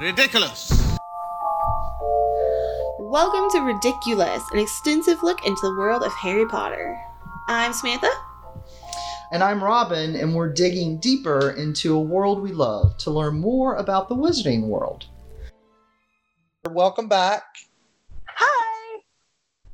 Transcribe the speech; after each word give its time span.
Ridiculous. 0.00 0.70
Welcome 2.98 3.48
to 3.50 3.60
Ridiculous, 3.60 4.42
an 4.52 4.58
extensive 4.58 5.22
look 5.22 5.46
into 5.46 5.60
the 5.62 5.74
world 5.78 6.02
of 6.02 6.12
Harry 6.14 6.46
Potter. 6.46 6.98
I'm 7.48 7.72
Samantha. 7.72 8.10
And 9.32 9.42
I'm 9.42 9.62
Robin, 9.62 10.16
and 10.16 10.34
we're 10.34 10.52
digging 10.52 10.98
deeper 10.98 11.50
into 11.50 11.94
a 11.96 12.00
world 12.00 12.40
we 12.42 12.52
love 12.52 12.96
to 12.98 13.10
learn 13.10 13.38
more 13.40 13.76
about 13.76 14.08
the 14.08 14.16
wizarding 14.16 14.66
world. 14.66 15.06
Welcome 16.68 17.08
back. 17.08 17.44
Hi. 18.26 19.00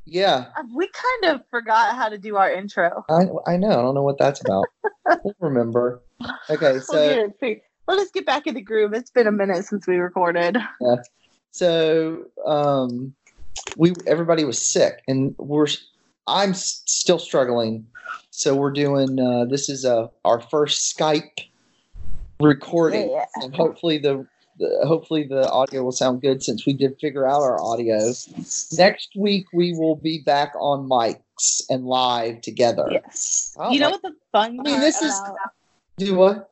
Yeah, 0.05 0.47
Uh, 0.57 0.63
We 0.75 0.87
kind 1.21 1.35
of 1.35 1.41
forgot 1.49 1.95
how 1.95 2.09
to 2.09 2.17
do 2.17 2.35
our 2.37 2.51
intro. 2.51 3.03
I, 3.09 3.25
I 3.51 3.57
know. 3.57 3.69
I 3.69 3.81
don't 3.81 3.95
know 3.95 4.03
what 4.03 4.17
that's 4.19 4.41
about. 4.41 4.65
we'll 5.23 5.35
remember. 5.39 6.01
Okay, 6.49 6.73
We'll 6.73 6.81
so 6.81 7.09
get 7.09 7.17
it 7.19 7.31
figured. 7.39 7.61
Let 7.87 7.99
us 7.99 8.11
get 8.11 8.25
back 8.25 8.47
in 8.47 8.53
the 8.55 8.61
groove. 8.61 8.93
It's 8.93 9.11
been 9.11 9.27
a 9.27 9.31
minute 9.31 9.65
since 9.65 9.87
we 9.87 9.97
recorded. 9.97 10.57
Yeah. 10.79 10.95
so 11.51 12.25
um, 12.45 13.13
we 13.77 13.93
everybody 14.07 14.43
was 14.45 14.61
sick, 14.61 15.01
and 15.07 15.35
we're 15.37 15.67
I'm 16.27 16.51
s- 16.51 16.83
still 16.85 17.19
struggling. 17.19 17.85
So 18.29 18.55
we're 18.55 18.71
doing 18.71 19.19
uh, 19.19 19.45
this 19.45 19.67
is 19.69 19.83
uh, 19.85 20.07
our 20.25 20.39
first 20.39 20.95
Skype 20.97 21.29
recording. 22.39 23.09
Yeah. 23.11 23.25
and 23.35 23.55
hopefully 23.55 23.97
the, 23.97 24.25
the 24.57 24.83
hopefully 24.85 25.23
the 25.27 25.49
audio 25.49 25.83
will 25.83 25.91
sound 25.91 26.21
good 26.21 26.43
since 26.43 26.65
we 26.65 26.73
did 26.73 26.97
figure 26.99 27.27
out 27.27 27.41
our 27.41 27.59
audio. 27.61 27.97
Next 28.73 29.09
week 29.15 29.45
we 29.53 29.73
will 29.73 29.95
be 29.95 30.19
back 30.25 30.53
on 30.59 30.87
mics 30.87 31.61
and 31.69 31.85
live 31.85 32.41
together. 32.41 32.87
Yes. 32.91 33.55
Oh, 33.57 33.71
you 33.71 33.79
know 33.79 33.89
what 33.89 34.01
the 34.01 34.13
fun 34.31 34.59
I 34.59 34.63
mean, 34.63 34.79
this 34.79 35.01
is- 35.01 35.19
Do 35.97 36.15
what? 36.15 36.50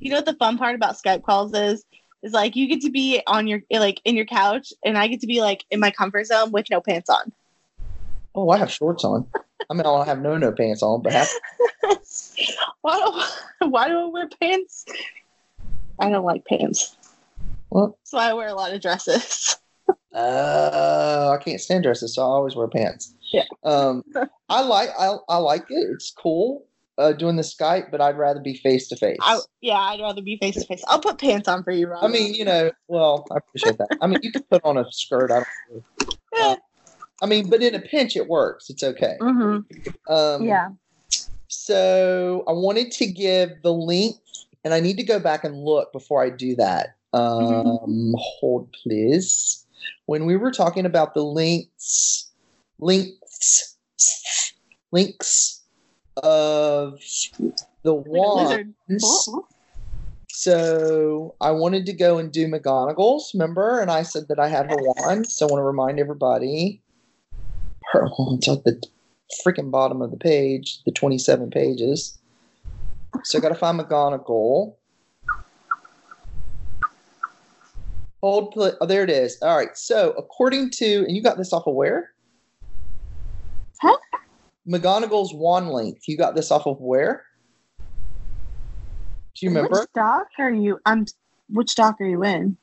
You 0.00 0.10
know 0.10 0.16
what 0.16 0.26
the 0.26 0.34
fun 0.34 0.58
part 0.58 0.74
about 0.74 0.96
Skype 0.96 1.22
calls 1.22 1.54
is? 1.54 1.84
Is 2.22 2.32
like 2.32 2.56
you 2.56 2.66
get 2.66 2.82
to 2.82 2.90
be 2.90 3.22
on 3.26 3.46
your 3.46 3.60
like 3.70 4.00
in 4.04 4.16
your 4.16 4.26
couch 4.26 4.72
and 4.84 4.98
I 4.98 5.06
get 5.06 5.20
to 5.20 5.26
be 5.26 5.40
like 5.40 5.64
in 5.70 5.80
my 5.80 5.90
comfort 5.90 6.26
zone 6.26 6.50
with 6.50 6.66
no 6.70 6.80
pants 6.80 7.08
on. 7.08 7.32
Oh, 8.34 8.50
I 8.50 8.58
have 8.58 8.70
shorts 8.70 9.04
on. 9.04 9.26
I 9.68 9.74
mean, 9.74 9.80
I 9.80 9.84
don't 9.84 10.06
have 10.06 10.20
no 10.20 10.36
no 10.36 10.52
pants 10.52 10.82
on, 10.82 11.02
but 11.02 11.12
have, 11.12 11.28
why 12.82 12.98
do 13.60 13.68
why 13.68 13.88
do 13.88 13.98
I 13.98 14.04
wear 14.06 14.28
pants? 14.40 14.84
I 15.98 16.10
don't 16.10 16.24
like 16.24 16.44
pants. 16.44 16.96
well, 17.70 17.98
That's 18.00 18.12
why 18.12 18.30
I 18.30 18.32
wear 18.34 18.48
a 18.48 18.54
lot 18.54 18.72
of 18.72 18.80
dresses. 18.80 19.56
uh, 20.14 21.36
I 21.38 21.42
can't 21.42 21.60
stand 21.60 21.84
dresses, 21.84 22.14
so 22.14 22.22
I 22.22 22.26
always 22.26 22.56
wear 22.56 22.68
pants. 22.68 23.14
Yeah. 23.32 23.44
Um, 23.64 24.02
I 24.48 24.62
like 24.62 24.90
I, 24.98 25.16
I 25.28 25.36
like 25.38 25.66
it. 25.70 25.88
It's 25.92 26.10
cool 26.10 26.64
uh, 27.00 27.12
doing 27.12 27.36
the 27.36 27.42
Skype, 27.42 27.90
but 27.90 28.00
I'd 28.00 28.18
rather 28.18 28.40
be 28.40 28.54
face 28.54 28.86
to 28.88 28.96
face. 28.96 29.18
Yeah, 29.60 29.78
I'd 29.78 30.00
rather 30.00 30.20
be 30.20 30.36
face 30.36 30.54
to 30.56 30.64
face. 30.66 30.82
I'll 30.86 31.00
put 31.00 31.18
pants 31.18 31.48
on 31.48 31.64
for 31.64 31.70
you, 31.70 31.88
Rob. 31.88 32.04
I 32.04 32.08
mean, 32.08 32.34
you 32.34 32.44
know, 32.44 32.70
well, 32.88 33.26
I 33.32 33.38
appreciate 33.38 33.78
that. 33.78 33.96
I 34.02 34.06
mean, 34.06 34.20
you 34.22 34.30
can 34.30 34.42
put 34.42 34.62
on 34.64 34.76
a 34.76 34.84
skirt. 34.92 35.30
I 35.30 35.42
don't. 35.42 35.84
Yeah. 36.32 36.54
I 37.20 37.26
mean, 37.26 37.50
but 37.50 37.60
in 37.60 37.74
a 37.74 37.80
pinch, 37.80 38.16
it 38.16 38.28
works. 38.28 38.70
It's 38.70 38.84
okay. 38.84 39.16
Mm-hmm. 39.20 40.12
Um, 40.12 40.44
Yeah. 40.44 40.68
So 41.48 42.44
I 42.46 42.52
wanted 42.52 42.92
to 42.92 43.06
give 43.06 43.50
the 43.62 43.72
link, 43.72 44.16
and 44.64 44.72
I 44.72 44.78
need 44.78 44.96
to 44.98 45.02
go 45.02 45.18
back 45.18 45.42
and 45.42 45.56
look 45.64 45.92
before 45.92 46.22
I 46.22 46.30
do 46.30 46.54
that. 46.54 46.94
Um, 47.12 48.14
Hold, 48.16 48.72
please. 48.72 49.66
When 50.06 50.24
we 50.24 50.36
were 50.36 50.52
talking 50.52 50.86
about 50.86 51.14
the 51.14 51.24
links, 51.24 52.30
links, 52.78 53.76
links 54.92 55.59
of 56.22 56.98
the 57.82 57.92
Like 57.92 58.06
a 58.06 58.10
wand. 58.10 58.74
Oh, 59.02 59.46
So 60.28 61.34
I 61.40 61.50
wanted 61.50 61.86
to 61.86 61.92
go 61.92 62.18
and 62.18 62.32
do 62.32 62.46
McGonagall's, 62.46 63.32
remember? 63.34 63.80
And 63.80 63.90
I 63.90 64.02
said 64.02 64.28
that 64.28 64.38
I 64.38 64.48
had 64.48 64.70
her 64.70 64.76
wand. 64.78 65.26
So 65.30 65.46
I 65.46 65.50
want 65.50 65.60
to 65.60 65.64
remind 65.64 65.98
everybody. 65.98 66.82
Her 67.92 68.08
wand's 68.18 68.48
at 68.48 68.64
the 68.64 68.80
freaking 69.44 69.70
bottom 69.70 70.02
of 70.02 70.10
the 70.10 70.16
page, 70.16 70.80
the 70.84 70.92
27 70.92 71.50
pages. 71.50 72.18
So 73.24 73.38
I 73.38 73.40
got 73.40 73.48
to 73.50 73.54
find 73.54 73.78
McGonagall. 73.78 74.74
Hold, 78.22 78.52
pl- 78.52 78.76
oh, 78.80 78.86
there 78.86 79.02
it 79.02 79.10
is. 79.10 79.38
All 79.42 79.56
right. 79.56 79.76
So 79.76 80.12
according 80.16 80.70
to, 80.72 81.04
and 81.06 81.16
you 81.16 81.22
got 81.22 81.38
this 81.38 81.52
off 81.52 81.66
of 81.66 81.74
where? 81.74 82.12
McGonagall's 84.68 85.34
wand 85.34 85.70
length. 85.70 86.08
You 86.08 86.16
got 86.16 86.34
this 86.34 86.50
off 86.50 86.66
of 86.66 86.80
where? 86.80 87.24
Do 89.34 89.46
you 89.46 89.50
remember? 89.50 89.80
Which 89.80 89.88
doc 89.94 90.26
are 90.38 90.50
you? 90.50 90.78
I'm. 90.86 91.06
Which 91.48 91.74
doc 91.74 92.00
are 92.00 92.06
you 92.06 92.22
in? 92.24 92.56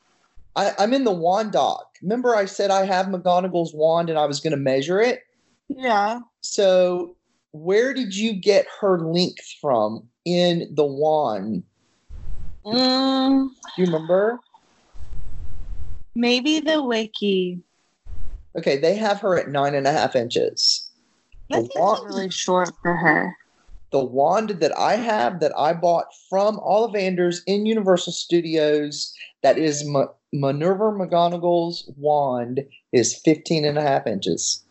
I, 0.56 0.74
I'm 0.80 0.94
in 0.94 1.04
the 1.04 1.12
wand 1.12 1.52
dock. 1.52 1.86
Remember, 2.02 2.36
I 2.36 2.46
said 2.46 2.72
I 2.72 2.86
have 2.86 3.08
McGonagall's 3.08 3.74
wand 3.74 4.10
and 4.10 4.18
I 4.18 4.26
was 4.26 4.40
going 4.40 4.52
to 4.52 4.58
measure 4.58 5.00
it. 5.00 5.22
Yeah. 5.70 6.22
So, 6.42 7.16
where 7.52 7.94
did 7.94 8.16
you 8.16 8.34
get 8.34 8.66
her 8.80 9.00
length 9.00 9.46
from 9.62 10.08
in 10.26 10.70
the 10.74 10.86
wand? 10.86 11.64
Mm, 12.66 13.50
Do 13.50 13.82
you 13.82 13.86
remember? 13.86 14.40
maybe 16.18 16.60
the 16.60 16.84
wiki. 16.84 17.60
Okay, 18.58 18.78
they 18.78 18.96
have 18.96 19.22
her 19.22 19.38
at 19.38 19.50
nine 19.50 19.76
and 19.76 19.88
a 19.88 19.92
half 19.92 20.16
inches. 20.16 20.87
The 21.50 21.70
wand, 21.76 22.06
really 22.06 22.30
short 22.30 22.70
for 22.82 22.96
her. 22.96 23.36
the 23.92 24.04
wand 24.04 24.50
that 24.50 24.78
I 24.78 24.96
have 24.96 25.40
that 25.40 25.58
I 25.58 25.74
bought 25.74 26.08
from 26.30 26.58
Ollivanders 26.60 27.38
in 27.48 27.66
Universal 27.66 28.14
Studios, 28.14 29.14
that 29.44 29.58
is 29.58 29.82
M- 29.88 30.10
Minerva 30.34 30.86
McGonagall's 30.92 31.90
wand, 31.96 32.66
is 32.92 33.20
15 33.24 33.64
and 33.66 33.78
a 33.78 33.82
half 33.82 34.06
inches. 34.08 34.64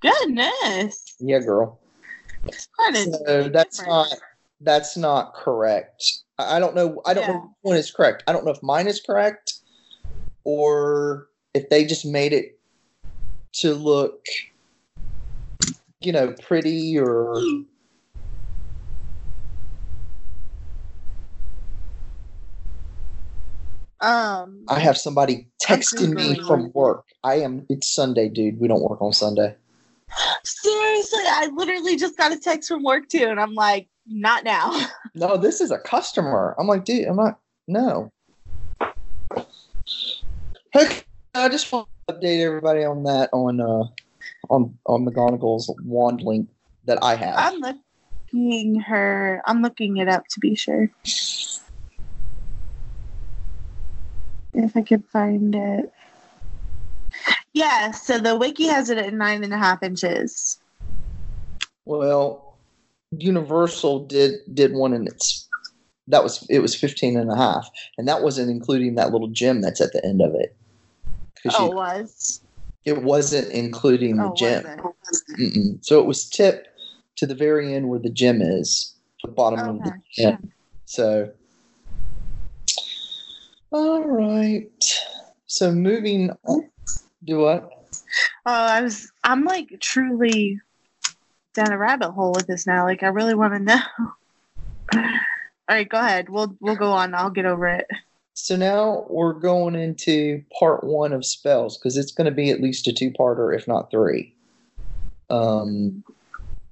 Goodness. 0.00 1.16
Yeah, 1.18 1.40
girl. 1.40 1.80
So 2.92 3.48
that's 3.48 3.78
different. 3.78 3.88
not 3.88 4.08
that's 4.60 4.96
not 4.96 5.34
correct. 5.34 6.04
I 6.38 6.56
I 6.56 6.60
don't 6.60 6.74
know. 6.74 7.00
I 7.06 7.14
don't 7.14 7.22
Yeah. 7.26 7.32
know 7.32 7.40
which 7.40 7.50
one 7.62 7.76
is 7.76 7.90
correct. 7.90 8.22
I 8.26 8.32
don't 8.32 8.44
know 8.44 8.52
if 8.52 8.62
mine 8.62 8.86
is 8.86 9.00
correct 9.00 9.54
or 10.44 11.28
if 11.54 11.68
they 11.70 11.84
just 11.84 12.04
made 12.04 12.32
it 12.32 12.58
to 13.54 13.74
look, 13.74 14.24
you 16.04 16.12
know, 16.12 16.34
pretty 16.42 16.98
or. 16.98 17.34
Um. 24.00 24.64
I 24.68 24.80
have 24.80 24.98
somebody 24.98 25.46
texting 25.64 26.14
me 26.14 26.38
from 26.46 26.70
work. 26.74 27.06
I 27.22 27.36
am. 27.36 27.66
It's 27.68 27.88
Sunday, 27.88 28.28
dude. 28.28 28.60
We 28.60 28.68
don't 28.68 28.82
work 28.82 29.00
on 29.00 29.12
Sunday. 29.12 29.54
Seriously, 30.44 31.22
I 31.24 31.50
literally 31.54 31.96
just 31.96 32.16
got 32.16 32.32
a 32.32 32.38
text 32.38 32.68
from 32.68 32.82
work 32.82 33.08
too, 33.08 33.26
and 33.26 33.40
I'm 33.40 33.54
like, 33.54 33.88
not 34.06 34.44
now. 34.44 34.88
No, 35.16 35.36
this 35.36 35.60
is 35.60 35.70
a 35.70 35.78
customer. 35.78 36.56
I'm 36.58 36.66
like, 36.66 36.84
dude, 36.84 37.06
I'm 37.06 37.14
not. 37.14 37.38
No. 37.68 38.10
Okay, 40.74 41.02
I 41.34 41.48
just 41.48 41.70
want 41.70 41.86
to 42.08 42.14
update 42.14 42.40
everybody 42.40 42.84
on 42.84 43.04
that 43.04 43.30
on 43.32 43.60
uh 43.60 43.84
on 44.50 44.78
on 44.86 45.04
McGonagall's 45.06 45.72
wand 45.84 46.22
link 46.22 46.48
that 46.84 46.98
I 47.02 47.14
have. 47.16 47.34
I'm 47.36 47.60
looking 47.60 48.80
her. 48.80 49.42
I'm 49.46 49.62
looking 49.62 49.96
it 49.98 50.08
up 50.08 50.24
to 50.30 50.40
be 50.40 50.54
sure. 50.54 50.90
If 54.52 54.76
I 54.76 54.82
could 54.82 55.04
find 55.06 55.54
it. 55.54 55.92
Yeah, 57.52 57.92
so 57.92 58.18
the 58.18 58.36
wiki 58.36 58.66
has 58.66 58.90
it 58.90 58.98
at 58.98 59.12
nine 59.14 59.44
and 59.44 59.52
a 59.52 59.58
half 59.58 59.82
inches. 59.82 60.58
well, 61.84 62.58
Universal 63.16 64.06
did 64.06 64.34
did 64.52 64.72
one 64.72 64.92
and 64.92 65.06
it's 65.06 65.48
that 66.08 66.22
was 66.22 66.44
it 66.50 66.58
was 66.60 66.74
15 66.74 67.16
and 67.18 67.30
a 67.30 67.36
half 67.36 67.68
and 67.96 68.08
that 68.08 68.22
wasn't 68.22 68.50
including 68.50 68.96
that 68.96 69.12
little 69.12 69.28
gem 69.28 69.60
that's 69.60 69.80
at 69.80 69.92
the 69.92 70.04
end 70.04 70.20
of 70.20 70.34
it. 70.34 70.56
Oh, 71.56 71.64
you- 71.64 71.70
it 71.70 71.74
was. 71.74 72.40
It 72.84 73.02
wasn't 73.02 73.50
including 73.52 74.16
the 74.16 74.24
Oh, 74.24 74.34
was. 74.34 75.86
So 75.86 76.00
it 76.00 76.06
was 76.06 76.28
tipped 76.28 76.68
to 77.16 77.26
the 77.26 77.34
very 77.34 77.74
end 77.74 77.88
where 77.88 77.98
the 77.98 78.10
gym 78.10 78.42
is, 78.42 78.94
the 79.22 79.30
bottom 79.30 79.60
of 79.60 79.82
the 79.82 79.90
Okay. 79.90 79.98
yeah. 80.16 80.36
So, 80.84 81.30
all 83.70 84.04
right. 84.04 85.00
So 85.46 85.72
moving 85.72 86.30
on. 86.44 86.70
Do 87.24 87.38
what? 87.38 87.70
Oh, 88.44 88.52
I 88.52 88.82
was. 88.82 89.10
I'm 89.22 89.44
like 89.44 89.78
truly 89.80 90.60
down 91.54 91.72
a 91.72 91.78
rabbit 91.78 92.10
hole 92.10 92.32
with 92.32 92.46
this 92.46 92.66
now. 92.66 92.84
Like, 92.84 93.02
I 93.02 93.06
really 93.06 93.34
want 93.34 93.54
to 93.54 93.60
know. 93.60 93.80
All 95.66 95.74
right, 95.76 95.88
go 95.88 95.98
ahead. 95.98 96.28
We'll 96.28 96.54
we'll 96.60 96.76
go 96.76 96.92
on. 96.92 97.14
I'll 97.14 97.30
get 97.30 97.46
over 97.46 97.66
it. 97.68 97.86
So 98.34 98.56
now 98.56 99.06
we're 99.08 99.32
going 99.32 99.76
into 99.76 100.42
part 100.58 100.82
one 100.82 101.12
of 101.12 101.24
spells 101.24 101.78
because 101.78 101.96
it's 101.96 102.10
going 102.10 102.24
to 102.24 102.32
be 102.32 102.50
at 102.50 102.60
least 102.60 102.88
a 102.88 102.92
two-parter, 102.92 103.56
if 103.56 103.68
not 103.68 103.92
three. 103.92 104.34
Um, 105.30 106.02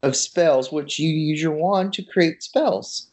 of 0.03 0.17
spells, 0.17 0.73
which 0.73 0.99
you 0.99 1.09
use 1.09 1.41
your 1.41 1.53
wand 1.53 1.93
to 1.95 2.03
create 2.03 2.43
spells. 2.43 3.07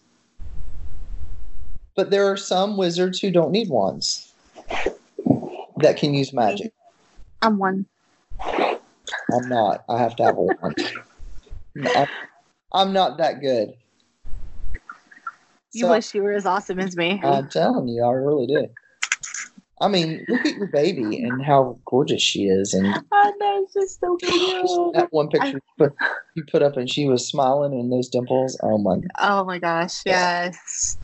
But 1.96 2.10
there 2.10 2.26
are 2.32 2.38
some 2.38 2.76
wizards 2.76 3.20
who 3.20 3.30
don't 3.30 3.52
need 3.52 3.70
wands. 3.70 4.34
that 5.78 5.98
can 5.98 6.14
use 6.14 6.34
magic? 6.34 6.74
I'm 7.42 7.58
one. 7.60 7.86
I'm 8.42 9.48
not. 9.48 9.84
I 9.88 10.00
have 10.00 10.16
to 10.18 10.24
have 10.24 10.38
a 10.38 10.42
one. 10.42 10.76
I'm, 11.96 12.08
I'm 12.74 12.94
not 12.94 13.18
that 13.20 13.42
good. 13.42 13.76
You 15.74 15.82
So- 15.86 15.90
wish 15.92 16.14
you 16.16 16.24
were 16.24 16.34
as 16.34 16.46
awesome 16.46 16.80
as 16.80 16.96
me. 16.98 17.22
I'm 17.24 17.48
telling 17.50 17.88
you, 17.88 18.04
I 18.04 18.12
really 18.12 18.48
do. 18.48 18.68
I 19.82 19.88
mean, 19.88 20.26
look 20.28 20.46
at 20.46 20.56
your 20.56 20.68
baby 20.68 21.24
and 21.24 21.42
how 21.42 21.80
gorgeous 21.86 22.22
she 22.22 22.46
is, 22.48 22.74
and 22.74 22.94
I 23.14 23.32
know, 23.40 23.66
just 23.74 24.02
so 24.02 24.18
cute. 24.20 24.94
that 24.94 25.08
one 25.12 25.30
picture 25.30 25.54
you 25.54 25.62
put, 25.78 25.94
you 26.36 26.44
put 26.52 26.62
up, 26.62 26.76
and 26.76 26.90
she 26.90 27.08
was 27.08 27.26
smiling 27.26 27.72
and 27.80 27.90
those 27.92 28.10
dimples. 28.10 28.60
Oh 28.62 28.78
my! 28.78 28.98
Oh 29.20 29.46
my 29.46 29.58
gosh, 29.58 30.02
yes. 30.06 30.98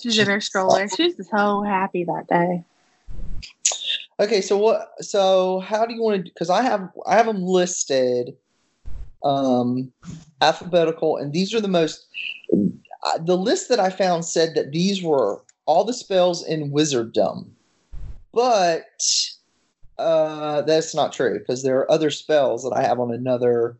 She's 0.00 0.18
in 0.18 0.26
her 0.28 0.40
stroller. 0.40 0.88
She 0.88 1.12
was 1.18 1.28
so 1.28 1.62
happy 1.62 2.04
that 2.04 2.26
day. 2.28 2.64
Okay, 4.20 4.40
so 4.40 4.56
what? 4.56 4.92
So 5.00 5.58
how 5.60 5.84
do 5.84 5.92
you 5.92 6.00
want 6.02 6.24
to? 6.24 6.30
Because 6.32 6.48
I 6.48 6.62
have 6.62 6.88
I 7.04 7.16
have 7.16 7.26
them 7.26 7.42
listed, 7.44 8.34
um, 9.22 9.92
alphabetical, 10.40 11.18
and 11.18 11.30
these 11.32 11.52
are 11.52 11.60
the 11.60 11.68
most. 11.68 12.06
Uh, 13.04 13.18
The 13.18 13.36
list 13.36 13.68
that 13.68 13.80
I 13.80 13.90
found 13.90 14.24
said 14.24 14.54
that 14.54 14.72
these 14.72 15.02
were 15.02 15.42
all 15.66 15.84
the 15.84 15.92
spells 15.94 16.44
in 16.46 16.72
wizarddom, 16.72 17.50
but 18.32 19.02
uh, 19.98 20.62
that's 20.62 20.94
not 20.94 21.12
true 21.12 21.38
because 21.38 21.62
there 21.62 21.78
are 21.78 21.90
other 21.90 22.10
spells 22.10 22.62
that 22.64 22.72
I 22.74 22.82
have 22.82 23.00
on 23.00 23.12
another. 23.12 23.76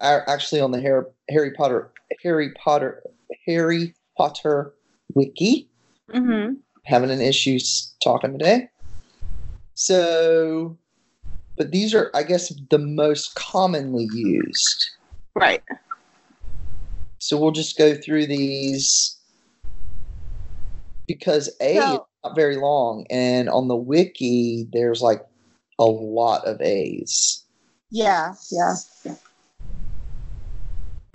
Actually, 0.00 0.60
on 0.60 0.70
the 0.70 0.80
Harry, 0.80 1.04
Harry 1.28 1.52
Potter 1.52 1.90
Harry 2.22 2.52
Potter 2.52 3.02
Harry 3.46 3.94
Potter 4.16 4.72
wiki 5.14 5.68
Mm-hmm. 6.10 6.54
having 6.84 7.10
an 7.10 7.20
issue 7.20 7.58
talking 8.02 8.32
today. 8.32 8.70
So, 9.74 10.78
but 11.56 11.70
these 11.70 11.94
are, 11.94 12.10
I 12.14 12.22
guess, 12.22 12.52
the 12.70 12.78
most 12.78 13.34
commonly 13.34 14.08
used. 14.12 14.90
Right. 15.34 15.62
So 17.18 17.38
we'll 17.38 17.50
just 17.50 17.76
go 17.76 17.94
through 17.94 18.26
these 18.26 19.16
because 21.06 21.50
A 21.60 21.76
is 21.76 21.98
not 22.24 22.36
very 22.36 22.56
long, 22.56 23.06
and 23.10 23.48
on 23.48 23.66
the 23.66 23.76
wiki, 23.76 24.68
there's 24.72 25.02
like 25.02 25.26
a 25.78 25.84
lot 25.84 26.44
of 26.44 26.60
A's. 26.60 27.44
Yeah. 27.90 28.34
Yeah. 28.50 28.74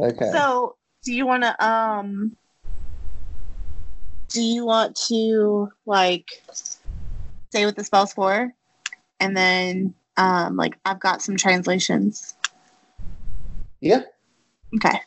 Okay. 0.02 0.30
So, 0.32 0.76
do 1.04 1.14
you 1.14 1.26
want 1.26 1.44
to 1.44 1.66
um? 1.66 2.36
Do 4.30 4.42
you 4.42 4.66
want 4.66 4.96
to 5.08 5.70
like 5.86 6.42
say 7.52 7.66
what 7.66 7.76
the 7.76 7.84
spell's 7.84 8.14
for, 8.14 8.52
and 9.20 9.38
then 9.38 9.94
um, 10.18 10.58
like 10.58 10.78
I've 10.86 11.00
got 11.00 11.22
some 11.22 11.38
translations. 11.38 12.34
yeah. 13.80 14.02
Okay. 14.76 15.00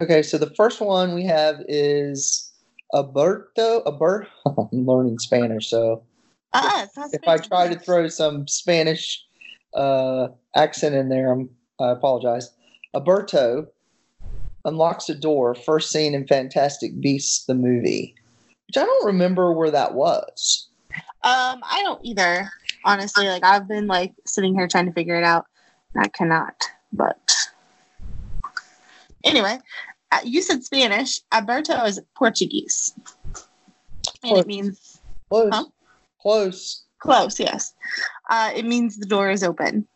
Okay. 0.00 0.22
So 0.22 0.38
the 0.38 0.50
first 0.54 0.80
one 0.80 1.14
we 1.14 1.24
have 1.24 1.62
is 1.68 2.52
Aberto. 2.94 3.82
Aber. 3.86 4.26
I'm 4.46 4.86
learning 4.86 5.18
Spanish, 5.18 5.68
so 5.68 6.02
Uh, 6.52 6.86
not 6.96 7.10
if 7.12 7.26
I 7.26 7.36
try 7.36 7.68
to 7.68 7.78
throw 7.78 8.08
some 8.08 8.48
Spanish 8.48 9.24
uh, 9.74 10.28
accent 10.56 10.94
in 10.94 11.08
there, 11.08 11.32
I'm, 11.32 11.50
I 11.78 11.90
apologize. 11.90 12.50
Aberto 12.94 13.66
unlocks 14.64 15.08
a 15.08 15.14
door, 15.14 15.54
first 15.54 15.90
seen 15.90 16.14
in 16.14 16.26
Fantastic 16.26 16.98
Beasts, 17.00 17.44
the 17.44 17.54
movie, 17.54 18.14
which 18.66 18.76
I 18.76 18.84
don't 18.84 19.06
remember 19.06 19.52
where 19.52 19.70
that 19.70 19.94
was. 19.94 20.68
Um, 21.24 21.60
I 21.62 21.82
don't 21.82 22.02
either. 22.04 22.50
Honestly, 22.84 23.28
like 23.28 23.44
I've 23.44 23.68
been 23.68 23.86
like 23.86 24.14
sitting 24.26 24.54
here 24.54 24.68
trying 24.68 24.86
to 24.86 24.92
figure 24.92 25.16
it 25.16 25.24
out. 25.24 25.46
I 25.96 26.08
cannot. 26.08 26.64
But 26.92 27.34
anyway, 29.28 29.58
uh, 30.10 30.20
you 30.24 30.42
said 30.42 30.64
Spanish. 30.64 31.20
Aberto 31.32 31.86
is 31.86 32.00
Portuguese, 32.16 32.94
and 34.22 34.32
Close. 34.32 34.38
it 34.40 34.46
means 34.46 35.00
Close. 35.28 35.50
Huh? 35.52 35.64
Close. 36.20 36.84
close. 36.98 37.38
Yes, 37.38 37.74
uh, 38.30 38.50
it 38.54 38.64
means 38.64 38.96
the 38.96 39.06
door 39.06 39.30
is 39.30 39.42
open. 39.44 39.86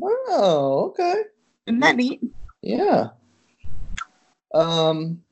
Oh, 0.00 0.90
okay. 0.90 1.22
Isn't 1.66 1.80
that 1.80 1.96
neat? 1.96 2.20
Yeah. 2.62 3.08
Um. 4.54 5.22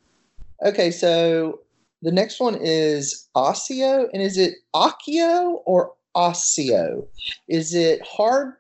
Okay, 0.65 0.91
so 0.91 1.61
the 2.03 2.12
next 2.12 2.41
one 2.41 2.57
is 2.61 3.29
Osseo, 3.35 4.09
and 4.12 4.23
is 4.23 4.39
it 4.39 4.55
Accio 4.75 5.61
or 5.67 5.93
Osseo? 6.15 7.07
Is 7.49 7.75
it 7.75 8.00
hard? 8.07 8.55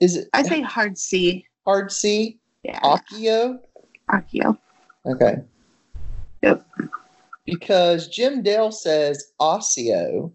Is 0.00 0.16
it 0.16 0.28
I 0.32 0.42
say 0.42 0.60
hard 0.62 0.96
C. 0.96 1.46
hard 1.64 1.90
C? 1.90 2.37
Yeah, 2.62 2.80
Accio? 2.80 3.58
Accio. 4.10 4.58
Okay. 5.06 5.36
Yep. 6.42 6.66
Because 7.46 8.08
Jim 8.08 8.42
Dale 8.42 8.70
says 8.72 9.32
Osseo, 9.40 10.32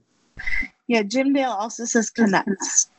Yeah, 0.87 1.03
Jim 1.03 1.33
Dale 1.33 1.51
also 1.51 1.85
says 1.85 2.09
connects. 2.09 2.89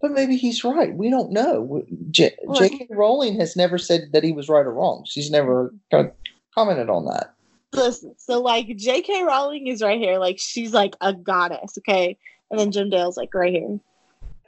but 0.00 0.10
maybe 0.10 0.36
he's 0.36 0.64
right. 0.64 0.94
We 0.94 1.08
don't 1.08 1.30
know. 1.32 1.82
J- 2.10 2.34
Well, 2.44 2.58
J.K. 2.58 2.88
Rowling 2.90 3.38
has 3.38 3.54
never 3.56 3.78
said 3.78 4.10
that 4.12 4.24
he 4.24 4.32
was 4.32 4.48
right 4.48 4.66
or 4.66 4.72
wrong. 4.72 5.04
She's 5.06 5.30
never 5.30 5.72
co- 5.90 6.12
commented 6.54 6.90
on 6.90 7.04
that. 7.06 7.34
Listen, 7.72 8.14
so 8.18 8.40
like 8.40 8.66
J.K. 8.76 9.22
Rowling 9.22 9.66
is 9.68 9.80
right 9.82 9.98
here, 9.98 10.18
like 10.18 10.38
she's 10.38 10.72
like 10.72 10.94
a 11.00 11.12
goddess, 11.14 11.78
okay, 11.78 12.18
and 12.50 12.58
then 12.58 12.72
Jim 12.72 12.90
Dale's 12.90 13.16
like 13.16 13.32
right 13.34 13.52
here, 13.52 13.78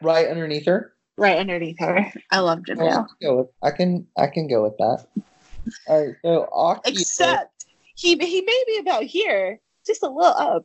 Right 0.02 0.28
underneath 0.28 0.66
her. 0.66 0.92
Right 1.16 1.38
underneath 1.38 1.78
her. 1.80 2.12
I 2.30 2.40
love 2.40 2.64
Dale. 2.64 2.80
I 2.80 2.92
can 2.92 3.06
go 3.22 3.36
with, 3.36 3.48
I 3.62 3.70
can 3.70 4.06
I 4.16 4.26
can 4.26 4.48
go 4.48 4.62
with 4.62 4.76
that. 4.78 5.06
All 5.88 6.06
right, 6.06 6.14
so 6.22 6.48
Accio. 6.52 6.80
Except 6.86 7.66
he 7.94 8.16
he 8.16 8.42
may 8.42 8.64
be 8.66 8.78
about 8.78 9.04
here, 9.04 9.60
just 9.86 10.02
a 10.02 10.08
little 10.08 10.34
up. 10.36 10.64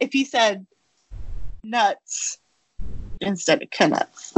If 0.00 0.12
he 0.12 0.24
said 0.24 0.66
nuts 1.62 2.38
instead 3.20 3.62
of 3.62 3.90
nuts. 3.90 4.34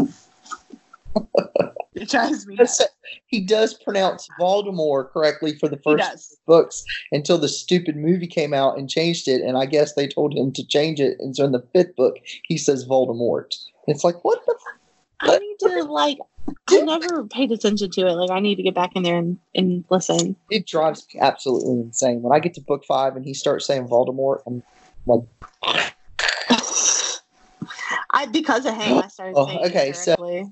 it 1.95 2.09
drives 2.09 2.47
me 2.47 2.57
nuts. 2.57 2.83
he 3.27 3.41
does 3.41 3.75
pronounce 3.75 4.29
Voldemort 4.39 5.11
correctly 5.11 5.57
for 5.57 5.69
the 5.69 5.79
first 5.79 6.37
books 6.47 6.85
until 7.13 7.39
the 7.39 7.49
stupid 7.49 7.97
movie 7.97 8.27
came 8.27 8.53
out 8.53 8.79
and 8.79 8.91
changed 8.91 9.27
it, 9.29 9.41
and 9.41 9.57
I 9.57 9.67
guess 9.67 9.95
they 9.95 10.07
told 10.07 10.37
him 10.37 10.53
to 10.53 10.67
change 10.67 11.01
it, 11.01 11.17
and 11.21 11.35
so 11.35 11.45
in 11.45 11.53
the 11.53 11.67
fifth 11.73 11.97
book 11.97 12.17
he 12.45 12.59
says 12.59 12.87
Voldemort. 12.87 13.55
It's 13.87 14.05
like 14.05 14.23
what 14.25 14.45
the 14.47 14.55
I 15.27 15.39
need 15.39 15.57
to 15.61 15.83
like 15.85 16.19
I 16.69 16.81
never 16.81 17.25
paid 17.25 17.51
attention 17.53 17.91
to 17.91 18.07
it. 18.07 18.13
Like 18.13 18.31
I 18.31 18.41
need 18.41 18.57
to 18.57 18.63
get 18.63 18.75
back 18.75 18.93
in 18.95 19.03
there 19.03 19.17
and, 19.19 19.39
and 19.55 19.85
listen. 19.91 20.37
it 20.51 20.67
drives 20.67 21.07
me 21.13 21.21
absolutely 21.21 21.81
insane. 21.81 22.23
When 22.23 22.33
I 22.33 22.41
get 22.41 22.55
to 22.55 22.61
book 22.61 22.85
five 22.87 23.17
and 23.17 23.25
he 23.25 23.35
starts 23.35 23.67
saying 23.67 23.89
Voldemort, 23.89 24.43
I'm 24.47 24.63
like, 25.07 25.23
I 28.11 28.27
because 28.27 28.67
of 28.67 28.75
him 28.75 28.99
I 28.99 29.09
started 29.09 29.35
Oh, 29.37 29.47
saying 29.47 29.61
it 29.61 29.67
okay, 29.69 29.93
so- 29.93 30.51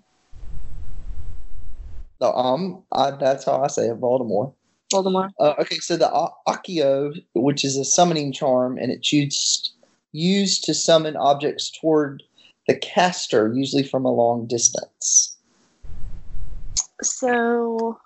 no, 2.20 2.32
um, 2.34 2.84
I, 2.92 3.10
that's 3.12 3.44
how 3.44 3.60
I 3.62 3.66
say 3.66 3.88
it, 3.88 4.00
Voldemort. 4.00 4.54
Voldemort. 4.92 5.30
Uh, 5.40 5.54
okay, 5.58 5.78
so 5.80 5.96
the 5.96 6.08
A- 6.12 6.30
Accio, 6.46 7.12
which 7.34 7.64
is 7.64 7.76
a 7.76 7.84
summoning 7.84 8.32
charm, 8.32 8.78
and 8.78 8.92
it's 8.92 9.12
used 9.12 9.72
used 10.12 10.62
to 10.64 10.74
summon 10.74 11.16
objects 11.16 11.70
toward 11.80 12.22
the 12.72 12.78
caster, 12.78 13.52
usually 13.54 13.82
from 13.82 14.04
a 14.04 14.10
long 14.10 14.46
distance. 14.46 15.36
So, 17.02 17.98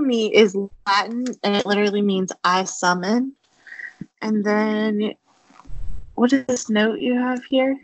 me 0.00 0.34
is 0.34 0.56
Latin, 0.86 1.24
and 1.44 1.56
it 1.56 1.66
literally 1.66 2.02
means 2.02 2.32
I 2.42 2.64
summon. 2.64 3.32
And 4.20 4.44
then, 4.44 5.14
what 6.14 6.32
is 6.32 6.44
this 6.46 6.68
note 6.68 7.00
you 7.00 7.14
have 7.14 7.44
here? 7.44 7.78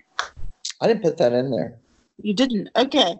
I 0.81 0.87
didn't 0.89 1.03
put 1.03 1.19
that 1.19 1.33
in 1.33 1.51
there. 1.51 1.77
You 2.23 2.35
didn't. 2.35 2.71
Okay. 2.75 3.15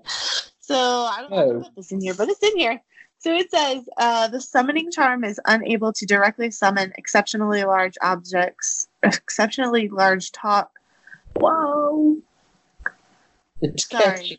So 0.59 0.77
I 0.77 1.19
don't 1.21 1.31
know 1.31 1.47
No. 1.47 1.53
to 1.59 1.65
put 1.65 1.77
this 1.77 1.93
in 1.93 2.01
here, 2.01 2.15
but 2.15 2.29
it's 2.29 2.43
in 2.43 2.57
here. 2.57 2.81
So 3.19 3.35
it 3.35 3.51
says 3.51 3.89
uh, 3.99 4.29
the 4.29 4.41
summoning 4.41 4.91
charm 4.91 5.25
is 5.25 5.39
unable 5.45 5.93
to 5.93 6.07
directly 6.07 6.51
summon 6.51 6.93
exceptionally 6.97 7.65
large 7.65 7.97
objects, 8.03 8.89
exceptionally 9.03 9.89
large 9.89 10.33
top. 10.33 10.73
Whoa. 11.41 12.17
It's 13.63 13.87
Sorry. 13.87 14.05
catching, 14.05 14.39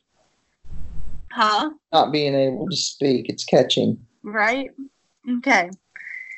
Huh? 1.31 1.71
not 1.91 2.11
being 2.11 2.35
able 2.35 2.69
to 2.69 2.75
speak. 2.75 3.27
It's 3.29 3.43
catching. 3.43 4.05
Right? 4.23 4.69
Okay. 5.37 5.69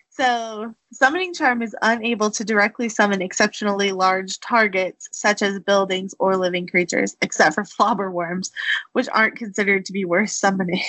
So, 0.09 0.73
summoning 0.91 1.33
charm 1.33 1.61
is 1.61 1.75
unable 1.81 2.29
to 2.31 2.45
directly 2.45 2.87
summon 2.87 3.21
exceptionally 3.21 3.91
large 3.91 4.39
targets, 4.39 5.09
such 5.11 5.41
as 5.41 5.59
buildings 5.59 6.13
or 6.19 6.37
living 6.37 6.67
creatures, 6.67 7.17
except 7.21 7.55
for 7.55 7.63
flobber 7.63 8.11
worms, 8.11 8.51
which 8.93 9.09
aren't 9.11 9.37
considered 9.37 9.85
to 9.85 9.91
be 9.93 10.05
worth 10.05 10.29
summoning. 10.29 10.83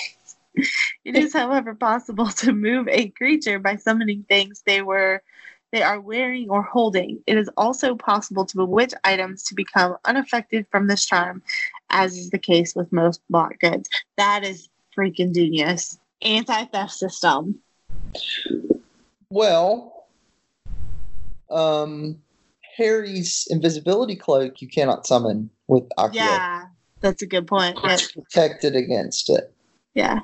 it 1.03 1.15
is, 1.15 1.33
however, 1.33 1.73
possible 1.73 2.27
to 2.27 2.53
move 2.53 2.87
a 2.87 3.09
creature 3.09 3.59
by 3.59 3.75
summoning 3.75 4.23
things 4.29 4.61
they 4.65 4.81
were 4.81 5.21
they 5.71 5.81
are 5.81 5.99
wearing 5.99 6.49
or 6.49 6.61
holding. 6.61 7.21
It 7.27 7.37
is 7.37 7.49
also 7.57 7.95
possible 7.95 8.45
to 8.45 8.57
bewitch 8.57 8.93
items 9.03 9.43
to 9.43 9.55
become 9.55 9.97
unaffected 10.05 10.65
from 10.71 10.87
this 10.87 11.05
charm, 11.05 11.41
as 11.89 12.17
is 12.17 12.29
the 12.29 12.39
case 12.39 12.75
with 12.75 12.91
most 12.91 13.21
bought 13.29 13.59
goods. 13.59 13.89
That 14.17 14.43
is 14.43 14.69
freaking 14.97 15.33
genius. 15.33 15.99
Anti 16.21 16.65
theft 16.65 16.93
system. 16.93 17.59
Well, 19.29 20.07
um, 21.49 22.21
Harry's 22.77 23.47
invisibility 23.49 24.15
cloak 24.15 24.61
you 24.61 24.67
cannot 24.67 25.05
summon 25.05 25.49
with 25.67 25.83
Accio. 25.97 26.13
Yeah, 26.13 26.65
that's 27.01 27.21
a 27.21 27.27
good 27.27 27.47
point. 27.47 27.77
It's 27.83 28.11
protected 28.11 28.75
against 28.75 29.29
it. 29.29 29.53
yeah. 29.93 30.19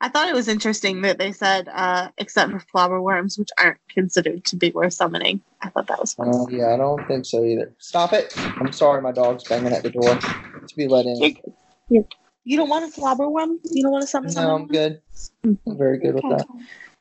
I 0.00 0.08
thought 0.08 0.28
it 0.28 0.34
was 0.34 0.48
interesting 0.48 1.02
that 1.02 1.18
they 1.18 1.32
said, 1.32 1.68
uh, 1.68 2.08
except 2.18 2.52
for 2.52 2.60
flobber 2.60 3.02
worms, 3.02 3.38
which 3.38 3.48
aren't 3.58 3.78
considered 3.88 4.44
to 4.46 4.56
be 4.56 4.70
worth 4.70 4.92
summoning. 4.92 5.40
I 5.62 5.70
thought 5.70 5.86
that 5.88 6.00
was 6.00 6.14
fun. 6.14 6.28
Uh, 6.28 6.46
yeah, 6.48 6.74
I 6.74 6.76
don't 6.76 7.06
think 7.08 7.24
so 7.26 7.44
either. 7.44 7.72
Stop 7.78 8.12
it! 8.12 8.32
I'm 8.36 8.72
sorry, 8.72 9.02
my 9.02 9.12
dog's 9.12 9.44
banging 9.44 9.72
at 9.72 9.82
the 9.82 9.90
door 9.90 10.14
to 10.18 10.76
be 10.76 10.86
let 10.86 11.06
in. 11.06 11.16
You're- 11.16 11.42
you're- 11.88 12.56
don't 12.56 12.68
want 12.68 12.84
a 12.84 13.00
flobber 13.00 13.30
worm? 13.30 13.58
You 13.64 13.82
don't 13.82 13.92
want 13.92 14.02
to 14.02 14.08
summon 14.08 14.34
No, 14.34 14.54
I'm 14.54 14.66
good. 14.66 15.00
I'm 15.44 15.58
very 15.66 15.98
good 15.98 16.14
with 16.14 16.24
that. 16.28 16.46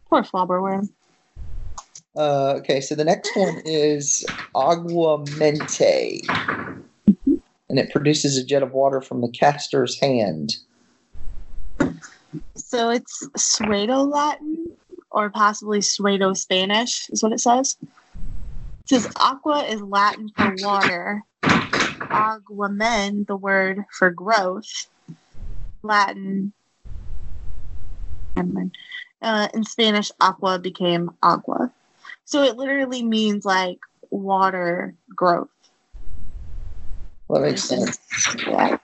Poor 0.10 0.24
flobber 0.24 0.62
worm. 0.62 0.90
Uh, 2.16 2.54
okay, 2.58 2.80
so 2.80 2.96
the 2.96 3.04
next 3.04 3.36
one 3.36 3.62
is 3.66 4.26
Aguamenti. 4.56 6.22
And 7.70 7.80
it 7.80 7.92
produces 7.92 8.38
a 8.38 8.46
jet 8.46 8.64
of 8.64 8.72
water 8.72 9.02
from 9.02 9.22
the 9.22 9.30
caster's 9.30 10.00
hand. 10.00 10.56
So 12.56 12.90
it's 12.90 13.28
Pseudo 13.36 14.04
Latin 14.04 14.72
or 15.12 15.30
possibly 15.30 15.82
Pseudo 15.82 16.34
Spanish, 16.34 17.10
is 17.10 17.24
what 17.24 17.32
it 17.32 17.40
says. 17.40 17.78
It 17.84 18.90
says 18.90 19.12
aqua 19.16 19.64
is 19.64 19.82
Latin 19.82 20.30
for 20.36 20.54
water. 20.60 21.24
Aguamen, 21.44 23.26
the 23.26 23.38
word 23.38 23.86
for 23.98 24.12
growth. 24.12 24.88
Latin. 25.84 26.54
Uh, 29.22 29.48
in 29.54 29.64
Spanish, 29.64 30.12
aqua 30.20 30.60
became 30.60 31.12
agua. 31.24 31.72
So 32.26 32.44
it 32.44 32.58
literally 32.58 33.04
means 33.04 33.46
like 33.46 33.80
water 34.10 34.94
growth. 35.16 35.50
That 37.30 37.42
makes 37.42 37.64
sense. 37.64 37.98
Yeah. 38.46 38.78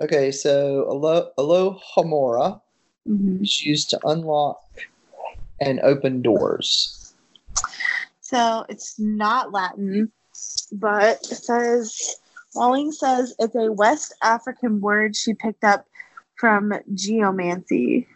Okay, 0.00 0.32
so 0.32 0.86
Alo- 0.90 1.30
Alohomora 1.38 2.60
Mhm. 3.06 3.42
is 3.42 3.60
used 3.64 3.90
to 3.90 4.00
unlock 4.06 4.60
and 5.60 5.78
open 5.80 6.22
doors. 6.22 7.14
So 8.20 8.64
it's 8.68 8.98
not 8.98 9.52
Latin, 9.52 10.10
but 10.72 11.18
it 11.30 11.36
says 11.36 12.16
Rowling 12.56 12.92
says 12.92 13.34
it's 13.38 13.54
a 13.54 13.72
West 13.72 14.14
African 14.22 14.80
word 14.80 15.16
she 15.16 15.34
picked 15.34 15.64
up 15.64 15.86
from 16.36 16.72
geomancy. 16.94 18.06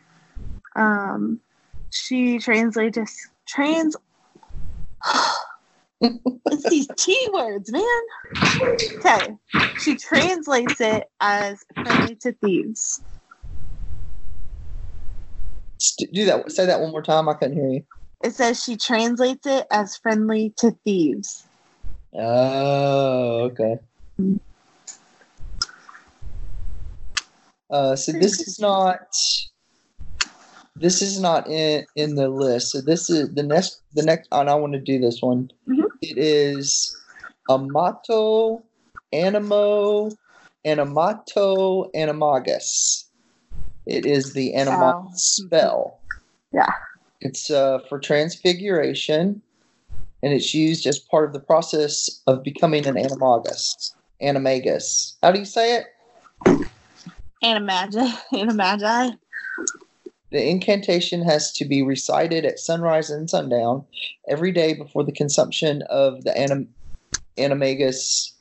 Um, 0.76 1.40
she 1.90 2.38
translates 2.38 2.98
trans. 3.46 3.96
It's 6.00 6.68
these 6.70 6.88
T 6.96 7.28
words, 7.32 7.72
man. 7.72 7.82
Okay, 8.98 9.36
she 9.80 9.96
translates 9.96 10.80
it 10.80 11.04
as 11.20 11.64
friendly 11.74 12.14
to 12.16 12.32
thieves. 12.32 13.02
Do 16.12 16.24
that. 16.26 16.50
Say 16.50 16.66
that 16.66 16.80
one 16.80 16.90
more 16.90 17.02
time. 17.02 17.28
I 17.28 17.34
couldn't 17.34 17.56
hear 17.56 17.68
you. 17.68 17.84
It 18.22 18.34
says 18.34 18.62
she 18.62 18.76
translates 18.76 19.46
it 19.46 19.66
as 19.70 19.96
friendly 19.96 20.52
to 20.58 20.72
thieves. 20.84 21.46
Oh, 22.14 23.50
okay. 23.50 23.78
Uh, 27.70 27.96
so 27.96 28.12
this 28.12 28.40
is 28.40 28.58
not. 28.58 29.00
This 30.74 31.02
is 31.02 31.20
not 31.20 31.48
in 31.48 31.86
in 31.96 32.14
the 32.14 32.28
list. 32.28 32.70
So 32.70 32.80
this 32.80 33.10
is 33.10 33.34
the 33.34 33.42
next. 33.42 33.82
The 33.94 34.02
next, 34.02 34.28
and 34.32 34.48
I 34.48 34.54
want 34.54 34.72
to 34.74 34.80
do 34.80 34.98
this 34.98 35.20
one. 35.20 35.50
Mhm. 35.68 35.87
It 36.08 36.16
is 36.16 37.02
Amato, 37.50 38.64
Animo, 39.12 40.10
Animato, 40.66 41.90
Animagus. 41.94 43.04
It 43.84 44.06
is 44.06 44.32
the 44.32 44.54
Animagus 44.54 45.04
Oh. 45.04 45.10
spell. 45.12 46.00
Yeah. 46.50 46.72
It's 47.20 47.50
uh, 47.50 47.80
for 47.90 47.98
transfiguration, 47.98 49.42
and 50.22 50.32
it's 50.32 50.54
used 50.54 50.86
as 50.86 50.98
part 50.98 51.26
of 51.26 51.34
the 51.34 51.40
process 51.40 52.22
of 52.26 52.42
becoming 52.42 52.86
an 52.86 52.94
animagus. 52.94 53.92
Animagus. 54.22 55.16
How 55.22 55.30
do 55.30 55.38
you 55.40 55.44
say 55.44 55.76
it? 55.76 55.84
Animagi, 57.44 58.18
Animagi. 58.32 59.18
The 60.30 60.46
incantation 60.46 61.22
has 61.22 61.52
to 61.52 61.64
be 61.64 61.82
recited 61.82 62.44
at 62.44 62.58
sunrise 62.58 63.08
and 63.08 63.30
sundown 63.30 63.84
every 64.28 64.52
day 64.52 64.74
before 64.74 65.04
the 65.04 65.12
consumption 65.12 65.82
of 65.88 66.24
the 66.24 66.36
anim- 66.36 66.74
animagus, 67.38 68.32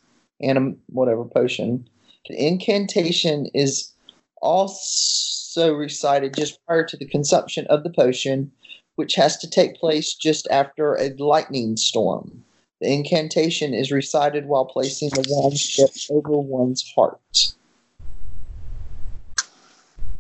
anim 0.42 0.82
whatever 0.88 1.24
potion. 1.24 1.88
The 2.28 2.46
incantation 2.46 3.46
is 3.54 3.94
also 4.42 5.74
recited 5.74 6.36
just 6.36 6.64
prior 6.66 6.86
to 6.86 6.98
the 6.98 7.08
consumption 7.08 7.66
of 7.68 7.84
the 7.84 7.90
potion, 7.90 8.52
which 8.96 9.16
has 9.16 9.38
to 9.38 9.50
take 9.50 9.78
place 9.78 10.14
just 10.14 10.46
after 10.52 10.96
a 10.96 11.14
lightning 11.18 11.78
storm. 11.78 12.44
The 12.82 12.92
incantation 12.92 13.74
is 13.74 13.92
recited 13.92 14.46
while 14.46 14.66
placing 14.66 15.10
the 15.10 15.26
wand 15.30 15.58
over 16.12 16.38
one's 16.40 16.84
heart. 16.94 17.20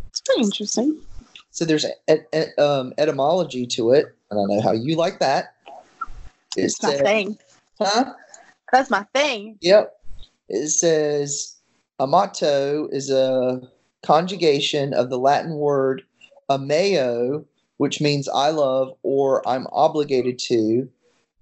It's 0.08 0.22
pretty 0.26 0.44
interesting. 0.44 1.02
So 1.58 1.66
there's 1.66 1.88
et- 2.08 2.28
et- 2.34 2.60
um, 2.60 2.94
etymology 3.00 3.66
to 3.66 3.90
it. 3.90 4.06
I 4.32 4.36
don't 4.36 4.48
know 4.48 4.62
how 4.62 4.74
you 4.74 4.96
like 4.96 5.18
that. 5.22 5.56
It 6.56 6.66
It's 6.66 6.84
my 6.84 6.94
thing. 6.94 7.36
huh? 7.82 8.14
That's 8.72 8.92
my 8.92 9.08
thing. 9.16 9.58
Yep. 9.62 9.92
It 10.50 10.68
says 10.70 11.56
amato 12.00 12.88
is 12.92 13.10
a 13.10 13.60
conjugation 14.04 14.94
of 14.94 15.10
the 15.10 15.18
Latin 15.18 15.56
word 15.56 16.04
ameo, 16.48 17.44
which 17.78 18.02
means 18.02 18.30
I 18.30 18.52
love 18.52 18.94
or 19.02 19.42
I'm 19.50 19.66
obligated 19.72 20.38
to. 20.50 20.88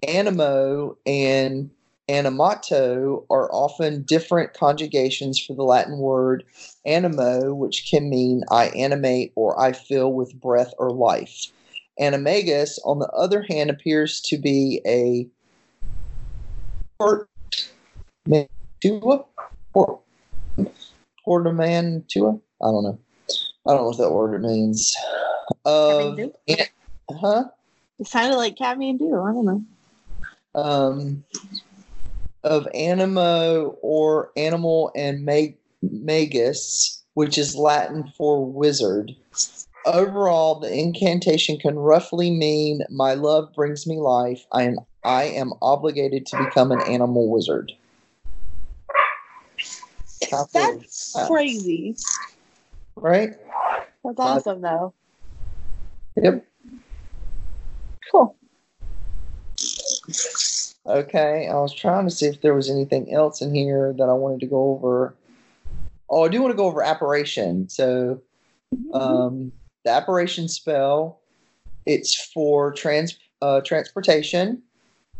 Animo 0.08 0.96
and 1.04 1.70
animato 2.08 3.26
are 3.28 3.52
often 3.52 4.02
different 4.04 4.54
conjugations 4.54 5.38
for 5.38 5.54
the 5.54 5.62
Latin 5.62 5.98
word 5.98 6.42
animo, 6.86 7.52
which 7.52 7.88
can 7.90 8.08
mean 8.08 8.42
I 8.50 8.68
animate 8.68 9.32
or 9.34 9.60
I 9.60 9.72
fill 9.72 10.12
with 10.12 10.40
breath 10.40 10.72
or 10.78 10.90
life. 10.90 11.46
Animagus, 12.00 12.78
on 12.84 12.98
the 12.98 13.08
other 13.08 13.44
hand, 13.48 13.70
appears 13.70 14.20
to 14.22 14.38
be 14.38 14.80
a 14.86 15.26
portmantua? 17.00 19.24
Port, 19.72 20.00
portmantua? 21.26 22.40
I 22.62 22.66
don't 22.66 22.84
know. 22.84 22.98
I 23.66 23.72
don't 23.72 23.82
know 23.82 23.88
what 23.88 23.98
that 23.98 24.12
word 24.12 24.40
means. 24.42 24.94
Of, 25.64 26.18
an- 26.18 26.32
huh? 27.10 27.44
It 27.98 28.06
sounded 28.06 28.36
like 28.36 28.56
Do. 28.56 28.64
I 28.64 29.32
don't 29.32 29.44
know. 29.44 29.64
um, 30.54 31.24
of 32.44 32.68
animo 32.74 33.76
or 33.82 34.30
animal 34.36 34.92
and 34.94 35.24
mag- 35.24 35.56
magus, 35.82 37.02
which 37.14 37.38
is 37.38 37.56
Latin 37.56 38.12
for 38.16 38.44
wizard. 38.44 39.14
Overall, 39.84 40.58
the 40.58 40.72
incantation 40.72 41.58
can 41.58 41.78
roughly 41.78 42.30
mean 42.30 42.82
"My 42.90 43.14
love 43.14 43.52
brings 43.54 43.86
me 43.86 43.98
life. 43.98 44.44
I 44.52 44.64
am 44.64 44.78
I 45.04 45.24
am 45.24 45.52
obligated 45.62 46.26
to 46.26 46.44
become 46.44 46.72
an 46.72 46.80
animal 46.82 47.28
wizard." 47.30 47.72
How 50.30 50.46
That's 50.52 51.12
that? 51.14 51.28
crazy. 51.28 51.96
right? 52.96 53.34
That's 54.04 54.18
uh, 54.18 54.22
awesome, 54.22 54.60
though. 54.60 54.94
Yep. 56.16 56.46
Cool. 58.10 58.36
Okay, 60.86 61.48
I 61.48 61.54
was 61.54 61.74
trying 61.74 62.06
to 62.06 62.14
see 62.14 62.26
if 62.26 62.40
there 62.40 62.54
was 62.54 62.70
anything 62.70 63.12
else 63.12 63.42
in 63.42 63.54
here 63.54 63.92
that 63.98 64.08
I 64.08 64.12
wanted 64.12 64.40
to 64.40 64.46
go 64.46 64.70
over. 64.70 65.14
Oh, 66.08 66.24
I 66.24 66.28
do 66.28 66.40
want 66.40 66.52
to 66.52 66.56
go 66.56 66.66
over 66.66 66.82
apparition. 66.82 67.68
So, 67.68 68.22
um, 68.92 69.52
the 69.84 69.90
apparition 69.90 70.48
spell, 70.48 71.20
it's 71.84 72.14
for 72.32 72.72
trans 72.72 73.18
uh, 73.42 73.60
transportation. 73.62 74.62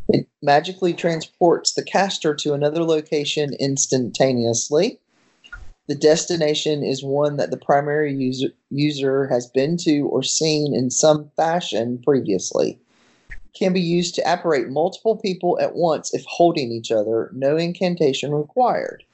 It 0.09 0.28
magically 0.43 0.95
transports 0.95 1.75
the 1.75 1.83
caster 1.83 2.35
to 2.37 2.55
another 2.55 2.85
location 2.85 3.55
instantaneously. 3.59 5.00
The 5.88 5.95
destination 5.95 6.83
is 6.83 7.05
one 7.05 7.37
that 7.37 7.50
the 7.50 7.57
primary 7.57 8.12
user, 8.12 8.49
user 8.71 9.26
has 9.28 9.47
been 9.47 9.76
to 9.78 10.00
or 10.09 10.23
seen 10.23 10.75
in 10.75 10.90
some 10.90 11.31
fashion 11.37 12.00
previously. 12.05 12.78
can 13.55 13.73
be 13.73 13.81
used 13.81 14.14
to 14.14 14.33
apparate 14.33 14.69
multiple 14.69 15.16
people 15.16 15.59
at 15.61 15.75
once 15.75 16.12
if 16.12 16.25
holding 16.26 16.71
each 16.71 16.93
other, 16.93 17.31
no 17.33 17.57
incantation 17.57 18.33
required. 18.33 19.05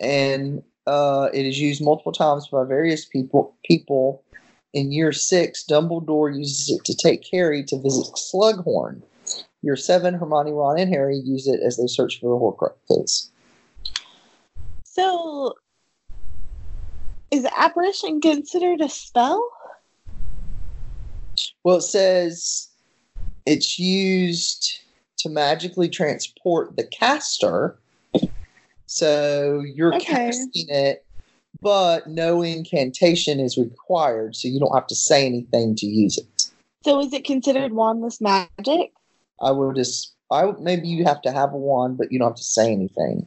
And 0.00 0.62
uh, 0.86 1.28
it 1.32 1.46
is 1.46 1.60
used 1.60 1.82
multiple 1.82 2.12
times 2.12 2.48
by 2.48 2.64
various 2.64 3.04
people. 3.04 3.54
People 3.64 4.22
in 4.74 4.90
year 4.90 5.12
six, 5.12 5.64
Dumbledore 5.64 6.36
uses 6.36 6.68
it 6.68 6.84
to 6.84 6.94
take 6.96 7.26
Harry 7.32 7.62
to 7.64 7.78
visit 7.80 8.12
Slughorn. 8.16 9.02
Year 9.62 9.76
seven, 9.76 10.14
Hermione, 10.14 10.52
Ron, 10.52 10.78
and 10.78 10.92
Harry 10.92 11.16
use 11.16 11.46
it 11.46 11.60
as 11.64 11.76
they 11.76 11.86
search 11.86 12.20
for 12.20 12.28
the 12.28 12.36
Horcruxes. 12.36 13.30
So, 14.82 15.54
is 17.30 17.46
apparition 17.56 18.20
considered 18.20 18.80
a 18.80 18.88
spell? 18.88 19.48
Well, 21.62 21.76
it 21.76 21.82
says 21.82 22.68
it's 23.46 23.78
used 23.78 24.80
to 25.18 25.28
magically 25.28 25.88
transport 25.88 26.76
the 26.76 26.84
caster. 26.84 27.78
So 28.94 29.58
you're 29.58 29.92
Okay. 29.92 30.14
casting 30.28 30.68
it, 30.68 31.04
but 31.60 32.06
no 32.06 32.42
incantation 32.42 33.40
is 33.40 33.58
required, 33.58 34.36
so 34.36 34.46
you 34.46 34.60
don't 34.60 34.72
have 34.72 34.86
to 34.86 34.94
say 34.94 35.26
anything 35.26 35.74
to 35.76 35.86
use 35.86 36.16
it. 36.16 36.52
So, 36.84 37.00
is 37.00 37.12
it 37.12 37.24
considered 37.24 37.72
wandless 37.72 38.20
magic? 38.20 38.92
I 39.40 39.50
would 39.50 39.74
just, 39.74 40.14
I 40.30 40.52
maybe 40.60 40.86
you 40.86 41.04
have 41.06 41.20
to 41.22 41.32
have 41.32 41.52
a 41.52 41.56
wand, 41.56 41.98
but 41.98 42.12
you 42.12 42.20
don't 42.20 42.28
have 42.28 42.36
to 42.36 42.44
say 42.44 42.70
anything. 42.70 43.26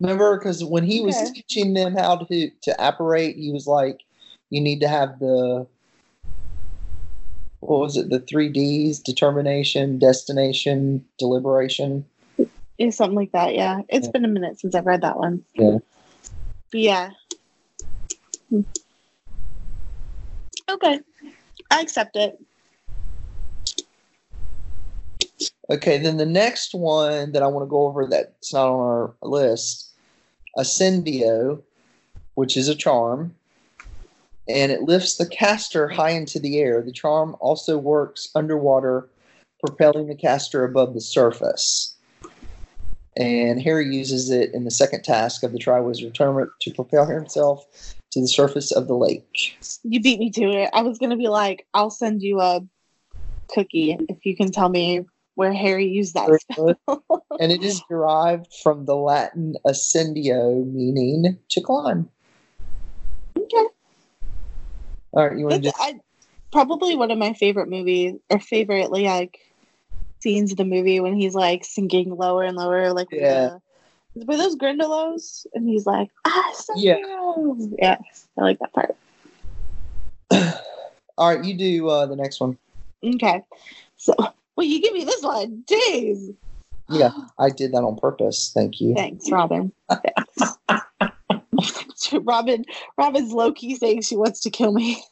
Remember, 0.00 0.38
because 0.38 0.64
when 0.64 0.84
he 0.84 1.02
was 1.02 1.30
teaching 1.30 1.74
them 1.74 1.94
how 1.94 2.16
to 2.16 2.50
to 2.62 2.74
apparate, 2.88 3.36
he 3.36 3.52
was 3.52 3.66
like, 3.66 4.00
"You 4.48 4.62
need 4.62 4.80
to 4.80 4.88
have 4.88 5.18
the 5.18 5.66
what 7.60 7.80
was 7.80 7.98
it? 7.98 8.08
The 8.08 8.20
three 8.20 8.48
Ds: 8.48 8.98
determination, 8.98 9.98
destination, 9.98 11.04
deliberation." 11.18 12.06
Yeah, 12.80 12.88
something 12.88 13.14
like 13.14 13.32
that. 13.32 13.54
Yeah, 13.54 13.82
It's 13.90 14.06
Yeah. 14.06 14.12
been 14.12 14.24
a 14.24 14.28
minute 14.28 14.58
since 14.58 14.74
I've 14.74 14.86
read 14.86 15.02
that 15.02 15.18
one. 15.18 15.44
Yeah. 15.54 15.78
But 16.72 16.80
yeah. 16.80 17.10
Okay, 20.66 21.00
I 21.70 21.80
accept 21.82 22.16
it. 22.16 22.42
Okay, 25.68 25.98
then 25.98 26.16
the 26.16 26.24
next 26.24 26.74
one 26.74 27.32
that 27.32 27.42
I 27.42 27.48
want 27.48 27.66
to 27.66 27.70
go 27.70 27.84
over 27.84 28.06
that's 28.06 28.54
not 28.54 28.68
on 28.68 28.80
our 28.80 29.14
list, 29.22 29.90
Ascendio, 30.56 31.62
which 32.34 32.56
is 32.56 32.68
a 32.68 32.74
charm, 32.74 33.34
and 34.48 34.72
it 34.72 34.84
lifts 34.84 35.16
the 35.16 35.26
caster 35.26 35.86
high 35.86 36.12
into 36.12 36.38
the 36.40 36.58
air. 36.58 36.80
The 36.80 36.92
charm 36.92 37.36
also 37.40 37.76
works 37.76 38.30
underwater, 38.34 39.06
propelling 39.62 40.06
the 40.06 40.14
caster 40.14 40.64
above 40.64 40.94
the 40.94 41.02
surface. 41.02 41.94
And 43.20 43.60
Harry 43.60 43.94
uses 43.94 44.30
it 44.30 44.54
in 44.54 44.64
the 44.64 44.70
second 44.70 45.02
task 45.02 45.42
of 45.42 45.52
the 45.52 45.58
Triwizard 45.58 46.14
Tournament 46.14 46.48
to 46.62 46.72
propel 46.72 47.04
himself 47.04 47.66
to 48.12 48.20
the 48.20 48.26
surface 48.26 48.72
of 48.72 48.88
the 48.88 48.94
lake. 48.94 49.58
You 49.82 50.00
beat 50.00 50.18
me 50.18 50.30
to 50.30 50.44
it. 50.44 50.70
I 50.72 50.80
was 50.80 50.96
gonna 50.96 51.18
be 51.18 51.28
like, 51.28 51.66
I'll 51.74 51.90
send 51.90 52.22
you 52.22 52.40
a 52.40 52.62
cookie 53.52 53.98
if 54.08 54.24
you 54.24 54.34
can 54.34 54.50
tell 54.50 54.70
me 54.70 55.04
where 55.34 55.52
Harry 55.52 55.86
used 55.86 56.14
that 56.14 56.40
spell. 56.50 56.74
and 57.38 57.52
it 57.52 57.62
is 57.62 57.82
derived 57.90 58.46
from 58.62 58.86
the 58.86 58.96
Latin 58.96 59.54
ascendio, 59.66 60.66
meaning 60.72 61.38
to 61.50 61.60
climb. 61.60 62.08
Okay. 63.38 63.66
All 65.12 65.28
right, 65.28 65.38
you 65.38 65.44
want 65.44 65.62
to 65.62 65.68
just 65.68 65.76
I, 65.78 66.00
probably 66.52 66.96
one 66.96 67.10
of 67.10 67.18
my 67.18 67.34
favorite 67.34 67.68
movies 67.68 68.14
or 68.30 68.40
favorite 68.40 68.90
like 68.90 69.38
scenes 70.20 70.50
of 70.52 70.56
the 70.58 70.64
movie 70.64 71.00
when 71.00 71.14
he's 71.14 71.34
like 71.34 71.64
sinking 71.64 72.14
lower 72.16 72.44
and 72.44 72.56
lower, 72.56 72.92
like 72.92 73.08
Yeah. 73.10 73.58
the- 74.14 74.24
were 74.26 74.36
those 74.36 74.56
Grindylows? 74.56 75.46
And 75.54 75.68
he's 75.68 75.86
like, 75.86 76.10
ah, 76.24 76.52
Yeah. 76.76 76.96
Yeah, 77.78 77.96
I 78.36 78.40
like 78.40 78.58
that 78.58 78.72
part. 78.72 78.96
all 81.16 81.34
right? 81.34 81.44
You 81.44 81.54
do 81.54 81.88
uh, 81.88 82.06
the 82.06 82.16
next 82.16 82.40
one. 82.40 82.56
Okay, 83.02 83.42
so 83.96 84.14
well, 84.56 84.66
you 84.66 84.80
give 84.82 84.92
me 84.92 85.04
this 85.04 85.22
one, 85.22 85.64
jeez. 85.66 86.34
Yeah, 86.90 87.10
I 87.38 87.50
did 87.50 87.72
that 87.72 87.82
on 87.84 87.96
purpose. 87.96 88.50
Thank 88.52 88.80
you. 88.80 88.94
Thanks, 88.94 89.30
Robin. 89.30 89.72
Thanks. 89.88 90.58
Robin, 92.22 92.64
Robin's 92.98 93.32
low 93.32 93.52
key 93.52 93.76
saying 93.76 94.02
she 94.02 94.16
wants 94.16 94.40
to 94.40 94.50
kill 94.50 94.72
me. 94.72 95.02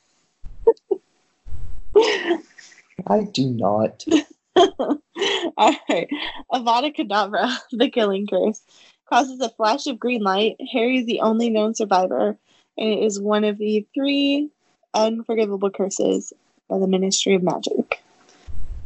I 3.06 3.22
do 3.32 3.50
not. 3.50 4.04
All 5.56 5.76
right. 5.88 6.08
Avada 6.52 6.94
Kedavra, 6.94 7.56
the 7.72 7.90
killing 7.90 8.26
curse, 8.26 8.60
causes 9.08 9.40
a 9.40 9.48
flash 9.50 9.86
of 9.86 9.98
green 9.98 10.22
light. 10.22 10.56
Harry 10.72 10.98
is 10.98 11.06
the 11.06 11.20
only 11.20 11.50
known 11.50 11.74
survivor, 11.74 12.36
and 12.76 12.88
it 12.88 13.02
is 13.02 13.20
one 13.20 13.44
of 13.44 13.58
the 13.58 13.86
three 13.94 14.50
unforgivable 14.94 15.70
curses 15.70 16.32
by 16.68 16.78
the 16.78 16.86
Ministry 16.86 17.34
of 17.34 17.42
Magic. 17.42 18.02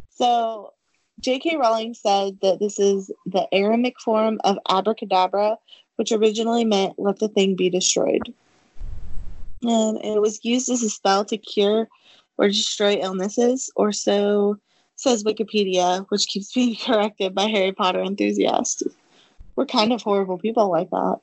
So, 0.09 0.73
J.K. 1.19 1.57
Rowling 1.57 1.93
said 1.93 2.39
that 2.41 2.59
this 2.59 2.79
is 2.79 3.11
the 3.25 3.47
Aramic 3.53 3.99
form 3.99 4.39
of 4.43 4.57
abracadabra, 4.69 5.57
which 5.95 6.11
originally 6.11 6.65
meant 6.65 6.99
let 6.99 7.19
the 7.19 7.27
thing 7.27 7.55
be 7.55 7.69
destroyed. 7.69 8.33
And 9.63 9.97
it 10.03 10.21
was 10.21 10.43
used 10.43 10.69
as 10.69 10.83
a 10.83 10.89
spell 10.89 11.23
to 11.25 11.37
cure 11.37 11.87
or 12.37 12.47
destroy 12.47 12.95
illnesses, 12.95 13.71
or 13.75 13.91
so 13.91 14.57
says 15.03 15.23
Wikipedia, 15.23 16.05
which 16.09 16.27
keeps 16.27 16.51
being 16.53 16.75
corrected 16.83 17.35
by 17.35 17.47
Harry 17.47 17.73
Potter 17.73 18.01
enthusiasts. 18.01 18.83
We're 19.55 19.65
kind 19.67 19.93
of 19.93 20.01
horrible 20.01 20.39
people 20.39 20.71
like 20.71 20.89
that. 20.89 21.19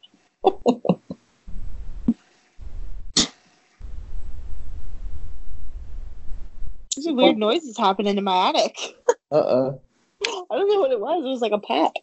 There's 6.95 7.05
some 7.05 7.17
weird 7.17 7.39
noises 7.39 7.77
happening 7.77 8.17
in 8.17 8.25
my 8.25 8.51
attic. 8.51 8.77
Uh 9.33 9.37
oh. 9.37 9.81
I 10.27 10.57
don't 10.57 10.69
know 10.69 10.81
what 10.81 10.91
it 10.91 10.99
was. 10.99 11.25
It 11.25 11.29
was 11.29 11.41
like 11.41 11.53
a 11.53 11.61
pet. 11.61 11.95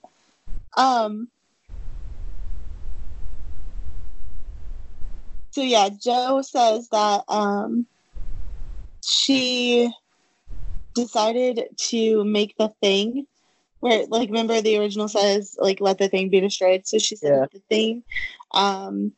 Um. 0.77 1.27
So 5.51 5.61
yeah, 5.61 5.89
Jo 5.89 6.41
says 6.41 6.87
that 6.93 7.25
um, 7.27 7.85
she 9.03 9.91
decided 10.97 11.65
to 11.91 12.23
make 12.25 12.55
the 12.57 12.69
thing 12.81 13.25
where, 13.79 14.05
like, 14.07 14.29
remember 14.29 14.59
the 14.59 14.77
original 14.77 15.07
says 15.07 15.55
like 15.59 15.79
let 15.79 15.97
the 15.99 16.09
thing 16.09 16.29
be 16.29 16.39
destroyed. 16.41 16.87
So 16.87 16.97
she 16.97 17.15
said 17.15 17.31
Yeah. 17.31 17.45
the 17.53 17.61
thing. 17.69 18.03
Um, 18.53 19.13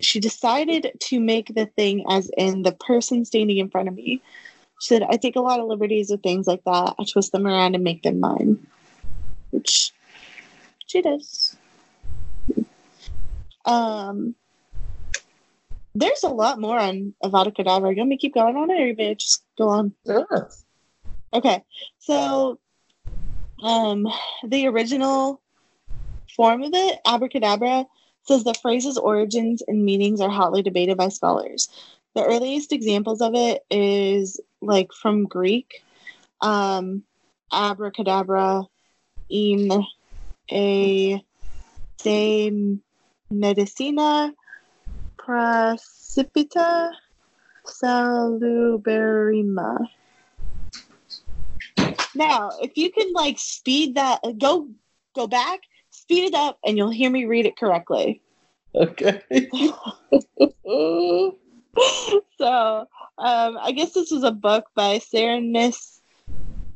she 0.00 0.18
decided 0.18 0.92
to 0.98 1.20
make 1.20 1.54
the 1.54 1.66
thing 1.66 2.04
as 2.08 2.30
in 2.36 2.62
the 2.62 2.72
person 2.72 3.24
standing 3.24 3.58
in 3.58 3.68
front 3.70 3.88
of 3.88 3.94
me. 3.94 4.22
She 4.80 4.94
said, 4.94 5.02
I 5.02 5.16
take 5.18 5.36
a 5.36 5.42
lot 5.42 5.60
of 5.60 5.66
liberties 5.66 6.10
with 6.10 6.22
things 6.22 6.46
like 6.46 6.64
that. 6.64 6.94
I 6.98 7.04
twist 7.04 7.32
them 7.32 7.46
around 7.46 7.74
and 7.74 7.84
make 7.84 8.02
them 8.02 8.18
mine. 8.18 8.66
Which 9.50 9.92
she 10.86 11.02
does. 11.02 11.56
Um 13.66 14.34
there's 15.94 16.22
a 16.22 16.28
lot 16.28 16.60
more 16.60 16.78
on 16.78 17.14
Avada 17.22 17.54
Kedavra. 17.54 17.90
You 17.90 17.98
want 17.98 18.10
me 18.10 18.16
to 18.16 18.20
keep 18.20 18.34
going 18.34 18.56
on 18.56 18.70
it 18.70 18.80
or 18.80 18.86
you 18.86 18.94
may 18.96 19.14
just 19.16 19.44
go 19.58 19.68
on? 19.68 19.92
Sure. 20.06 20.50
Okay. 21.32 21.62
So 21.98 22.58
um 23.62 24.08
the 24.46 24.66
original 24.68 25.40
form 26.34 26.62
of 26.62 26.70
it, 26.72 27.00
abracadabra, 27.06 27.86
says 28.22 28.44
the 28.44 28.54
phrase's 28.54 28.96
origins 28.96 29.62
and 29.66 29.84
meanings 29.84 30.20
are 30.20 30.30
hotly 30.30 30.62
debated 30.62 30.96
by 30.96 31.08
scholars. 31.08 31.68
The 32.14 32.24
earliest 32.24 32.72
examples 32.72 33.20
of 33.20 33.34
it 33.34 33.62
is 33.70 34.40
like 34.60 34.92
from 34.92 35.24
Greek, 35.26 35.84
um, 36.40 37.04
abracadabra, 37.52 38.62
in 39.28 39.70
a 40.50 41.24
de 42.02 42.78
medicina 43.30 44.34
precipita 45.16 46.90
saluberrima. 47.66 49.20
Now, 52.20 52.50
if 52.60 52.76
you 52.76 52.92
can 52.92 53.10
like 53.14 53.38
speed 53.38 53.94
that, 53.94 54.20
go 54.36 54.68
go 55.16 55.26
back, 55.26 55.60
speed 55.88 56.24
it 56.24 56.34
up, 56.34 56.58
and 56.62 56.76
you'll 56.76 56.90
hear 56.90 57.08
me 57.08 57.24
read 57.24 57.46
it 57.46 57.56
correctly. 57.56 58.20
Okay. 58.74 59.22
so 62.38 62.86
um, 63.16 63.56
I 63.58 63.72
guess 63.74 63.94
this 63.94 64.10
was 64.10 64.22
a 64.22 64.32
book 64.32 64.66
by 64.74 64.98
Serenus 64.98 66.02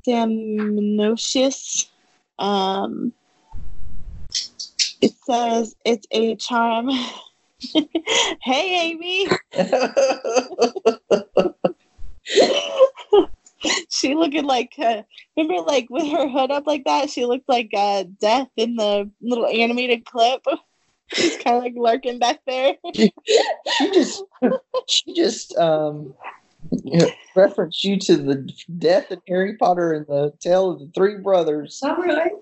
Damnosius. 0.08 1.90
Um, 2.38 3.12
it 5.02 5.12
says 5.26 5.76
it's 5.84 6.06
a 6.10 6.36
charm. 6.36 6.88
hey, 8.40 8.92
Amy. 8.92 9.28
she 13.90 14.14
looking 14.14 14.44
like 14.44 14.72
uh, 14.78 15.02
remember 15.36 15.62
like 15.62 15.86
with 15.90 16.06
her 16.10 16.28
hood 16.28 16.50
up 16.50 16.66
like 16.66 16.84
that 16.84 17.10
she 17.10 17.24
looked 17.24 17.48
like 17.48 17.70
uh 17.74 18.04
death 18.20 18.48
in 18.56 18.76
the 18.76 19.10
little 19.20 19.46
animated 19.46 20.04
clip 20.04 20.44
she's 21.12 21.36
kind 21.38 21.56
of 21.56 21.62
like 21.62 21.74
lurking 21.76 22.18
back 22.18 22.40
there 22.46 22.74
she 22.94 23.12
just 23.92 24.22
she 24.88 25.12
just 25.14 25.56
um 25.58 26.14
you 26.82 26.98
know, 26.98 27.10
referenced 27.36 27.84
you 27.84 27.98
to 27.98 28.16
the 28.16 28.50
death 28.78 29.10
of 29.10 29.20
Harry 29.28 29.54
Potter 29.56 29.92
and 29.92 30.06
the 30.06 30.32
tale 30.40 30.70
of 30.70 30.78
the 30.78 30.90
three 30.94 31.18
brothers. 31.18 31.80
All 31.82 31.96
right. 31.96 32.32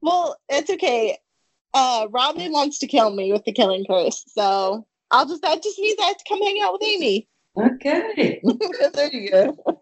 well 0.00 0.36
it's 0.48 0.70
okay 0.70 1.18
uh 1.74 2.06
robin 2.10 2.52
wants 2.52 2.78
to 2.78 2.86
kill 2.86 3.10
me 3.10 3.32
with 3.32 3.44
the 3.44 3.52
killing 3.52 3.84
curse 3.84 4.24
so 4.28 4.86
i'll 5.10 5.26
just 5.26 5.42
that 5.42 5.62
just 5.62 5.78
means 5.78 5.98
i 6.00 6.06
have 6.06 6.16
to 6.16 6.24
come 6.28 6.40
hang 6.40 6.60
out 6.62 6.72
with 6.72 6.82
amy 6.84 7.28
Okay. 7.58 8.40
there 8.94 9.12
you 9.12 9.30
go. 9.30 9.80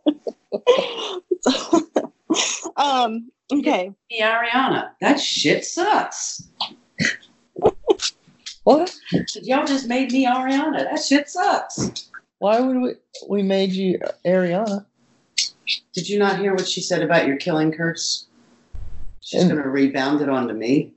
um 2.76 3.30
okay 3.52 3.92
Hey, 4.08 4.22
Ariana, 4.22 4.90
that 5.00 5.20
shit 5.20 5.64
sucks. 5.64 6.42
What? 8.64 8.94
Y'all 9.42 9.66
just 9.66 9.86
made 9.88 10.12
me 10.12 10.26
Ariana. 10.26 10.84
That 10.90 11.02
shit 11.02 11.28
sucks. 11.28 12.08
Why 12.38 12.60
would 12.60 12.76
we 12.76 12.94
we 13.28 13.42
made 13.42 13.72
you 13.72 13.98
Ariana? 14.24 14.84
Did 15.92 16.08
you 16.08 16.18
not 16.18 16.38
hear 16.40 16.54
what 16.54 16.68
she 16.68 16.80
said 16.80 17.02
about 17.02 17.26
your 17.26 17.36
killing 17.36 17.72
curse? 17.72 18.26
She's 19.20 19.42
And- 19.42 19.50
going 19.50 19.62
to 19.62 19.68
rebound 19.68 20.20
it 20.20 20.28
onto 20.28 20.54
me. 20.54 20.92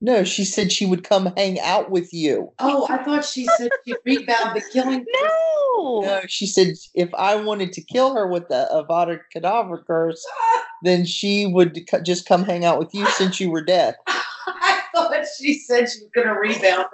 No, 0.00 0.22
she 0.24 0.44
said 0.44 0.70
she 0.70 0.84
would 0.86 1.04
come 1.04 1.32
hang 1.36 1.58
out 1.60 1.90
with 1.90 2.12
you. 2.12 2.52
Oh, 2.58 2.86
I 2.90 3.02
thought 3.02 3.24
she 3.24 3.46
said 3.46 3.70
she'd 3.86 3.96
rebound 4.04 4.54
the 4.56 4.62
killing 4.72 5.04
no 5.22 6.00
No, 6.02 6.20
she 6.26 6.46
said 6.46 6.74
if 6.94 7.12
I 7.14 7.36
wanted 7.36 7.72
to 7.74 7.80
kill 7.80 8.14
her 8.14 8.26
with 8.26 8.48
the 8.48 8.68
Avada 8.72 9.18
Kedavra 9.34 9.84
curse, 9.86 10.24
then 10.82 11.04
she 11.06 11.46
would 11.46 11.76
c- 11.88 11.98
just 12.04 12.26
come 12.28 12.44
hang 12.44 12.64
out 12.64 12.78
with 12.78 12.92
you 12.94 13.06
since 13.06 13.40
you 13.40 13.50
were 13.50 13.62
dead. 13.64 13.94
I 14.46 14.82
thought 14.94 15.24
she 15.38 15.54
said 15.60 15.88
she 15.88 16.00
was 16.00 16.10
going 16.14 16.26
to 16.28 16.34
rebound 16.34 16.86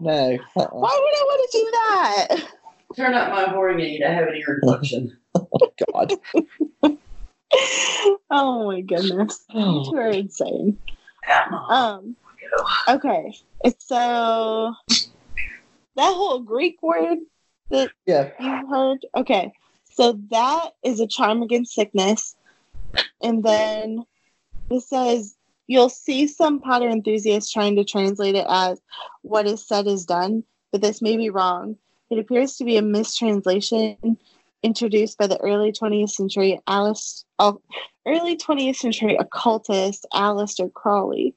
No. 0.00 0.38
uh-uh. 0.56 0.68
why 0.70 1.00
would 1.02 1.14
i 1.14 1.24
want 1.24 1.50
to 1.50 1.58
do 1.58 1.70
that 1.70 2.48
Turn 2.96 3.14
up 3.14 3.30
my 3.32 3.48
hearing 3.50 3.80
aid. 3.80 4.02
I 4.02 4.12
have 4.12 4.28
an 4.28 4.34
ear 4.36 4.60
infection. 4.62 5.16
oh, 5.34 5.48
God. 5.92 6.12
oh 8.30 8.66
my 8.66 8.80
goodness 8.80 9.44
Oh, 9.54 9.90
you 9.92 9.98
are 9.98 10.10
insane 10.10 10.78
Come 10.88 10.90
on. 10.90 10.93
Um. 11.68 12.16
Okay. 12.88 13.34
So 13.78 14.74
that 15.96 16.14
whole 16.14 16.40
Greek 16.40 16.82
word 16.82 17.18
that 17.70 17.90
yeah. 18.06 18.30
you 18.40 18.66
heard. 18.68 19.06
Okay. 19.16 19.52
So 19.92 20.18
that 20.30 20.70
is 20.82 21.00
a 21.00 21.06
charm 21.06 21.42
against 21.42 21.74
sickness, 21.74 22.34
and 23.22 23.42
then 23.42 24.04
this 24.68 24.88
says 24.88 25.36
you'll 25.66 25.88
see 25.88 26.26
some 26.26 26.60
Potter 26.60 26.88
enthusiasts 26.88 27.52
trying 27.52 27.76
to 27.76 27.84
translate 27.84 28.34
it 28.34 28.46
as 28.48 28.80
"what 29.22 29.46
is 29.46 29.66
said 29.66 29.86
is 29.86 30.04
done," 30.04 30.44
but 30.72 30.80
this 30.80 31.00
may 31.00 31.16
be 31.16 31.30
wrong. 31.30 31.76
It 32.10 32.18
appears 32.18 32.56
to 32.56 32.64
be 32.64 32.76
a 32.76 32.82
mistranslation 32.82 34.18
introduced 34.64 35.18
by 35.18 35.26
the 35.26 35.40
early 35.40 35.70
20th 35.70 36.10
century 36.10 36.58
Alice, 36.66 37.24
oh, 37.38 37.60
early 38.06 38.36
20th 38.36 38.76
century 38.76 39.14
occultist 39.16 40.06
Aleister 40.12 40.72
Crowley. 40.72 41.34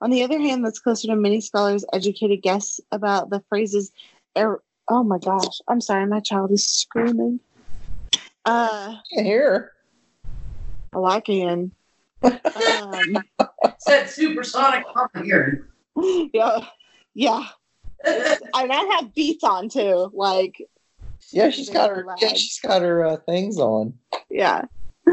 On 0.00 0.10
the 0.10 0.22
other 0.22 0.38
hand, 0.38 0.64
that's 0.64 0.78
closer 0.78 1.08
to 1.08 1.16
many 1.16 1.40
scholars' 1.40 1.84
educated 1.92 2.42
guess 2.42 2.78
about 2.92 3.30
the 3.30 3.42
phrases. 3.48 3.90
Er- 4.36 4.62
oh 4.88 5.02
my 5.02 5.18
gosh! 5.18 5.60
I'm 5.66 5.80
sorry, 5.80 6.06
my 6.06 6.20
child 6.20 6.52
is 6.52 6.64
screaming. 6.68 7.40
Uh, 8.44 8.96
Can't 9.12 9.26
hear 9.26 9.72
oh, 10.92 11.04
I 11.04 11.20
can. 11.20 11.72
Um, 12.22 13.22
Said 13.78 14.08
supersonic 14.08 14.84
on 14.94 15.24
hearing. 15.24 15.64
yeah, 16.32 16.64
yeah, 17.14 17.44
and 18.04 18.72
I 18.72 18.98
have 18.98 19.14
beats 19.14 19.44
on 19.44 19.68
too. 19.68 20.10
Like, 20.12 20.56
her. 20.58 20.66
Yeah, 21.32 21.50
she's 21.50 21.70
got 21.70 21.90
her. 21.90 22.06
Yeah, 22.20 22.28
she's 22.34 22.60
got 22.60 22.82
her 22.82 23.04
uh, 23.04 23.16
things 23.16 23.58
on. 23.58 23.94
yeah. 24.30 24.62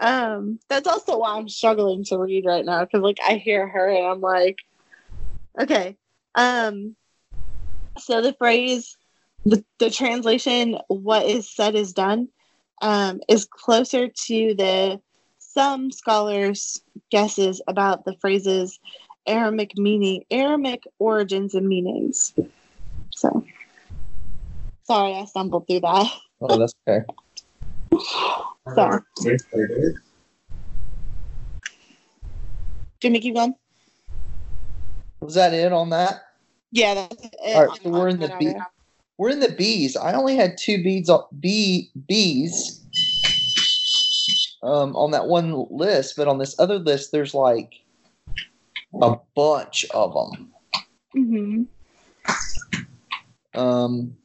Um, 0.00 0.58
that's 0.68 0.88
also 0.88 1.18
why 1.18 1.36
I'm 1.36 1.48
struggling 1.48 2.04
to 2.06 2.18
read 2.18 2.44
right 2.44 2.64
now 2.64 2.84
because 2.84 3.00
like 3.00 3.18
I 3.26 3.36
hear 3.36 3.66
her 3.68 3.88
and 3.88 4.04
I'm 4.04 4.20
like, 4.20 4.58
okay. 5.58 5.96
Um, 6.34 6.96
so 7.98 8.20
the 8.20 8.34
phrase, 8.34 8.96
the, 9.44 9.64
the 9.78 9.90
translation, 9.90 10.78
"what 10.88 11.24
is 11.26 11.48
said 11.48 11.76
is 11.76 11.92
done," 11.92 12.28
um, 12.82 13.20
is 13.28 13.46
closer 13.46 14.08
to 14.08 14.54
the 14.54 15.00
some 15.38 15.92
scholars' 15.92 16.82
guesses 17.10 17.62
about 17.68 18.04
the 18.04 18.16
phrases 18.20 18.80
Aramic 19.28 19.78
meaning, 19.78 20.24
Aramic 20.30 20.84
origins 20.98 21.54
and 21.54 21.68
meanings. 21.68 22.34
So, 23.10 23.44
sorry, 24.84 25.14
I 25.14 25.24
stumbled 25.24 25.66
through 25.66 25.80
that. 25.80 26.12
Oh, 26.40 26.58
that's 26.58 26.74
okay. 26.88 27.04
So, 28.74 28.98
Jimmy, 32.98 33.20
keep 33.20 33.34
going. 33.34 33.54
Was 35.20 35.34
that 35.34 35.52
it 35.52 35.70
on 35.70 35.90
that? 35.90 36.22
Yeah, 36.72 36.94
that's 36.94 37.24
it. 37.24 37.34
All 37.42 37.66
right, 37.66 37.80
so 37.82 37.90
we're 37.90 38.08
in 38.08 38.20
the 38.20 38.28
Right 38.28 38.38
B. 38.38 38.48
on. 38.48 38.64
We're 39.18 39.28
in 39.28 39.40
the 39.40 39.50
B's. 39.50 39.96
I 39.96 40.14
only 40.14 40.34
had 40.34 40.56
two 40.56 40.82
beads 40.82 41.10
on 41.10 41.24
B 41.38 41.90
B's 42.08 42.80
um, 44.62 44.96
on 44.96 45.10
that 45.10 45.26
one 45.26 45.66
list, 45.70 46.16
but 46.16 46.26
on 46.26 46.38
this 46.38 46.58
other 46.58 46.78
list, 46.78 47.12
there's 47.12 47.34
like 47.34 47.74
a 49.00 49.16
bunch 49.36 49.84
of 49.92 50.14
them. 50.14 50.52
Mm-hmm. 51.14 51.62
Um, 53.60 54.16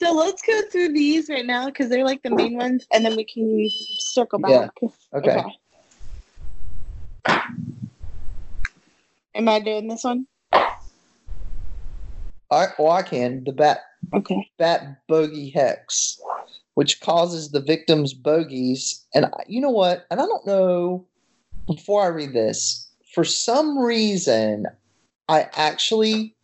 So 0.00 0.12
let's 0.12 0.42
go 0.42 0.62
through 0.70 0.92
these 0.92 1.28
right 1.28 1.44
now 1.44 1.66
because 1.66 1.88
they're 1.88 2.04
like 2.04 2.22
the 2.22 2.30
main 2.30 2.56
ones, 2.56 2.86
and 2.92 3.04
then 3.04 3.16
we 3.16 3.24
can 3.24 3.68
circle 3.98 4.38
back. 4.38 4.70
Yeah. 4.80 4.88
back. 5.24 5.44
okay. 7.26 7.40
Am 9.34 9.48
I 9.48 9.58
doing 9.60 9.88
this 9.88 10.04
one? 10.04 10.26
I 12.50 12.68
well, 12.78 12.92
I 12.92 13.02
can 13.02 13.44
the 13.44 13.52
bat 13.52 13.80
Okay. 14.14 14.50
bat 14.58 15.00
bogey 15.08 15.50
hex, 15.50 16.18
which 16.74 17.00
causes 17.00 17.50
the 17.50 17.60
victim's 17.60 18.14
bogeys. 18.14 19.04
And 19.14 19.26
I- 19.26 19.44
you 19.48 19.60
know 19.60 19.70
what? 19.70 20.06
And 20.10 20.20
I 20.20 20.26
don't 20.26 20.46
know. 20.46 21.06
Before 21.66 22.02
I 22.02 22.06
read 22.06 22.32
this, 22.32 22.88
for 23.14 23.24
some 23.24 23.78
reason, 23.78 24.64
I 25.28 25.48
actually, 25.52 26.34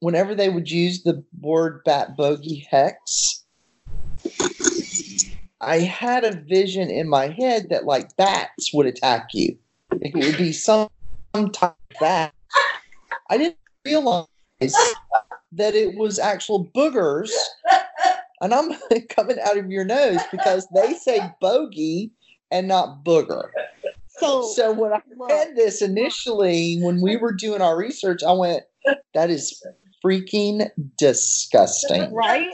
whenever 0.00 0.34
they 0.34 0.48
would 0.48 0.70
use 0.70 1.02
the 1.02 1.22
word 1.40 1.82
bat 1.84 2.16
bogey 2.16 2.66
hex, 2.70 3.44
I 5.60 5.78
had 5.78 6.24
a 6.24 6.36
vision 6.36 6.90
in 6.90 7.08
my 7.08 7.28
head 7.28 7.68
that 7.70 7.84
like 7.84 8.16
bats 8.16 8.72
would 8.74 8.86
attack 8.86 9.28
you. 9.32 9.56
It 10.00 10.14
would 10.14 10.36
be 10.36 10.52
some, 10.52 10.88
some 11.34 11.50
type 11.50 11.74
of 11.92 12.00
bat. 12.00 12.34
I 13.30 13.38
didn't 13.38 13.58
realize 13.84 14.26
that 14.60 15.74
it 15.74 15.96
was 15.96 16.18
actual 16.18 16.66
boogers. 16.74 17.30
And 18.40 18.52
I'm 18.52 18.72
coming 19.08 19.38
out 19.38 19.56
of 19.56 19.70
your 19.70 19.84
nose 19.84 20.20
because 20.30 20.66
they 20.74 20.94
say 20.94 21.20
bogey 21.40 22.10
and 22.50 22.66
not 22.66 23.04
booger. 23.04 23.50
So, 24.08 24.42
So 24.42 24.72
when 24.72 24.92
I 24.92 25.00
read 25.16 25.56
this 25.56 25.80
initially, 25.80 26.78
when 26.80 27.00
we 27.00 27.16
were 27.16 27.32
doing 27.32 27.62
our 27.62 27.76
research, 27.76 28.22
I 28.22 28.32
went, 28.32 28.64
that 29.14 29.30
is 29.30 29.62
freaking 30.04 30.68
disgusting. 30.98 32.12
right? 32.12 32.48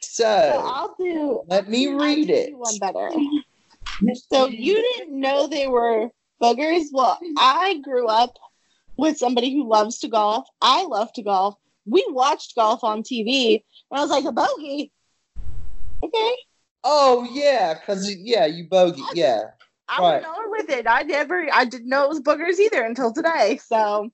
So 0.00 0.24
So 0.24 0.60
I'll 0.64 0.94
do. 0.98 1.42
let 1.46 1.68
me 1.68 1.88
I'll 1.88 1.98
read 1.98 2.30
it. 2.30 2.56
One 2.56 2.78
better. 2.78 3.10
So 4.30 4.46
you 4.46 4.74
didn't 4.96 5.18
know 5.18 5.48
they 5.48 5.66
were 5.66 6.10
boogers? 6.40 6.84
Well, 6.92 7.18
I 7.36 7.80
grew 7.82 8.06
up 8.06 8.34
with 8.96 9.18
somebody 9.18 9.52
who 9.52 9.68
loves 9.68 9.98
to 9.98 10.08
golf. 10.08 10.46
I 10.62 10.84
love 10.84 11.12
to 11.14 11.22
golf. 11.22 11.56
We 11.84 12.06
watched 12.10 12.54
golf 12.54 12.84
on 12.84 13.02
TV, 13.02 13.64
and 13.90 13.98
I 13.98 14.02
was 14.02 14.10
like, 14.10 14.24
a 14.24 14.30
bogey. 14.30 14.92
Okay, 16.04 16.32
Oh 16.84 17.26
yeah, 17.32 17.74
because 17.74 18.08
yeah, 18.14 18.46
you 18.46 18.68
bogey. 18.68 19.02
Yeah. 19.14 19.50
I 19.88 20.00
Right. 20.00 20.22
went 20.22 20.26
on 20.26 20.50
with 20.50 20.70
it. 20.70 20.86
I 20.86 21.02
never, 21.02 21.46
I 21.52 21.64
didn't 21.64 21.88
know 21.88 22.04
it 22.04 22.08
was 22.10 22.20
boogers 22.20 22.58
either 22.60 22.82
until 22.84 23.12
today. 23.12 23.58
So 23.66 24.10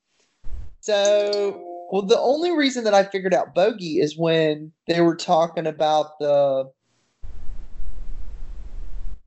So, 0.85 1.87
well, 1.91 2.03
the 2.03 2.21
only 2.21 2.55
reason 2.55 2.85
that 2.85 2.93
I 2.93 3.05
figured 3.05 3.33
out 3.33 3.55
bogey 3.55 4.01
is 4.01 4.19
when 4.19 4.71
they 4.87 5.01
were 5.01 5.17
talking 5.17 5.67
about 5.67 6.19
the 6.19 6.71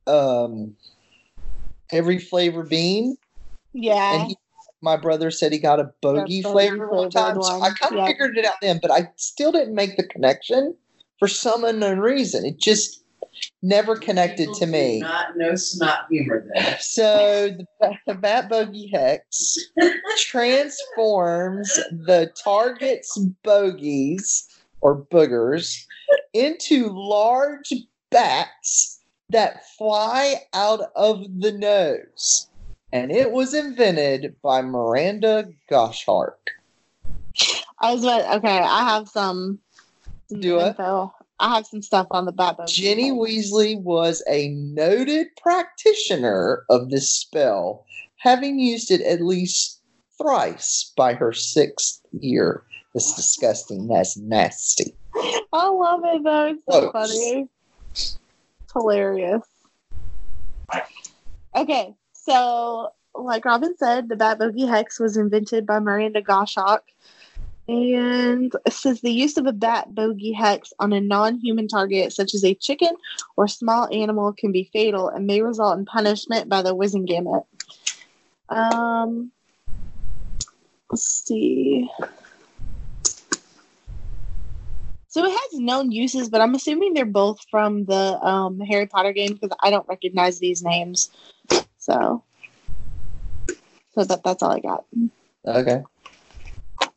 um 0.06 0.76
every 1.90 2.20
flavor 2.20 2.62
bean, 2.62 3.16
yeah, 3.72 4.14
and 4.14 4.28
he, 4.28 4.36
my 4.82 4.96
brother 4.96 5.32
said 5.32 5.50
he 5.50 5.58
got 5.58 5.80
a 5.80 5.90
bogey 6.00 6.42
flavor 6.42 6.86
one 6.92 7.10
time. 7.10 7.42
So 7.42 7.60
I 7.60 7.70
kind 7.70 7.92
of 7.94 7.98
yeah. 7.98 8.06
figured 8.06 8.38
it 8.38 8.44
out 8.44 8.54
then, 8.62 8.78
but 8.80 8.92
I 8.92 9.10
still 9.16 9.50
didn't 9.50 9.74
make 9.74 9.96
the 9.96 10.06
connection 10.06 10.76
for 11.18 11.26
some 11.26 11.64
unknown 11.64 11.98
reason. 11.98 12.44
It 12.44 12.60
just 12.60 13.02
never 13.62 13.96
connected 13.96 14.52
to 14.54 14.66
me. 14.66 15.00
Not 15.00 15.36
no 15.36 15.54
snot 15.54 16.06
humor 16.10 16.46
there. 16.54 16.78
So 16.80 17.56
the, 17.80 17.92
the 18.06 18.14
Bat 18.14 18.48
Bogey 18.48 18.90
Hex 18.92 19.56
transforms 20.18 21.74
the 21.90 22.32
target's 22.42 23.18
bogies 23.42 24.48
or 24.80 25.02
boogers 25.04 25.84
into 26.32 26.88
large 26.90 27.72
bats 28.10 29.00
that 29.30 29.66
fly 29.76 30.42
out 30.54 30.90
of 30.96 31.24
the 31.40 31.52
nose. 31.52 32.48
And 32.92 33.10
it 33.12 33.32
was 33.32 33.52
invented 33.52 34.36
by 34.42 34.62
Miranda 34.62 35.48
Goshawk. 35.68 36.38
I 37.80 37.92
was 37.92 38.02
about, 38.02 38.38
okay. 38.38 38.58
I 38.58 38.84
have 38.90 39.08
some. 39.08 39.58
some 40.28 40.40
Do 40.40 40.58
it. 40.60 40.76
I 41.40 41.56
have 41.56 41.66
some 41.66 41.82
stuff 41.82 42.08
on 42.10 42.24
the 42.24 42.32
Batman. 42.32 42.66
Ginny 42.66 43.12
Weasley 43.12 43.80
was 43.80 44.22
a 44.28 44.48
noted 44.48 45.28
practitioner 45.40 46.64
of 46.68 46.90
this 46.90 47.12
spell, 47.12 47.84
having 48.16 48.58
used 48.58 48.90
it 48.90 49.00
at 49.02 49.20
least 49.20 49.80
thrice 50.20 50.92
by 50.96 51.14
her 51.14 51.32
sixth 51.32 52.00
year. 52.12 52.64
That's 52.94 53.14
disgusting. 53.14 53.86
That's 53.86 54.16
nasty. 54.16 54.96
I 55.52 55.68
love 55.68 56.00
it 56.04 56.24
though. 56.24 56.46
It's 56.46 56.64
so 56.68 56.90
Close. 56.90 57.12
funny. 57.12 57.48
It's 57.92 58.18
hilarious. 58.72 59.42
Okay, 61.54 61.94
so 62.12 62.90
like 63.14 63.44
Robin 63.44 63.76
said, 63.76 64.08
the 64.08 64.16
Bat 64.16 64.38
Bogey 64.38 64.66
Hex 64.66 64.98
was 64.98 65.16
invented 65.16 65.66
by 65.66 65.78
Miranda 65.78 66.22
Goshawk. 66.22 66.84
And 67.68 68.50
it 68.64 68.72
says 68.72 69.02
the 69.02 69.12
use 69.12 69.36
of 69.36 69.46
a 69.46 69.52
bat 69.52 69.94
bogey 69.94 70.32
hex 70.32 70.72
on 70.78 70.94
a 70.94 71.00
non 71.02 71.38
human 71.38 71.68
target, 71.68 72.14
such 72.14 72.34
as 72.34 72.42
a 72.42 72.54
chicken 72.54 72.92
or 73.36 73.46
small 73.46 73.86
animal, 73.92 74.32
can 74.32 74.52
be 74.52 74.70
fatal 74.72 75.08
and 75.08 75.26
may 75.26 75.42
result 75.42 75.78
in 75.78 75.84
punishment 75.84 76.48
by 76.48 76.62
the 76.62 76.74
Wizengamot. 76.74 77.44
Um, 78.48 79.32
let's 80.90 81.26
see. 81.26 81.90
So 85.08 85.24
it 85.24 85.30
has 85.30 85.60
known 85.60 85.92
uses, 85.92 86.30
but 86.30 86.40
I'm 86.40 86.54
assuming 86.54 86.94
they're 86.94 87.04
both 87.04 87.40
from 87.50 87.84
the 87.84 88.18
um, 88.24 88.60
Harry 88.60 88.86
Potter 88.86 89.12
game 89.12 89.34
because 89.34 89.54
I 89.62 89.68
don't 89.68 89.88
recognize 89.88 90.38
these 90.38 90.62
names. 90.62 91.10
So, 91.76 92.22
so 93.94 94.04
that 94.04 94.22
that's 94.22 94.42
all 94.42 94.52
I 94.52 94.60
got. 94.60 94.84
Okay. 95.44 95.82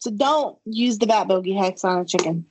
So 0.01 0.09
don't 0.09 0.57
use 0.65 0.97
the 0.97 1.05
bat 1.05 1.27
bogey 1.27 1.53
hex 1.53 1.83
on 1.83 1.99
a 1.99 2.05
chicken. 2.05 2.45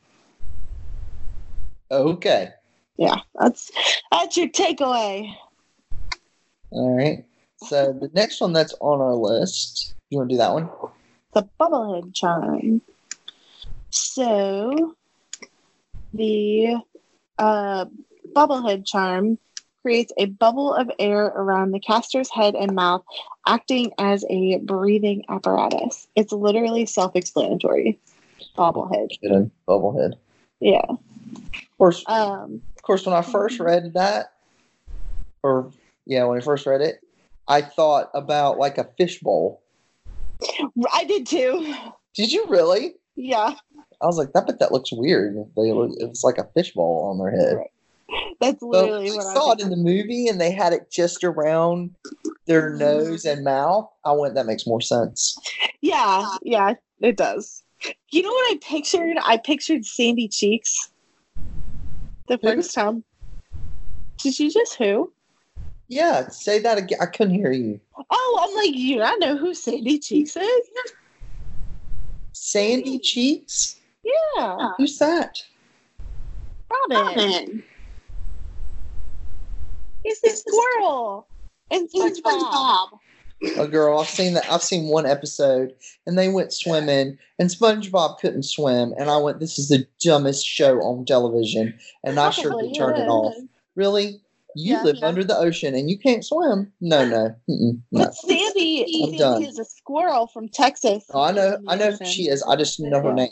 Okay. 1.91 2.51
Yeah, 2.97 3.17
that's 3.35 3.73
that's 4.13 4.37
your 4.37 4.49
takeaway. 4.49 5.35
All 6.71 6.97
right. 6.97 7.25
So 7.65 7.93
the 7.93 8.09
next 8.15 8.41
one 8.41 8.53
that's 8.53 8.75
on 8.81 9.01
our 9.01 9.15
list, 9.15 9.95
you 10.11 10.19
want 10.19 10.31
to 10.31 10.35
do 10.35 10.39
that 10.39 10.53
one? 10.53 10.71
The 11.35 11.49
bubblehead 11.59 12.15
charm. 12.15 12.83
So 13.91 14.95
the 16.15 16.77
uh, 17.37 17.87
bubblehead 18.33 18.87
charm 18.87 19.39
creates 19.83 20.13
a 20.19 20.27
bubble 20.27 20.75
of 20.75 20.91
air 20.99 21.27
around 21.27 21.73
the 21.73 21.81
caster's 21.81 22.31
head 22.31 22.55
and 22.55 22.75
mouth, 22.75 23.03
acting 23.47 23.93
as 23.99 24.25
a 24.29 24.59
breathing 24.59 25.25
apparatus. 25.29 26.07
It's 26.17 26.33
literally 26.33 26.87
self-explanatory. 26.87 27.99
Bobblehead. 28.57 29.11
Kidding. 29.21 29.51
Bubblehead. 29.69 30.15
Yeah. 30.61 30.85
Of 30.89 31.79
course, 31.79 32.05
Um, 32.07 32.63
of 32.77 32.83
course, 32.83 33.07
when 33.07 33.15
I 33.15 33.23
first 33.23 33.61
read 33.61 33.95
that, 33.95 34.33
or 35.43 35.73
yeah, 36.07 36.25
when 36.25 36.39
I 36.39 36.41
first 36.43 36.67
read 36.67 36.83
it, 36.83 37.01
I 37.49 37.63
thought 37.63 38.11
about 38.15 38.59
like 38.59 38.79
a 38.79 38.85
fishbowl. 38.99 39.63
I 40.93 41.05
did 41.05 41.27
too. 41.27 41.75
Did 42.15 42.33
you 42.33 42.47
really? 42.49 42.95
Yeah, 43.17 43.55
I 44.01 44.07
was 44.07 44.17
like, 44.17 44.33
that, 44.33 44.47
but 44.47 44.59
that 44.61 44.73
looks 44.73 44.91
weird. 44.93 45.37
They 45.57 45.73
look, 45.73 45.91
it 45.99 46.09
was 46.09 46.25
like 46.25 46.39
a 46.39 46.49
fishbowl 46.55 47.11
on 47.11 47.19
their 47.19 47.31
head. 47.31 47.57
Right. 47.57 47.71
That's 48.41 48.63
literally 48.63 49.11
I 49.11 49.15
what 49.15 49.27
I 49.27 49.35
saw 49.35 49.53
it 49.53 49.61
in 49.61 49.71
the 49.71 49.77
movie, 49.77 50.29
and 50.29 50.41
they 50.41 50.51
had 50.51 50.73
it 50.73 50.91
just 50.91 51.25
around 51.25 51.95
their 52.47 52.71
mm-hmm. 52.71 52.79
nose 52.79 53.25
and 53.25 53.45
mouth. 53.45 53.91
I 54.05 54.13
went, 54.13 54.35
that 54.35 54.47
makes 54.47 54.67
more 54.67 54.81
sense. 54.81 55.39
Yeah, 55.81 56.27
yeah, 56.43 56.75
it 57.01 57.17
does. 57.17 57.63
You 58.11 58.23
know 58.23 58.31
what 58.31 58.53
I 58.53 58.59
pictured? 58.63 59.17
I 59.25 59.37
pictured 59.37 59.85
Sandy 59.85 60.29
Cheeks 60.29 60.91
the 62.29 62.39
Who? 62.43 62.49
first 62.49 62.75
time. 62.75 63.05
Did 64.23 64.39
you 64.39 64.51
just 64.51 64.77
who? 64.77 65.13
Yeah, 65.89 66.29
say 66.29 66.61
that 66.61 66.79
again. 66.79 66.99
I 67.01 67.07
couldn't 67.07 67.35
hear 67.35 67.53
you. 67.53 67.81
Oh, 68.11 68.39
I'm 68.43 68.55
like, 68.57 68.75
you 68.75 68.99
not 68.99 69.19
know 69.19 69.37
who 69.37 69.55
Sandy 69.55 69.99
Cheeks 69.99 70.37
is? 70.37 70.71
Sandy 72.33 72.99
Cheeks? 72.99 73.77
Yeah, 74.03 74.71
Who's 74.79 74.99
that? 74.99 75.43
Robin. 76.71 77.63
He's 80.03 80.21
the 80.21 80.31
squirrel 80.31 81.27
and 81.71 81.89
SpongeBob. 81.91 82.89
A 83.59 83.67
girl. 83.67 83.99
I've 84.01 84.09
seen 84.09 84.35
that. 84.35 84.51
I've 84.53 84.63
seen 84.63 84.89
one 84.89 85.07
episode, 85.07 85.75
and 86.07 86.19
they 86.19 86.29
went 86.29 86.53
swimming, 86.53 87.17
and 87.39 87.49
SpongeBob 87.49 88.19
couldn't 88.19 88.43
swim, 88.43 88.93
and 88.99 89.09
I 89.11 89.17
went, 89.17 89.41
"This 89.41 89.59
is 89.59 89.69
the 89.69 89.87
dumbest 90.01 90.45
show 90.47 90.79
on 90.81 91.07
television," 91.07 91.79
and 92.05 92.21
I 92.21 92.31
sure 92.31 92.51
Probably 92.51 92.69
did 92.69 92.77
turn 92.79 92.97
it 92.97 93.05
is. 93.05 93.09
off. 93.09 93.35
Really? 93.77 94.21
You 94.57 94.75
Yeah. 94.75 94.83
live 94.83 94.97
Yeah. 94.97 95.07
under 95.07 95.23
the 95.25 95.39
ocean 95.39 95.75
and 95.77 95.89
you 95.89 95.97
can't 95.97 96.25
swim? 96.25 96.73
No, 96.81 97.07
no, 97.07 97.35
Mm-mm, 97.49 97.81
no. 97.93 98.05
But 98.05 98.15
Sandy, 98.17 99.05
I'm 99.13 99.17
done. 99.17 99.43
is 99.45 99.59
a 99.61 99.65
squirrel 99.65 100.27
from 100.27 100.49
Texas. 100.49 101.05
Oh, 101.15 101.23
I 101.23 101.31
know, 101.31 101.57
I 101.69 101.77
know 101.77 101.87
ocean. 101.93 102.05
she 102.07 102.25
is. 102.29 102.43
I 102.43 102.57
just 102.57 102.81
know 102.81 103.01
her 103.01 103.13
name. 103.15 103.31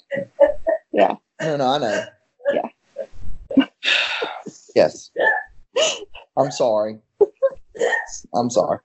Yeah. 0.93 1.17
No, 1.41 1.57
no, 1.57 1.67
I 1.67 1.79
know. 1.79 2.05
Yeah. 2.55 3.67
yes. 4.77 5.11
I'm 6.39 6.51
sorry. 6.51 6.99
I'm 8.35 8.49
sorry. 8.49 8.79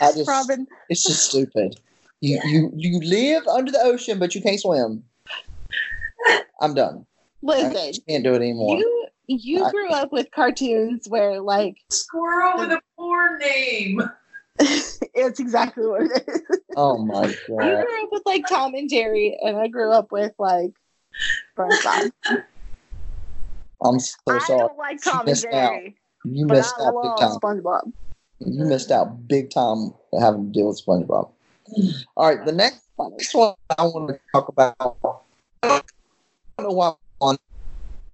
I 0.00 0.12
just, 0.12 0.28
Robin, 0.28 0.66
it's 0.88 1.04
just 1.04 1.30
stupid. 1.30 1.78
You, 2.20 2.40
you, 2.44 2.72
you 2.74 3.00
live 3.00 3.46
under 3.46 3.70
the 3.70 3.80
ocean, 3.80 4.18
but 4.18 4.34
you 4.34 4.42
can't 4.42 4.58
swim. 4.60 5.04
I'm 6.60 6.74
done. 6.74 7.06
I 7.44 7.46
listen. 7.46 7.72
just 7.72 8.06
can't 8.06 8.24
do 8.24 8.32
it 8.34 8.36
anymore. 8.36 8.78
You 8.78 9.06
you 9.28 9.64
I- 9.64 9.70
grew 9.70 9.90
up 9.90 10.10
with 10.10 10.30
cartoons 10.32 11.08
where 11.08 11.40
like 11.40 11.76
Squirrel 11.90 12.58
with 12.58 12.72
a 12.72 12.80
poor 12.96 13.38
name. 13.38 14.02
it's 14.58 15.38
exactly 15.38 15.86
what 15.86 16.02
it 16.02 16.24
is. 16.26 16.58
oh 16.76 16.98
my 16.98 17.22
god! 17.48 17.64
You 17.64 17.84
grew 17.84 18.02
up 18.02 18.08
with 18.10 18.22
like 18.26 18.48
Tom 18.48 18.74
and 18.74 18.90
Jerry, 18.90 19.38
and 19.40 19.56
I 19.56 19.68
grew 19.68 19.92
up 19.92 20.10
with 20.10 20.32
like 20.38 20.72
SpongeBob. 21.56 22.10
I'm 23.84 24.00
so 24.00 24.16
sorry. 24.26 24.40
I 24.40 24.46
don't 24.48 24.78
like 24.78 25.02
Tom 25.02 25.28
and 25.28 25.40
Jerry. 25.40 25.54
out. 25.54 25.92
You 26.32 26.46
but 26.46 26.58
missed 26.58 26.74
I 26.80 26.86
out 26.86 27.02
big 27.02 27.16
time. 27.16 27.38
SpongeBob. 27.38 27.92
You 28.40 28.64
missed 28.64 28.90
out 28.90 29.26
big 29.28 29.50
time 29.50 29.92
having 30.20 30.46
to 30.46 30.52
deal 30.52 30.68
with 30.68 30.84
SpongeBob. 30.84 31.30
All 32.16 32.34
right, 32.34 32.44
the 32.44 32.52
next 32.52 32.82
next 32.98 33.34
one 33.34 33.54
I 33.76 33.82
want 33.84 34.08
to 34.08 34.20
talk 34.32 34.48
about. 34.48 34.74
I 35.62 35.82
don't 36.58 36.68
know 36.68 36.70
why 36.70 36.94
on 37.20 37.36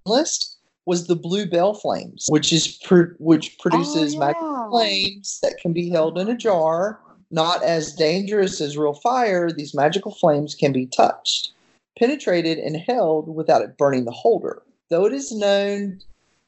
the 0.05 0.11
list 0.11 0.57
was 0.85 1.07
the 1.07 1.15
Blue 1.15 1.45
Bell 1.45 1.73
Flames, 1.73 2.27
which 2.29 2.53
is 2.53 2.79
pro- 2.83 3.13
which 3.17 3.57
produces 3.59 4.15
Oh, 4.15 4.19
magic 4.19 4.69
flames 4.69 5.39
that 5.41 5.57
can 5.59 5.73
be 5.73 5.89
held 5.89 6.17
in 6.17 6.29
a 6.29 6.37
jar. 6.37 6.99
Not 7.31 7.63
as 7.63 7.93
dangerous 7.93 8.61
as 8.61 8.77
real 8.77 8.93
fire, 8.93 9.51
these 9.51 9.73
magical 9.73 10.13
flames 10.13 10.53
can 10.53 10.71
be 10.71 10.85
touched, 10.85 11.53
penetrated, 11.97 12.59
and 12.59 12.77
held 12.77 13.33
without 13.33 13.63
it 13.63 13.77
burning 13.77 14.05
the 14.05 14.11
holder. 14.11 14.61
Though 14.89 15.05
it 15.05 15.13
is 15.13 15.31
known 15.31 16.01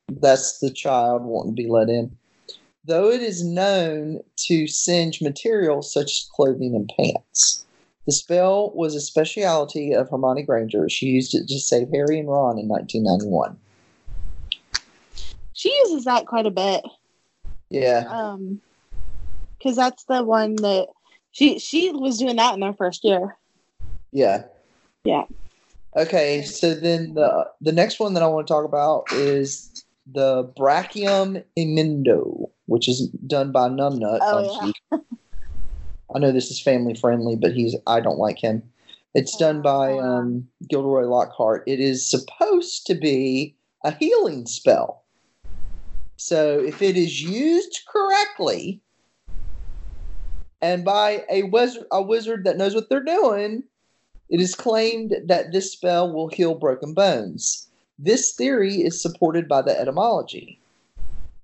that's 0.07 0.59
the 0.59 0.71
child 0.71 1.23
wanting 1.23 1.55
to 1.55 1.63
be 1.63 1.69
let 1.69 1.89
in. 1.89 2.15
Though 2.85 3.09
it 3.09 3.21
is 3.21 3.43
known 3.43 4.21
to 4.47 4.67
singe 4.67 5.21
materials 5.21 5.91
such 5.91 6.05
as 6.05 6.29
clothing 6.33 6.75
and 6.75 6.91
pants. 6.97 7.65
The 8.05 8.13
spell 8.13 8.71
was 8.73 8.95
a 8.95 9.01
specialty 9.01 9.91
of 9.91 10.09
Hermione 10.09 10.43
Granger. 10.43 10.87
She 10.87 11.07
used 11.07 11.35
it 11.35 11.49
to 11.49 11.59
save 11.59 11.89
Harry 11.89 12.19
and 12.19 12.29
Ron 12.29 12.57
in 12.57 12.69
1991. 12.69 13.57
She 15.51 15.75
uses 15.83 16.05
that 16.05 16.25
quite 16.25 16.45
a 16.45 16.51
bit. 16.51 16.85
Yeah. 17.69 18.07
Um, 18.09 18.61
because 19.57 19.75
that's 19.75 20.05
the 20.05 20.23
one 20.23 20.55
that 20.57 20.87
she 21.31 21.59
she 21.59 21.91
was 21.91 22.17
doing 22.17 22.37
that 22.37 22.53
in 22.53 22.61
their 22.61 22.73
first 22.73 23.03
year. 23.03 23.35
Yeah. 24.11 24.43
Yeah. 25.03 25.25
Okay, 25.95 26.43
so 26.43 26.75
then 26.75 27.15
the 27.15 27.49
the 27.59 27.71
next 27.71 27.99
one 27.99 28.13
that 28.13 28.23
I 28.23 28.27
want 28.27 28.47
to 28.47 28.53
talk 28.53 28.65
about 28.65 29.11
is 29.11 29.76
the 30.11 30.45
Brachium 30.57 31.43
Emendo, 31.57 32.49
which 32.65 32.87
is 32.87 33.07
done 33.27 33.51
by 33.51 33.67
Numbnut. 33.69 34.19
Oh, 34.21 34.71
yeah. 34.91 34.99
I 36.15 36.19
know 36.19 36.31
this 36.31 36.49
is 36.49 36.61
family 36.61 36.93
friendly, 36.95 37.35
but 37.35 37.53
he's 37.53 37.75
I 37.85 37.99
don't 37.99 38.17
like 38.17 38.39
him. 38.39 38.63
It's 39.13 39.35
done 39.35 39.61
by 39.61 39.93
Oh. 39.93 39.99
um, 39.99 40.47
Gilderoy 40.69 41.05
Lockhart. 41.05 41.63
It 41.67 41.79
is 41.79 42.09
supposed 42.09 42.85
to 42.87 42.95
be 42.95 43.55
a 43.83 43.91
healing 43.91 44.45
spell. 44.45 45.03
So 46.17 46.59
if 46.59 46.81
it 46.81 46.97
is 46.97 47.21
used 47.21 47.81
correctly 47.87 48.81
and 50.61 50.83
by 50.83 51.23
a 51.29 51.43
wizard, 51.43 51.85
a 51.91 52.01
wizard 52.01 52.43
that 52.45 52.57
knows 52.57 52.73
what 52.73 52.89
they're 52.89 53.03
doing, 53.03 53.63
it 54.29 54.41
is 54.41 54.55
claimed 54.55 55.15
that 55.25 55.51
this 55.51 55.71
spell 55.71 56.11
will 56.11 56.27
heal 56.27 56.55
broken 56.55 56.93
bones. 56.93 57.66
This 57.99 58.33
theory 58.33 58.75
is 58.75 59.01
supported 59.01 59.47
by 59.47 59.63
the 59.63 59.79
etymology. 59.79 60.59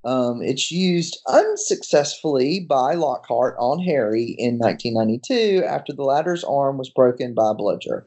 Um, 0.05 0.41
it's 0.41 0.69
used 0.71 1.19
unsuccessfully 1.27 2.59
by 2.59 2.93
Lockhart 2.93 3.55
on 3.57 3.79
Harry 3.79 4.35
in 4.37 4.59
1992 4.59 5.63
after 5.65 5.93
the 5.93 6.03
latter's 6.03 6.43
arm 6.43 6.77
was 6.77 6.89
broken 6.89 7.33
by 7.33 7.51
a 7.51 7.53
bludger. 7.53 8.05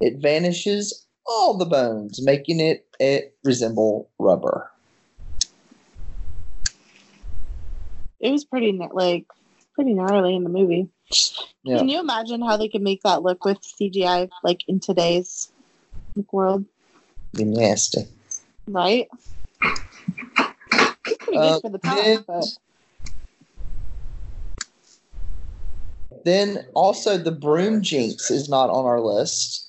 It 0.00 0.18
vanishes 0.18 1.06
all 1.26 1.56
the 1.56 1.64
bones, 1.64 2.20
making 2.22 2.60
it, 2.60 2.86
it 3.00 3.36
resemble 3.44 4.10
rubber. 4.18 4.70
It 8.20 8.30
was 8.30 8.44
pretty 8.44 8.78
like 8.92 9.26
pretty 9.74 9.94
gnarly 9.94 10.34
in 10.34 10.42
the 10.42 10.50
movie. 10.50 10.88
Yeah. 11.62 11.78
Can 11.78 11.88
you 11.88 12.00
imagine 12.00 12.42
how 12.42 12.56
they 12.56 12.68
could 12.68 12.82
make 12.82 13.02
that 13.02 13.22
look 13.22 13.44
with 13.44 13.58
CGI 13.62 14.28
like 14.42 14.62
in 14.68 14.80
today's 14.80 15.50
world? 16.32 16.64
Be 17.36 17.44
nasty. 17.44 18.06
Right? 18.66 19.08
It's 19.62 21.16
pretty 21.18 21.38
Uh, 21.38 21.54
good 21.54 21.62
for 21.62 21.68
the 21.70 21.78
time, 21.78 21.96
then- 22.04 22.24
but 22.26 22.44
Then 26.24 26.66
also 26.74 27.18
the 27.18 27.30
broom 27.30 27.82
jinx 27.82 28.30
is 28.30 28.48
not 28.48 28.70
on 28.70 28.84
our 28.84 29.00
list. 29.00 29.68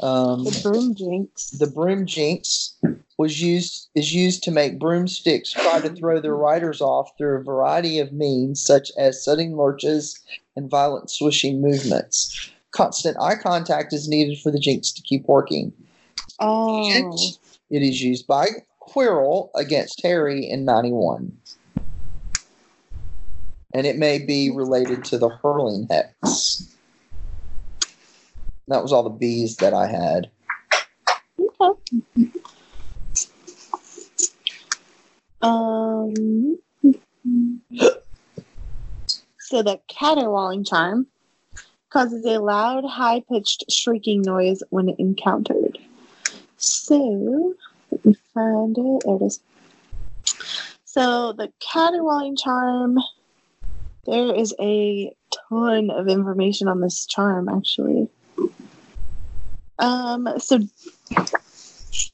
Um, 0.00 0.42
the 0.42 0.60
broom 0.64 0.94
jinx. 0.96 1.50
the 1.50 1.68
broom 1.68 2.06
jinx 2.06 2.74
was 3.18 3.40
used 3.40 3.88
is 3.94 4.12
used 4.12 4.42
to 4.44 4.50
make 4.50 4.80
broomsticks 4.80 5.52
try 5.52 5.80
to 5.80 5.90
throw 5.90 6.20
their 6.20 6.34
riders 6.34 6.80
off 6.80 7.12
through 7.16 7.36
a 7.36 7.42
variety 7.44 8.00
of 8.00 8.12
means, 8.12 8.60
such 8.64 8.90
as 8.98 9.22
sudden 9.22 9.56
lurches 9.56 10.18
and 10.56 10.68
violent 10.68 11.10
swishing 11.10 11.60
movements. 11.60 12.50
Constant 12.72 13.16
eye 13.20 13.36
contact 13.36 13.92
is 13.92 14.08
needed 14.08 14.38
for 14.40 14.50
the 14.50 14.58
jinx 14.58 14.90
to 14.90 15.02
keep 15.02 15.26
working. 15.26 15.72
Oh, 16.42 16.90
And 16.90 17.18
it 17.70 17.82
is 17.82 18.02
used 18.02 18.26
by 18.26 18.48
Quirrell 18.80 19.50
against 19.54 20.02
Harry 20.02 20.48
in 20.48 20.64
91. 20.64 21.36
And 23.74 23.86
it 23.86 23.96
may 23.96 24.18
be 24.18 24.50
related 24.50 25.04
to 25.06 25.18
the 25.18 25.30
hurling 25.30 25.86
hex. 25.90 26.76
That 28.68 28.82
was 28.82 28.92
all 28.92 29.02
the 29.02 29.10
bees 29.10 29.56
that 29.56 29.72
I 29.72 29.86
had. 29.86 30.30
okay. 31.60 32.02
Um. 35.40 36.58
So 39.38 39.62
the 39.62 39.80
caterwauling 39.88 40.64
charm 40.64 41.06
causes 41.90 42.24
a 42.24 42.38
loud, 42.38 42.84
high-pitched 42.86 43.70
shrieking 43.70 44.22
noise 44.22 44.62
when 44.70 44.88
encountered. 44.98 45.78
So 46.62 47.54
let 47.90 48.04
me 48.04 48.16
find 48.32 48.76
it. 48.78 49.02
There 49.04 49.16
it 49.16 49.22
is. 49.22 49.40
So 50.84 51.32
the 51.32 51.52
caterwauling 51.60 52.36
charm. 52.36 52.98
There 54.04 54.34
is 54.34 54.52
a 54.60 55.14
ton 55.48 55.90
of 55.90 56.08
information 56.08 56.66
on 56.68 56.80
this 56.80 57.06
charm, 57.06 57.48
actually. 57.48 58.08
Um. 59.78 60.28
So 60.38 60.60
it 61.16 61.30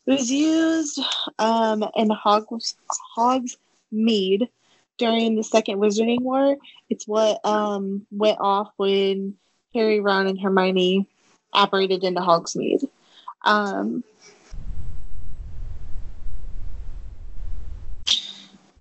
was 0.07 0.31
used 0.31 1.01
um, 1.39 1.85
in 1.95 2.11
Hogs 2.11 2.75
Hogsmeade 3.17 4.49
during 4.97 5.37
the 5.37 5.45
Second 5.45 5.79
Wizarding 5.79 6.21
War. 6.23 6.57
It's 6.89 7.07
what 7.07 7.45
um, 7.45 8.07
went 8.11 8.39
off 8.41 8.71
when 8.77 9.35
Harry, 9.75 10.01
Ron, 10.01 10.27
and 10.27 10.41
Hermione 10.41 11.07
apparated 11.55 12.05
into 12.05 12.21
Hogsmeade. 12.21 12.89
Um, 13.45 14.03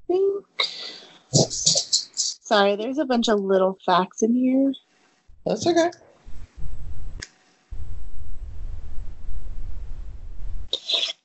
think. 0.07 0.45
Sorry, 1.31 2.75
there's 2.75 2.97
a 2.97 3.05
bunch 3.05 3.27
of 3.27 3.39
little 3.39 3.77
facts 3.85 4.23
in 4.23 4.33
here. 4.33 4.73
That's 5.45 5.67
okay. 5.67 5.91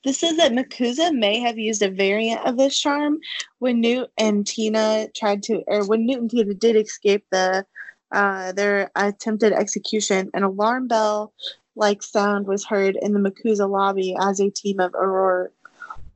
This 0.03 0.19
says 0.19 0.35
that 0.35 0.51
MACUSA 0.51 1.17
may 1.17 1.39
have 1.39 1.57
used 1.57 1.81
a 1.81 1.89
variant 1.89 2.45
of 2.45 2.57
this 2.57 2.77
charm 2.77 3.19
when 3.59 3.79
Newt 3.79 4.11
and 4.17 4.45
Tina 4.45 5.07
tried 5.15 5.43
to, 5.43 5.63
or 5.67 5.85
when 5.87 6.05
Newt 6.05 6.19
and 6.19 6.29
Tina 6.29 6.53
did 6.53 6.75
escape 6.75 7.25
the 7.31 7.65
uh, 8.11 8.51
their 8.51 8.91
attempted 8.95 9.53
execution. 9.53 10.29
An 10.33 10.43
alarm 10.43 10.87
bell 10.87 11.33
like 11.75 12.03
sound 12.03 12.47
was 12.47 12.65
heard 12.65 12.97
in 13.01 13.13
the 13.13 13.19
MACUSA 13.19 13.67
lobby 13.67 14.15
as 14.19 14.39
a 14.39 14.49
team 14.49 14.79
of 14.79 14.91
Auror, 14.91 15.47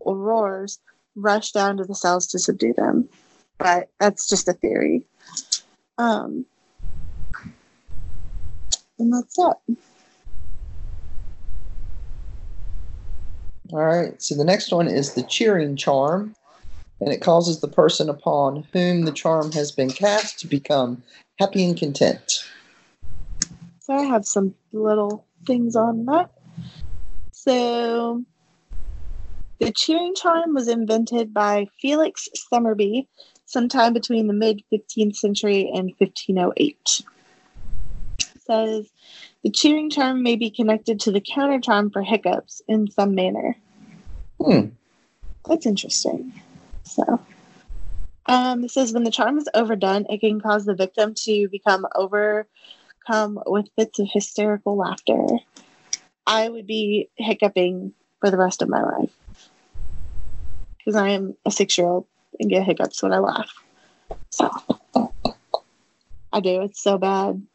Aurors 0.05 0.79
rushed 1.17 1.53
down 1.53 1.77
to 1.77 1.83
the 1.83 1.95
cells 1.95 2.27
to 2.27 2.39
subdue 2.39 2.73
them. 2.73 3.09
But 3.57 3.89
that's 3.99 4.29
just 4.29 4.47
a 4.47 4.53
theory. 4.53 5.03
Um, 5.97 6.45
and 8.99 9.11
that's 9.11 9.37
it. 9.37 9.77
All 13.73 13.83
right. 13.83 14.21
So 14.21 14.35
the 14.35 14.45
next 14.45 14.71
one 14.71 14.87
is 14.87 15.13
the 15.13 15.23
cheering 15.23 15.75
charm, 15.75 16.35
and 17.01 17.11
it 17.11 17.21
causes 17.21 17.59
the 17.59 17.67
person 17.67 18.09
upon 18.09 18.67
whom 18.71 19.03
the 19.03 19.11
charm 19.11 19.51
has 19.51 19.71
been 19.71 19.89
cast 19.89 20.39
to 20.39 20.47
become 20.47 21.03
happy 21.39 21.65
and 21.65 21.77
content. 21.77 22.45
So 23.79 23.93
I 23.93 24.03
have 24.03 24.25
some 24.25 24.53
little 24.71 25.25
things 25.45 25.75
on 25.75 26.05
that. 26.05 26.29
So 27.31 28.23
the 29.59 29.71
cheering 29.71 30.13
charm 30.15 30.53
was 30.53 30.67
invented 30.67 31.33
by 31.33 31.67
Felix 31.81 32.29
Summerby 32.35 33.07
sometime 33.45 33.93
between 33.93 34.27
the 34.27 34.33
mid 34.33 34.61
15th 34.71 35.15
century 35.15 35.71
and 35.73 35.93
1508. 35.97 37.01
Says 38.45 38.89
the 39.43 39.49
cheering 39.49 39.89
charm 39.89 40.21
may 40.23 40.35
be 40.35 40.51
connected 40.51 40.99
to 41.01 41.11
the 41.11 41.21
counter 41.21 41.59
charm 41.59 41.89
for 41.89 42.01
hiccups 42.01 42.61
in 42.67 42.89
some 42.91 43.15
manner. 43.15 43.55
Hmm. 44.39 44.67
That's 45.45 45.65
interesting. 45.65 46.33
So, 46.83 47.19
um, 48.27 48.63
it 48.63 48.71
says 48.71 48.93
when 48.93 49.03
the 49.03 49.11
charm 49.11 49.37
is 49.37 49.49
overdone, 49.53 50.05
it 50.09 50.19
can 50.19 50.39
cause 50.39 50.65
the 50.65 50.75
victim 50.75 51.13
to 51.25 51.49
become 51.49 51.85
overcome 51.95 53.39
with 53.45 53.69
fits 53.75 53.99
of 53.99 54.07
hysterical 54.11 54.77
laughter. 54.77 55.25
I 56.25 56.47
would 56.47 56.67
be 56.67 57.09
hiccuping 57.17 57.93
for 58.19 58.29
the 58.29 58.37
rest 58.37 58.61
of 58.61 58.69
my 58.69 58.83
life 58.83 59.11
because 60.87 61.01
I 61.01 61.09
am 61.09 61.35
a 61.45 61.51
six 61.51 61.77
year 61.77 61.85
old 61.85 62.07
and 62.39 62.49
get 62.49 62.63
hiccups 62.63 63.03
when 63.03 63.11
I 63.11 63.19
laugh. 63.19 63.51
So, 64.29 64.49
I 66.31 66.39
do. 66.39 66.61
It's 66.61 66.81
so 66.81 66.97
bad. 66.97 67.45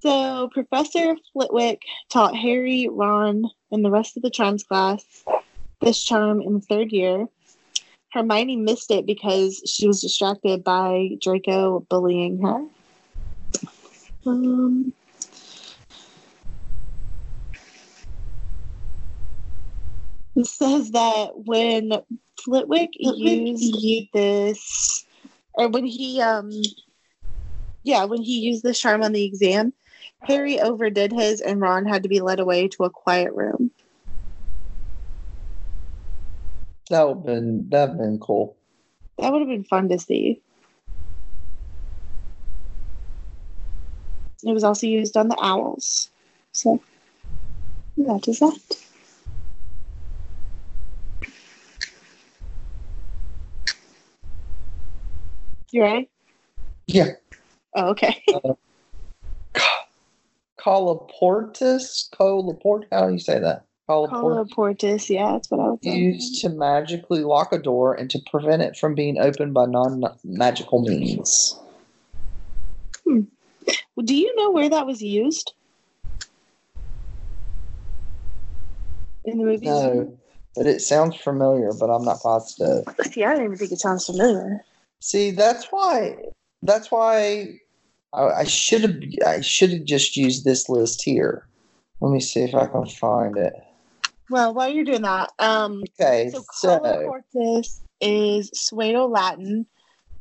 So, 0.00 0.50
Professor 0.52 1.16
Flitwick 1.32 1.80
taught 2.12 2.36
Harry, 2.36 2.88
Ron, 2.90 3.46
and 3.72 3.82
the 3.82 3.90
rest 3.90 4.18
of 4.18 4.22
the 4.22 4.28
charms 4.28 4.64
class 4.64 5.24
this 5.80 6.04
charm 6.04 6.42
in 6.42 6.54
the 6.54 6.60
third 6.60 6.92
year. 6.92 7.26
Hermione 8.12 8.56
missed 8.56 8.90
it 8.90 9.06
because 9.06 9.62
she 9.66 9.86
was 9.86 10.02
distracted 10.02 10.62
by 10.62 11.12
Draco 11.22 11.86
bullying 11.88 12.42
her. 12.42 12.66
Um, 14.26 14.92
it 20.34 20.46
says 20.46 20.90
that 20.90 21.30
when 21.34 21.92
Flitwick 22.46 22.90
used 22.94 24.12
this, 24.12 25.04
or 25.54 25.68
when 25.68 25.84
he, 25.84 26.20
um, 26.20 26.52
yeah, 27.82 28.04
when 28.04 28.22
he 28.22 28.38
used 28.38 28.62
this 28.62 28.78
charm 28.78 29.02
on 29.02 29.12
the 29.12 29.24
exam, 29.24 29.72
Harry 30.22 30.60
overdid 30.60 31.10
his, 31.10 31.40
and 31.40 31.60
Ron 31.60 31.84
had 31.86 32.04
to 32.04 32.08
be 32.08 32.20
led 32.20 32.38
away 32.38 32.68
to 32.68 32.84
a 32.84 32.90
quiet 32.90 33.32
room. 33.32 33.72
That 36.88 37.08
would 37.08 37.16
have 37.16 37.26
been 37.26 37.68
that 37.70 37.88
would 37.88 37.98
been 37.98 38.20
cool. 38.20 38.56
That 39.18 39.32
would 39.32 39.40
have 39.40 39.48
been 39.48 39.64
fun 39.64 39.88
to 39.88 39.98
see. 39.98 40.40
It 44.44 44.52
was 44.52 44.62
also 44.62 44.86
used 44.86 45.16
on 45.16 45.26
the 45.26 45.38
owls. 45.40 46.10
So 46.52 46.80
that 47.96 48.28
is 48.28 48.38
that. 48.38 48.85
You 55.70 55.82
ready? 55.82 56.08
Yeah. 56.86 57.12
Oh, 57.74 57.88
okay. 57.90 58.22
Uh, 58.32 58.54
Colloportus? 60.58 62.10
Colaport? 62.10 62.84
How 62.92 63.06
do 63.06 63.12
you 63.12 63.18
say 63.18 63.38
that? 63.38 63.64
Colloportus 63.88 64.48
Coloportus, 64.50 65.08
yeah, 65.08 65.32
that's 65.32 65.50
what 65.50 65.60
I 65.60 65.68
was 65.68 65.78
saying. 65.82 65.96
used 65.96 66.40
to 66.42 66.48
magically 66.48 67.20
lock 67.20 67.52
a 67.52 67.58
door 67.58 67.94
and 67.94 68.10
to 68.10 68.18
prevent 68.30 68.62
it 68.62 68.76
from 68.76 68.94
being 68.94 69.18
opened 69.18 69.54
by 69.54 69.66
non-magical 69.66 70.82
means. 70.82 71.58
Hmm. 73.04 73.20
Well, 73.94 74.06
Do 74.06 74.16
you 74.16 74.34
know 74.36 74.50
where 74.50 74.68
that 74.68 74.86
was 74.86 75.00
used? 75.02 75.52
In 79.24 79.38
the 79.38 79.44
movie? 79.44 79.66
No, 79.66 80.18
but 80.56 80.66
it 80.66 80.80
sounds 80.80 81.16
familiar, 81.16 81.70
but 81.78 81.86
I'm 81.86 82.04
not 82.04 82.20
positive. 82.20 82.84
See, 83.12 83.24
I 83.24 83.34
don't 83.34 83.44
even 83.44 83.56
think 83.56 83.72
it 83.72 83.80
sounds 83.80 84.06
familiar. 84.06 84.64
See, 85.00 85.30
that's 85.30 85.66
why. 85.70 86.16
That's 86.62 86.90
why 86.90 87.60
I, 88.12 88.22
I 88.22 88.44
should 88.44 88.82
have. 88.82 88.96
I 89.26 89.40
should 89.40 89.72
have 89.72 89.84
just 89.84 90.16
used 90.16 90.44
this 90.44 90.68
list 90.68 91.02
here. 91.02 91.46
Let 92.00 92.10
me 92.10 92.20
see 92.20 92.42
if 92.42 92.54
I 92.54 92.66
can 92.66 92.86
find 92.86 93.36
it. 93.36 93.54
Well, 94.28 94.54
while 94.54 94.68
you're 94.68 94.84
doing 94.84 95.02
that, 95.02 95.30
um, 95.38 95.84
Okay, 96.00 96.30
so 96.30 96.44
so 96.52 96.78
colloportus 96.78 97.80
is 98.00 98.50
Pseudo 98.54 99.06
Latin. 99.06 99.66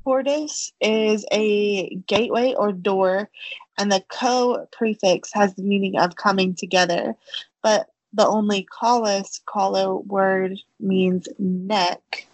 Portus 0.03 0.71
is 0.82 1.26
a 1.32 1.95
gateway 2.07 2.53
or 2.53 2.71
door, 2.71 3.30
and 3.78 3.91
the 3.91 4.03
co 4.09 4.67
prefix 4.71 5.34
has 5.34 5.55
the 5.55 5.63
meaning 5.63 5.97
of 5.97 6.15
coming 6.15 6.53
together. 6.53 7.15
But 7.63 7.88
the 8.13 8.28
only 8.28 8.63
collus, 8.71 9.41
collo 9.45 10.03
word 10.05 10.59
means 10.80 11.28
neck. 11.39 12.28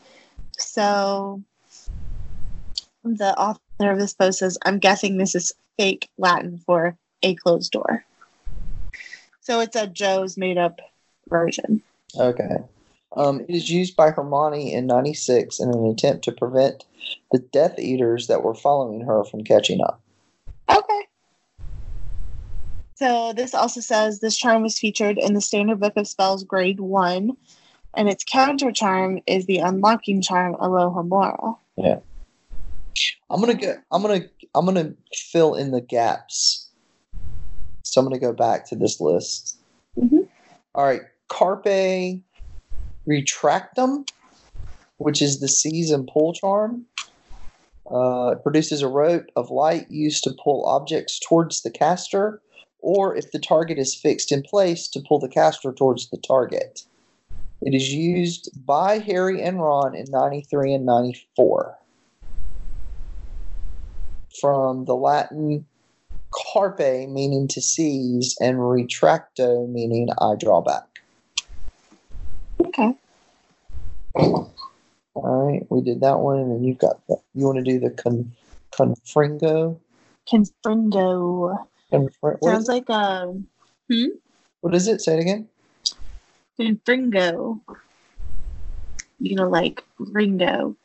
So 0.59 1.41
the 3.03 3.37
author 3.37 3.59
of 3.79 3.99
this 3.99 4.13
post 4.13 4.39
says, 4.39 4.57
I'm 4.65 4.79
guessing 4.79 5.17
this 5.17 5.35
is 5.35 5.53
fake 5.77 6.09
Latin 6.17 6.57
for 6.59 6.97
a 7.23 7.35
closed 7.35 7.71
door. 7.71 8.05
So 9.41 9.59
it's 9.59 9.75
a 9.75 9.87
Jo's 9.87 10.37
made 10.37 10.57
up 10.57 10.79
version. 11.29 11.81
Okay. 12.17 12.57
Um, 13.15 13.41
it 13.41 13.49
is 13.49 13.69
used 13.69 13.95
by 13.95 14.11
Hermione 14.11 14.73
in 14.73 14.87
96 14.87 15.59
in 15.59 15.69
an 15.69 15.85
attempt 15.87 16.23
to 16.25 16.31
prevent 16.31 16.85
the 17.31 17.39
Death 17.39 17.77
Eaters 17.77 18.27
that 18.27 18.43
were 18.43 18.53
following 18.53 19.01
her 19.01 19.23
from 19.23 19.43
catching 19.43 19.81
up. 19.81 20.01
Okay. 20.69 21.07
So 22.95 23.33
this 23.33 23.53
also 23.55 23.81
says 23.81 24.19
this 24.19 24.37
charm 24.37 24.61
was 24.61 24.77
featured 24.77 25.17
in 25.17 25.33
the 25.33 25.41
Standard 25.41 25.79
Book 25.79 25.93
of 25.97 26.07
Spells 26.07 26.43
Grade 26.43 26.79
1, 26.79 27.35
and 27.95 28.07
its 28.07 28.23
counter 28.23 28.71
charm 28.71 29.19
is 29.25 29.47
the 29.47 29.57
unlocking 29.57 30.21
charm 30.21 30.55
Alohomora. 30.55 31.57
I'm 33.29 33.39
gonna 33.39 33.53
go. 33.53 33.75
I'm 33.91 34.01
gonna. 34.01 34.25
I'm 34.55 34.65
gonna 34.65 34.93
fill 35.13 35.55
in 35.55 35.71
the 35.71 35.81
gaps. 35.81 36.69
So 37.83 37.99
I'm 37.99 38.05
gonna 38.05 38.19
go 38.19 38.33
back 38.33 38.67
to 38.69 38.75
this 38.75 38.99
list. 38.99 39.57
Mhm. 39.97 40.27
All 40.75 40.85
right, 40.85 41.01
Carpe 41.29 42.21
retractum, 43.07 44.09
which 44.97 45.21
is 45.21 45.39
the 45.39 45.47
seize 45.47 45.91
and 45.91 46.07
pull 46.07 46.33
charm. 46.33 46.85
Uh, 47.89 48.35
it 48.37 48.43
produces 48.43 48.81
a 48.81 48.87
rope 48.87 49.25
of 49.35 49.49
light 49.49 49.89
used 49.91 50.23
to 50.23 50.33
pull 50.41 50.65
objects 50.65 51.19
towards 51.19 51.61
the 51.61 51.71
caster, 51.71 52.41
or 52.79 53.15
if 53.15 53.31
the 53.31 53.39
target 53.39 53.77
is 53.77 53.95
fixed 53.95 54.31
in 54.31 54.41
place, 54.43 54.87
to 54.87 55.01
pull 55.01 55.19
the 55.19 55.27
caster 55.27 55.73
towards 55.73 56.09
the 56.09 56.17
target. 56.17 56.83
It 57.61 57.75
is 57.75 57.93
used 57.93 58.49
by 58.65 58.99
Harry 58.99 59.41
and 59.41 59.61
Ron 59.61 59.93
in 59.93 60.05
93 60.09 60.73
and 60.73 60.85
94 60.85 61.77
from 64.39 64.85
the 64.85 64.95
Latin 64.95 65.65
carpe, 66.31 67.09
meaning 67.09 67.47
to 67.49 67.61
seize, 67.61 68.35
and 68.39 68.57
retracto, 68.57 69.67
meaning 69.69 70.09
I 70.19 70.35
draw 70.39 70.61
back. 70.61 70.83
Okay. 72.61 72.93
All 74.13 74.51
right, 75.13 75.65
we 75.69 75.81
did 75.81 76.01
that 76.01 76.19
one, 76.19 76.39
and 76.39 76.51
then 76.51 76.63
you've 76.63 76.77
got 76.77 77.05
the, 77.07 77.17
you 77.33 77.45
want 77.45 77.57
to 77.57 77.63
do 77.63 77.79
the 77.79 77.89
con, 77.89 78.31
confringo? 78.71 79.79
Confringo. 80.31 81.67
Confr- 81.91 82.41
Sounds 82.41 82.69
like 82.69 82.87
a 82.87 83.33
what 84.61 84.75
is 84.75 84.87
it? 84.87 85.01
Say 85.01 85.17
it 85.17 85.21
again. 85.21 85.49
confringo. 86.59 87.59
You 89.19 89.35
know, 89.35 89.49
like 89.49 89.83
Ringo. 89.99 90.75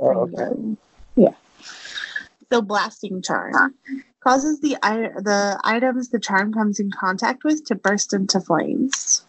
Oh, 0.00 0.06
okay. 0.06 0.36
Confringo. 0.36 0.76
Yeah. 1.16 1.34
So 2.52 2.60
blasting 2.60 3.22
charm 3.22 3.74
causes 4.20 4.60
the 4.60 4.76
the 4.82 5.60
items 5.62 6.08
the 6.08 6.18
charm 6.18 6.52
comes 6.52 6.80
in 6.80 6.90
contact 6.90 7.44
with 7.44 7.64
to 7.66 7.74
burst 7.76 8.12
into 8.12 8.40
flames. 8.40 9.24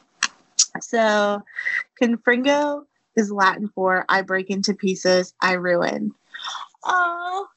So, 0.80 1.44
confringo 2.02 2.86
is 3.16 3.32
Latin 3.32 3.70
for 3.76 4.06
"I 4.10 4.22
break 4.24 4.50
into 4.50 4.74
pieces, 4.74 5.34
I 5.42 5.54
ruin." 5.54 6.14
Oh, 6.84 7.48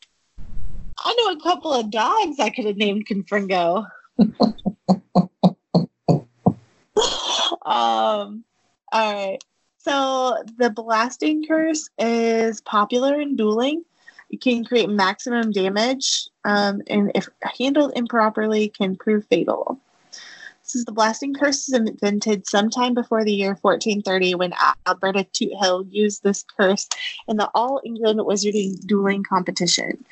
I 0.98 1.14
know 1.18 1.32
a 1.32 1.40
couple 1.42 1.72
of 1.72 1.90
dogs 1.90 2.38
I 2.40 2.50
could 2.50 2.66
have 2.66 2.76
named 2.76 3.06
confringo. 3.06 3.86
um. 7.64 8.44
All 8.92 9.14
right. 9.14 9.38
So 9.78 10.42
the 10.58 10.70
blasting 10.70 11.46
curse 11.46 11.90
is 11.98 12.60
popular 12.62 13.20
in 13.20 13.36
dueling. 13.36 13.84
Can 14.36 14.64
create 14.64 14.88
maximum 14.88 15.50
damage, 15.52 16.28
um, 16.44 16.82
and 16.88 17.12
if 17.14 17.28
handled 17.58 17.92
improperly, 17.96 18.68
can 18.68 18.96
prove 18.96 19.26
fatal. 19.26 19.80
Is 20.74 20.84
the 20.84 20.92
blasting 20.92 21.34
curse 21.34 21.68
is 21.68 21.74
invented 21.74 22.48
sometime 22.48 22.94
before 22.94 23.24
the 23.24 23.32
year 23.32 23.56
1430 23.60 24.34
when 24.34 24.54
Alberta 24.86 25.24
Toothill 25.32 25.86
used 25.90 26.24
this 26.24 26.42
curse 26.56 26.88
in 27.28 27.36
the 27.36 27.48
All 27.54 27.80
England 27.84 28.18
Wizarding 28.20 28.84
dueling 28.86 29.22
competition. 29.22 30.04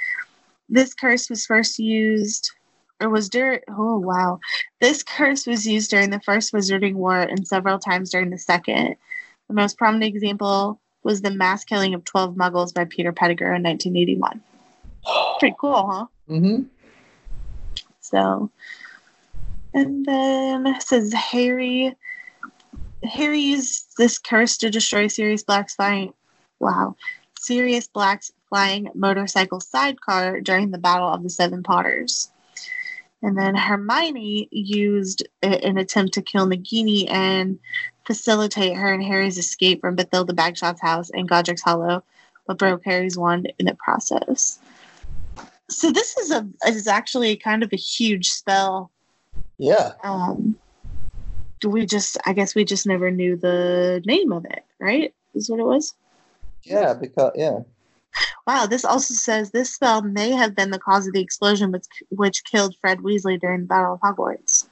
This 0.69 0.95
curse 0.95 1.29
was 1.29 1.47
first 1.47 1.79
used, 1.79 2.53
or 3.01 3.09
was 3.09 3.29
during, 3.29 3.61
oh 3.71 3.99
wow. 3.99 4.39
This 4.81 5.03
curse 5.03 5.47
was 5.47 5.67
used 5.67 5.91
during 5.91 6.11
the 6.11 6.21
First 6.21 6.53
Wizarding 6.53 6.95
War 6.95 7.19
and 7.19 7.49
several 7.49 7.79
times 7.79 8.11
during 8.11 8.31
the 8.31 8.39
Second. 8.39 8.95
The 9.49 9.55
most 9.55 9.77
prominent 9.79 10.15
example 10.15 10.81
was 11.03 11.23
the 11.23 11.31
mass 11.31 11.65
killing 11.65 11.95
of 11.95 12.05
12 12.05 12.35
muggles 12.35 12.73
by 12.73 12.85
Peter 12.85 13.13
Pettigrew 13.13 13.55
in 13.55 13.63
1981. 13.63 14.43
Pretty 15.39 15.57
cool, 15.59 15.87
huh? 15.91 16.07
Mm-hmm. 16.29 16.63
So, 18.01 18.51
and 19.75 20.05
then 20.05 20.67
it 20.67 20.83
says 20.83 21.13
Harry. 21.13 21.97
Harry 23.05 23.41
used 23.41 23.97
this 23.97 24.19
curse 24.19 24.57
to 24.59 24.71
destroy 24.71 25.09
Sirius 25.09 25.43
Black's 25.43 25.75
flying. 25.75 26.13
Wow, 26.61 26.97
Sirius 27.39 27.89
Black's 27.89 28.33
flying 28.49 28.89
motorcycle 28.95 29.61
sidecar 29.61 30.41
during 30.41 30.71
the 30.71 30.79
Battle 30.79 31.09
of 31.09 31.23
the 31.23 31.31
Seven 31.31 31.63
Potters. 31.63 32.31
And 33.23 33.39
then 33.39 33.55
Hermione 33.55 34.49
used 34.51 35.27
an 35.43 35.79
attempt 35.79 36.15
to 36.15 36.23
kill 36.23 36.47
Nagini 36.47 37.09
and 37.09 37.59
facilitate 38.05 38.77
her 38.77 38.93
and 38.93 39.03
Harry's 39.03 39.39
escape 39.39 39.81
from 39.81 39.97
Bathilda 39.97 40.33
Bagshot's 40.33 40.81
house 40.81 41.09
in 41.11 41.27
Godric's 41.27 41.63
Hollow, 41.63 42.03
but 42.47 42.59
broke 42.59 42.85
Harry's 42.85 43.17
wand 43.17 43.53
in 43.59 43.67
the 43.67 43.77
process. 43.77 44.59
So 45.69 45.93
this 45.93 46.17
is 46.19 46.33
a 46.33 46.47
is 46.67 46.89
actually 46.89 47.37
kind 47.37 47.63
of 47.63 47.73
a 47.73 47.77
huge 47.77 48.29
spell. 48.29 48.91
Yeah. 49.57 49.93
Um, 50.03 50.57
do 51.61 51.71
we 51.71 51.87
just? 51.87 52.19
I 52.27 52.33
guess 52.33 52.55
we 52.55 52.65
just 52.65 52.87
never 52.87 53.11
knew 53.11 53.37
the 53.37 54.03
name 54.05 54.33
of 54.33 54.45
it, 54.45 54.65
right? 54.81 55.15
Is 55.35 55.49
what 55.49 55.61
it 55.61 55.65
was. 55.65 55.95
Yeah. 56.65 56.95
Because 56.95 57.33
yeah. 57.37 57.61
Wow. 58.47 58.67
This 58.67 58.85
also 58.85 59.15
says 59.15 59.51
this 59.51 59.73
spell 59.73 60.03
may 60.03 60.31
have 60.31 60.55
been 60.55 60.71
the 60.71 60.79
cause 60.79 61.07
of 61.07 61.13
the 61.13 61.21
explosion 61.21 61.73
which 61.73 61.87
which 62.11 62.45
killed 62.45 62.77
Fred 62.81 62.99
Weasley 62.99 63.41
during 63.41 63.63
the 63.63 63.67
Battle 63.67 63.95
of 63.95 64.01
Hogwarts. 64.01 64.67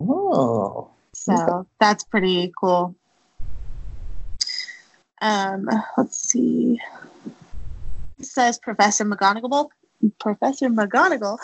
Oh. 0.00 0.90
So 1.14 1.66
that's 1.80 2.04
pretty 2.04 2.52
cool. 2.60 2.94
Um, 5.20 5.68
let's 5.96 6.18
see. 6.18 6.80
It 8.18 8.26
says 8.26 8.58
Professor 8.58 9.04
McGonagall. 9.04 9.68
Professor 10.20 10.68
McGonagall 10.68 11.38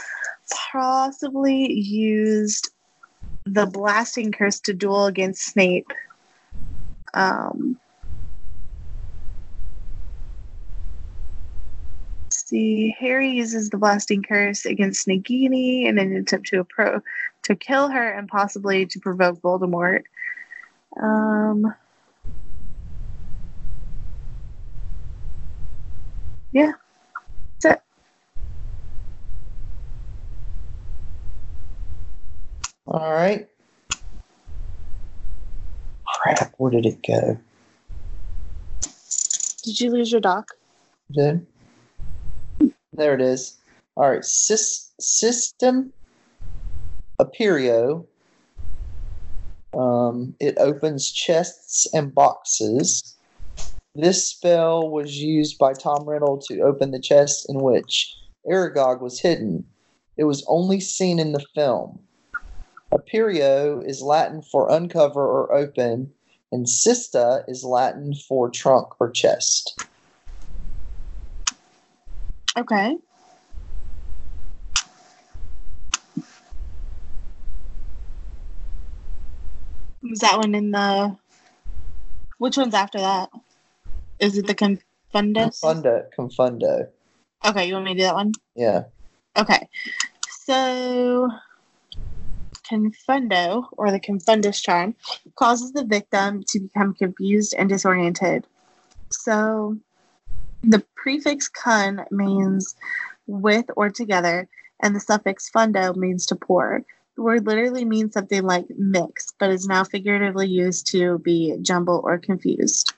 possibly 0.72 1.72
used 1.72 2.70
the 3.46 3.66
blasting 3.66 4.32
curse 4.32 4.60
to 4.60 4.74
duel 4.74 5.06
against 5.06 5.44
Snape. 5.44 5.92
Um, 7.14 7.78
see, 12.50 12.94
Harry 12.98 13.30
uses 13.30 13.70
the 13.70 13.78
blasting 13.78 14.22
curse 14.22 14.66
against 14.66 15.06
Nagini 15.06 15.86
in 15.86 15.98
an 15.98 16.14
attempt 16.16 16.48
to 16.48 16.64
appro- 16.64 17.00
to 17.44 17.56
kill 17.56 17.88
her 17.88 18.10
and 18.10 18.28
possibly 18.28 18.86
to 18.86 18.98
provoke 18.98 19.40
Voldemort. 19.40 20.02
Um, 21.00 21.72
yeah, 26.52 26.72
that's 27.62 27.76
it. 27.76 27.82
All 32.86 33.12
right. 33.12 33.48
crap, 36.04 36.52
where 36.58 36.72
did 36.72 36.86
it 36.86 37.06
go? 37.06 37.38
Did 39.62 39.80
you 39.80 39.90
lose 39.90 40.10
your 40.10 40.20
doc? 40.20 40.50
Did 41.12 41.46
there 43.00 43.14
it 43.14 43.20
is. 43.20 43.56
All 43.96 44.10
right, 44.10 44.20
Sys- 44.20 44.90
Cistem 45.00 45.90
Aperio. 47.20 48.06
Um, 49.72 50.34
it 50.40 50.56
opens 50.58 51.10
chests 51.10 51.86
and 51.94 52.14
boxes. 52.14 53.16
This 53.94 54.26
spell 54.26 54.88
was 54.88 55.16
used 55.16 55.58
by 55.58 55.72
Tom 55.72 56.08
Riddle 56.08 56.38
to 56.48 56.60
open 56.60 56.90
the 56.90 57.00
chest 57.00 57.46
in 57.48 57.60
which 57.60 58.14
Aragog 58.46 59.00
was 59.00 59.20
hidden. 59.20 59.64
It 60.16 60.24
was 60.24 60.44
only 60.48 60.80
seen 60.80 61.18
in 61.18 61.32
the 61.32 61.44
film. 61.54 62.00
Aperio 62.92 63.86
is 63.86 64.02
Latin 64.02 64.42
for 64.42 64.70
uncover 64.70 65.22
or 65.22 65.54
open, 65.54 66.12
and 66.52 66.66
Cista 66.66 67.44
is 67.48 67.64
Latin 67.64 68.14
for 68.14 68.50
trunk 68.50 69.00
or 69.00 69.10
chest. 69.10 69.86
Okay. 72.58 72.96
Was 80.02 80.20
that 80.20 80.38
one 80.38 80.54
in 80.54 80.70
the? 80.72 81.16
Which 82.38 82.56
one's 82.56 82.74
after 82.74 82.98
that? 82.98 83.30
Is 84.18 84.36
it 84.36 84.46
the 84.46 84.54
Confundus? 84.54 85.60
Confundo. 85.62 86.04
Confundo. 86.16 86.88
Okay, 87.44 87.66
you 87.66 87.74
want 87.74 87.86
me 87.86 87.94
to 87.94 87.98
do 87.98 88.04
that 88.04 88.14
one? 88.14 88.32
Yeah. 88.56 88.84
Okay. 89.36 89.68
So, 90.30 91.30
Confundo, 92.68 93.66
or 93.72 93.90
the 93.90 94.00
Confundus 94.00 94.60
charm, 94.62 94.94
causes 95.36 95.72
the 95.72 95.84
victim 95.84 96.42
to 96.48 96.60
become 96.60 96.94
confused 96.94 97.54
and 97.56 97.68
disoriented. 97.68 98.46
So, 99.10 99.78
the 100.62 100.84
prefix 100.94 101.48
con 101.48 102.04
means 102.10 102.74
with 103.26 103.66
or 103.76 103.90
together, 103.90 104.48
and 104.80 104.94
the 104.94 105.00
suffix 105.00 105.48
fundo 105.48 105.94
means 105.94 106.26
to 106.26 106.36
pour. 106.36 106.82
The 107.16 107.22
word 107.22 107.46
literally 107.46 107.84
means 107.84 108.14
something 108.14 108.42
like 108.42 108.66
mix, 108.76 109.32
but 109.38 109.50
is 109.50 109.66
now 109.66 109.84
figuratively 109.84 110.48
used 110.48 110.86
to 110.92 111.18
be 111.18 111.56
jumble 111.62 112.00
or 112.04 112.18
confused. 112.18 112.94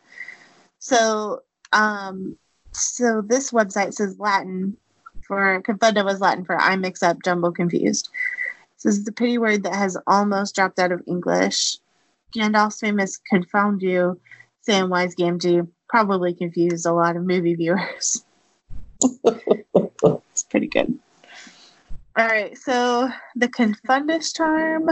So, 0.79 1.41
um, 1.73 2.37
so 2.73 3.23
this 3.23 3.51
website 3.51 3.95
says 3.95 4.19
Latin 4.19 4.77
for 5.27 5.63
confundo 5.63 6.05
was 6.05 6.21
Latin 6.21 6.45
for 6.45 6.61
I 6.61 6.77
mix 6.77 7.03
up, 7.03 7.19
jumble, 7.25 7.53
confused. 7.53 8.09
This 8.83 8.99
is 8.99 9.05
the 9.05 9.13
pity 9.13 9.39
word 9.39 9.63
that 9.63 9.75
has 9.75 9.97
almost 10.07 10.55
dropped 10.55 10.79
out 10.79 10.93
of 10.93 11.03
English. 11.07 11.77
Gandalf's 12.35 12.81
famous 12.81 13.19
confound 13.29 13.83
you, 13.83 14.21
Samwise 14.67 15.15
Gamgee 15.15 15.69
probably 15.93 16.33
confused 16.33 16.87
a 16.87 16.93
lot 16.93 17.17
of 17.17 17.23
movie 17.23 17.55
viewers. 17.55 18.25
it's 19.25 20.43
pretty 20.45 20.67
good. 20.67 20.99
All 22.17 22.27
right, 22.27 22.57
so 22.57 23.11
the 23.37 23.49
Confundus 23.49 24.35
charm 24.35 24.89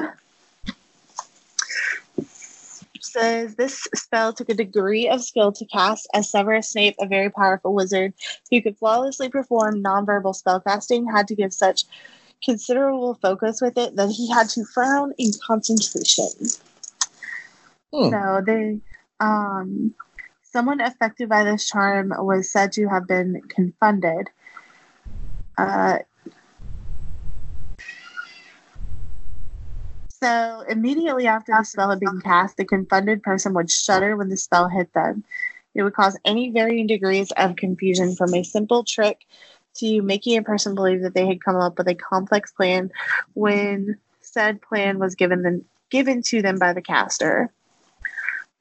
says 3.01 3.55
this 3.55 3.89
spell 3.95 4.35
took 4.35 4.51
a 4.51 4.55
degree 4.55 5.09
of 5.09 5.25
skill 5.25 5.53
to 5.53 5.65
cast 5.65 6.07
as 6.13 6.31
Severus 6.31 6.71
Snape, 6.71 6.97
a 7.01 7.07
very 7.07 7.31
powerful 7.31 7.73
wizard 7.73 8.13
who 8.51 8.61
could 8.61 8.77
flawlessly 8.77 9.31
perform 9.31 9.83
nonverbal 9.83 10.39
spellcasting, 10.39 11.11
had 11.11 11.27
to 11.29 11.35
give 11.35 11.55
such 11.55 11.85
considerable 12.45 13.15
focus 13.15 13.63
with 13.63 13.79
it 13.79 13.97
that 13.97 14.11
he 14.11 14.31
had 14.31 14.51
to 14.51 14.67
frown 14.67 15.15
in 15.17 15.31
concentration. 15.47 16.29
Hmm. 17.91 18.11
So 18.11 18.43
they 18.47 18.81
um 19.19 19.95
someone 20.53 20.81
affected 20.81 21.29
by 21.29 21.45
this 21.45 21.69
charm 21.69 22.13
was 22.19 22.51
said 22.51 22.73
to 22.73 22.89
have 22.89 23.07
been 23.07 23.41
confunded. 23.49 24.29
Uh, 25.57 25.99
so 30.09 30.65
immediately 30.69 31.27
after 31.27 31.53
the 31.53 31.63
spell 31.65 31.91
had 31.91 32.01
been 32.01 32.21
cast, 32.21 32.57
the 32.57 32.65
confunded 32.65 33.23
person 33.23 33.55
would 33.55 33.71
shudder 33.71 34.17
when 34.17 34.29
the 34.29 34.37
spell 34.37 34.69
hit 34.69 34.93
them. 34.93 35.25
It 35.75 35.83
would 35.83 35.95
cause 35.95 36.19
any 36.25 36.51
varying 36.51 36.89
degrees 36.89 37.31
of 37.37 37.57
confusion 37.57 38.17
from 38.17 38.35
a 38.35 38.43
simple 38.43 38.83
trick 38.85 39.21
to 39.77 40.03
making 40.03 40.37
a 40.37 40.43
person 40.43 40.75
believe 40.75 41.03
that 41.03 41.15
they 41.15 41.27
had 41.27 41.45
come 41.45 41.57
up 41.57 41.79
with 41.79 41.87
a 41.87 41.95
complex 41.95 42.51
plan 42.51 42.91
when 43.35 43.99
said 44.21 44.61
plan 44.63 44.99
was 44.99 45.15
given 45.15 45.43
them 45.43 45.65
given 45.91 46.23
to 46.23 46.43
them 46.43 46.59
by 46.59 46.73
the 46.73 46.83
caster. 46.83 47.53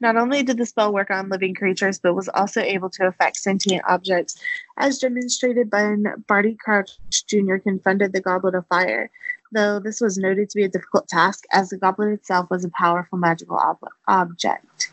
Not 0.01 0.15
only 0.15 0.43
did 0.43 0.57
the 0.57 0.65
spell 0.65 0.93
work 0.93 1.11
on 1.11 1.29
living 1.29 1.53
creatures, 1.53 1.99
but 1.99 2.15
was 2.15 2.29
also 2.29 2.61
able 2.61 2.89
to 2.91 3.07
affect 3.07 3.37
sentient 3.37 3.83
objects, 3.87 4.41
as 4.77 4.99
demonstrated 4.99 5.69
by 5.69 5.83
when 5.83 6.23
Barty 6.27 6.55
Crouch 6.55 6.91
Jr. 7.27 7.57
confronted 7.57 8.13
the 8.13 8.21
Goblet 8.21 8.55
of 8.55 8.65
Fire, 8.67 9.11
though 9.51 9.79
this 9.79 9.99
was 9.99 10.17
noted 10.17 10.49
to 10.49 10.55
be 10.55 10.63
a 10.63 10.69
difficult 10.69 11.07
task, 11.07 11.43
as 11.51 11.69
the 11.69 11.77
goblet 11.77 12.13
itself 12.13 12.49
was 12.49 12.63
a 12.63 12.69
powerful 12.69 13.17
magical 13.17 13.57
ob- 13.57 13.79
object. 14.07 14.91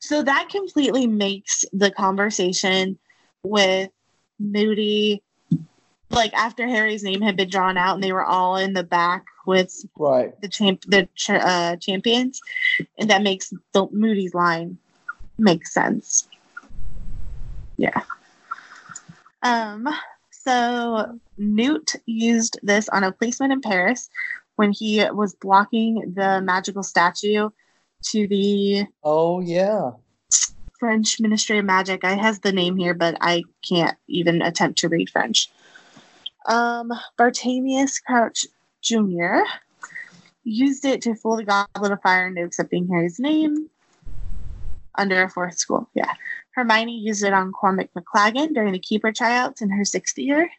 So 0.00 0.22
that 0.22 0.48
completely 0.48 1.06
makes 1.06 1.64
the 1.72 1.90
conversation 1.90 2.98
with 3.42 3.90
Moody, 4.38 5.22
like 6.10 6.32
after 6.34 6.66
Harry's 6.66 7.02
name 7.02 7.20
had 7.22 7.36
been 7.36 7.48
drawn 7.48 7.76
out 7.76 7.94
and 7.94 8.02
they 8.04 8.12
were 8.12 8.24
all 8.24 8.56
in 8.56 8.72
the 8.72 8.82
back 8.82 9.24
with 9.46 9.84
Right. 9.96 10.38
the 10.42 10.48
champ 10.48 10.82
the 10.86 11.08
ch- 11.14 11.30
uh, 11.30 11.76
champions, 11.76 12.40
and 12.98 13.08
that 13.10 13.22
makes 13.22 13.52
the 13.72 13.86
Moody's 13.92 14.34
line 14.34 14.78
make 15.38 15.66
sense. 15.66 16.28
Yeah. 17.76 18.02
Um. 19.42 19.88
So 20.30 21.18
Newt 21.38 21.96
used 22.06 22.58
this 22.62 22.88
on 22.88 23.04
a 23.04 23.12
policeman 23.12 23.52
in 23.52 23.60
Paris 23.60 24.08
when 24.56 24.72
he 24.72 25.04
was 25.12 25.34
blocking 25.34 26.12
the 26.14 26.40
magical 26.42 26.82
statue 26.82 27.50
to 28.04 28.26
the 28.26 28.86
Oh 29.04 29.40
yeah. 29.40 29.92
French 30.78 31.20
Ministry 31.20 31.58
of 31.58 31.66
Magic. 31.66 32.04
I 32.04 32.14
has 32.14 32.40
the 32.40 32.52
name 32.52 32.76
here, 32.78 32.94
but 32.94 33.16
I 33.20 33.44
can't 33.66 33.96
even 34.08 34.40
attempt 34.40 34.78
to 34.80 34.88
read 34.88 35.10
French. 35.10 35.50
Um, 36.46 36.92
Bartemius 37.18 38.02
Crouch 38.02 38.46
Jr. 38.82 39.40
used 40.44 40.84
it 40.84 41.02
to 41.02 41.14
fool 41.14 41.36
the 41.36 41.44
Goblet 41.44 41.92
of 41.92 42.02
Fire 42.02 42.26
into 42.26 42.44
accepting 42.44 42.88
Harry's 42.88 43.18
name 43.18 43.68
under 44.96 45.22
a 45.22 45.30
fourth 45.30 45.58
school. 45.58 45.88
Yeah. 45.94 46.12
Hermione 46.54 46.98
used 46.98 47.22
it 47.22 47.32
on 47.32 47.52
Cormac 47.52 47.90
McLaggen 47.94 48.54
during 48.54 48.72
the 48.72 48.78
keeper 48.78 49.12
tryouts 49.12 49.62
in 49.62 49.70
her 49.70 49.84
sixth 49.84 50.18
year. 50.18 50.50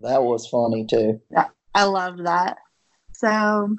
That 0.00 0.22
was 0.22 0.46
funny 0.46 0.84
too. 0.84 1.20
Yeah, 1.30 1.46
I 1.74 1.84
loved 1.84 2.24
that. 2.26 2.58
So 3.12 3.76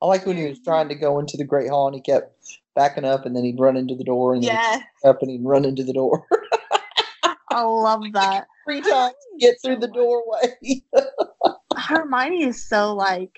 I 0.00 0.06
like 0.06 0.26
when 0.26 0.36
he 0.36 0.48
was 0.48 0.60
trying 0.60 0.88
to 0.88 0.94
go 0.94 1.18
into 1.18 1.36
the 1.36 1.44
Great 1.44 1.68
Hall 1.68 1.86
and 1.86 1.94
he 1.94 2.00
kept 2.00 2.36
backing 2.74 3.04
up 3.04 3.26
and 3.26 3.36
then 3.36 3.44
he'd 3.44 3.60
run 3.60 3.76
into 3.76 3.94
the 3.94 4.04
door 4.04 4.34
and 4.34 4.42
then 4.42 4.54
yeah, 4.54 4.78
he'd 5.02 5.08
up 5.08 5.22
and 5.22 5.30
he'd 5.30 5.44
run 5.44 5.64
into 5.64 5.84
the 5.84 5.92
door. 5.92 6.26
I 7.50 7.62
love 7.62 8.02
that. 8.14 8.46
Three 8.64 8.80
times 8.80 9.14
to 9.32 9.38
get 9.38 9.56
through 9.62 9.76
the 9.76 9.88
doorway. 9.88 10.82
Hermione 11.76 12.44
is 12.44 12.64
so 12.64 12.94
like 12.94 13.36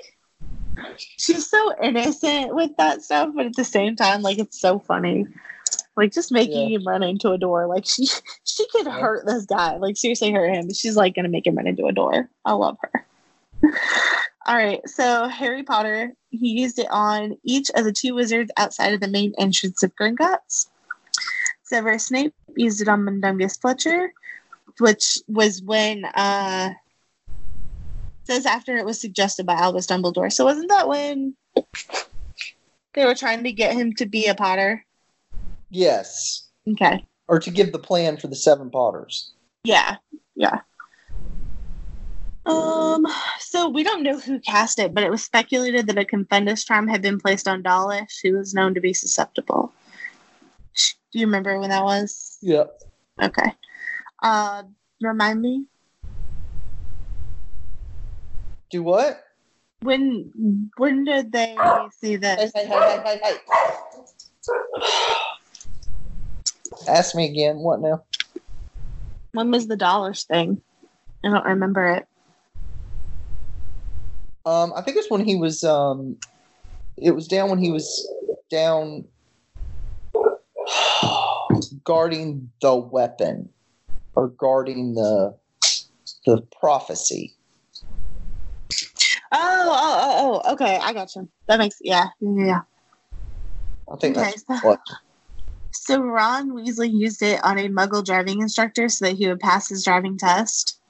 she's 1.19 1.49
so 1.49 1.75
innocent 1.83 2.55
with 2.55 2.71
that 2.79 3.03
stuff, 3.03 3.31
but 3.35 3.47
at 3.47 3.57
the 3.57 3.65
same 3.65 3.97
time, 3.97 4.23
like 4.23 4.39
it's 4.39 4.61
so 4.61 4.79
funny. 4.79 5.27
Like 5.97 6.13
just 6.13 6.33
making 6.33 6.71
Yeah. 6.71 6.79
him 6.79 6.87
run 6.87 7.03
into 7.03 7.31
a 7.31 7.39
door. 7.39 7.67
Like 7.67 7.87
she 7.87 8.07
she 8.45 8.67
could 8.71 8.87
Yeah. 8.87 8.93
hurt 9.01 9.27
this 9.27 9.47
guy. 9.47 9.77
Like 9.77 9.97
seriously 9.97 10.33
hurt 10.33 10.53
him, 10.53 10.67
but 10.67 10.77
she's 10.77 10.97
like 10.97 11.15
gonna 11.15 11.29
make 11.29 11.47
him 11.47 11.57
run 11.57 11.67
into 11.67 11.87
a 11.87 11.93
door. 11.93 12.29
I 12.45 12.53
love 12.53 12.77
her. 12.83 13.07
All 14.47 14.57
right, 14.57 14.87
so 14.87 15.27
Harry 15.27 15.63
Potter, 15.63 16.13
he 16.29 16.49
used 16.61 16.79
it 16.79 16.89
on 16.91 17.39
each 17.45 17.71
of 17.77 17.85
the 17.85 17.93
two 17.93 18.15
wizards 18.15 18.51
outside 18.59 18.93
of 18.93 19.01
the 19.01 19.09
main 19.09 19.33
entrance 19.39 19.83
of 19.83 19.97
Gringotts. 19.97 20.67
Severus 21.63 22.07
Snape 22.07 22.35
used 22.55 22.83
it 22.83 22.89
on 22.89 23.05
Mundungus 23.05 23.57
Fletcher, 23.57 24.13
which 24.79 25.19
was 25.29 25.63
when 25.63 26.05
uh 26.05 26.71
says 28.25 28.47
after 28.47 28.77
it 28.77 28.87
was 28.87 29.01
suggested 29.01 29.47
by 29.47 29.55
Albus 29.55 29.87
Dumbledore. 29.87 30.33
So 30.33 30.45
wasn't 30.45 30.71
that 30.71 30.89
when 30.89 31.35
they 32.95 33.05
were 33.05 33.15
trying 33.15 33.45
to 33.45 33.53
get 33.53 33.75
him 33.75 33.93
to 33.95 34.07
be 34.07 34.27
a 34.27 34.35
Potter? 34.35 34.85
yes. 35.71 36.49
Okay. 36.69 37.05
Or 37.29 37.39
to 37.39 37.51
give 37.51 37.73
the 37.73 37.79
plan 37.79 38.17
for 38.17 38.29
the 38.29 38.37
seven 38.37 38.71
Potters. 38.71 39.33
Yeah. 39.65 39.97
Yeah. 40.35 40.61
Um, 42.47 43.07
so 43.39 43.69
we 43.71 43.83
don't 43.83 44.03
know 44.03 44.19
who 44.19 44.39
cast 44.39 44.79
it, 44.79 44.93
but 44.93 45.03
it 45.03 45.11
was 45.11 45.23
speculated 45.23 45.87
that 45.87 45.99
a 45.99 46.05
Confundus 46.05 46.65
charm 46.65 46.87
had 46.87 47.01
been 47.01 47.19
placed 47.19 47.49
on 47.49 47.63
Dawlish, 47.63 48.21
who 48.23 48.35
was 48.35 48.53
known 48.53 48.75
to 48.75 48.81
be 48.81 48.93
susceptible. 48.93 49.73
Do 51.13 51.19
you 51.19 51.27
remember 51.27 51.59
when 51.59 51.71
that 51.71 51.85
was? 51.85 52.39
Yep. 52.43 52.83
Okay. 53.23 53.53
Uh, 54.23 54.63
remind 55.03 55.41
me 55.43 55.67
Do 58.71 58.83
what? 58.83 59.23
when 59.83 60.71
when 60.79 61.05
did 61.05 61.31
they 61.31 61.57
see 62.01 62.17
this? 62.17 62.51
hey, 62.55 62.67
hey, 62.67 62.81
hey, 62.81 63.03
hey, 63.05 63.21
hey. 63.23 63.37
Ask 66.89 67.15
me 67.15 67.27
again. 67.27 67.59
What 67.59 67.81
now? 67.81 68.03
When 69.33 69.51
was 69.51 69.67
the 69.69 69.77
Dawlish 69.77 70.25
thing? 70.25 70.61
I 71.25 71.29
don't 71.29 71.45
remember 71.45 71.87
it. 71.87 72.07
Um, 74.47 74.73
I 74.75 74.83
think 74.83 74.97
it's 74.97 75.11
when 75.11 75.25
he 75.25 75.37
was. 75.37 75.63
Um, 75.65 76.17
it 76.97 77.13
was 77.13 77.29
down 77.29 77.51
when 77.51 77.59
he 77.59 77.71
was 77.71 78.09
down 78.51 79.05
guarding 81.85 82.51
the 82.61 82.75
weapon 82.75 83.51
or 84.17 84.29
guarding 84.29 84.95
the 84.95 85.37
the 86.27 86.41
prophecy. 86.61 87.35
Oh, 89.33 89.69
oh, 89.73 90.01
oh, 90.03 90.43
oh. 90.45 90.53
Okay, 90.55 90.79
I 90.81 90.93
got 90.93 91.15
you. 91.17 91.29
That 91.49 91.59
makes 91.59 91.77
yeah, 91.83 92.07
yeah. 92.21 92.45
yeah. 92.47 92.61
I 93.93 93.97
think 93.97 94.17
Okay, 94.17 94.31
that's 94.31 94.45
so- 94.47 94.69
what. 94.69 94.81
So 95.77 96.01
Ron 96.01 96.53
Weasley 96.53 96.91
used 96.91 97.21
it 97.21 97.45
on 97.45 97.59
a 97.59 97.69
Muggle 97.69 98.03
driving 98.03 98.41
instructor 98.41 98.89
so 98.89 99.05
that 99.05 99.17
he 99.17 99.29
would 99.29 99.41
pass 99.41 99.69
his 99.69 99.85
driving 99.85 100.17
test. 100.17 100.81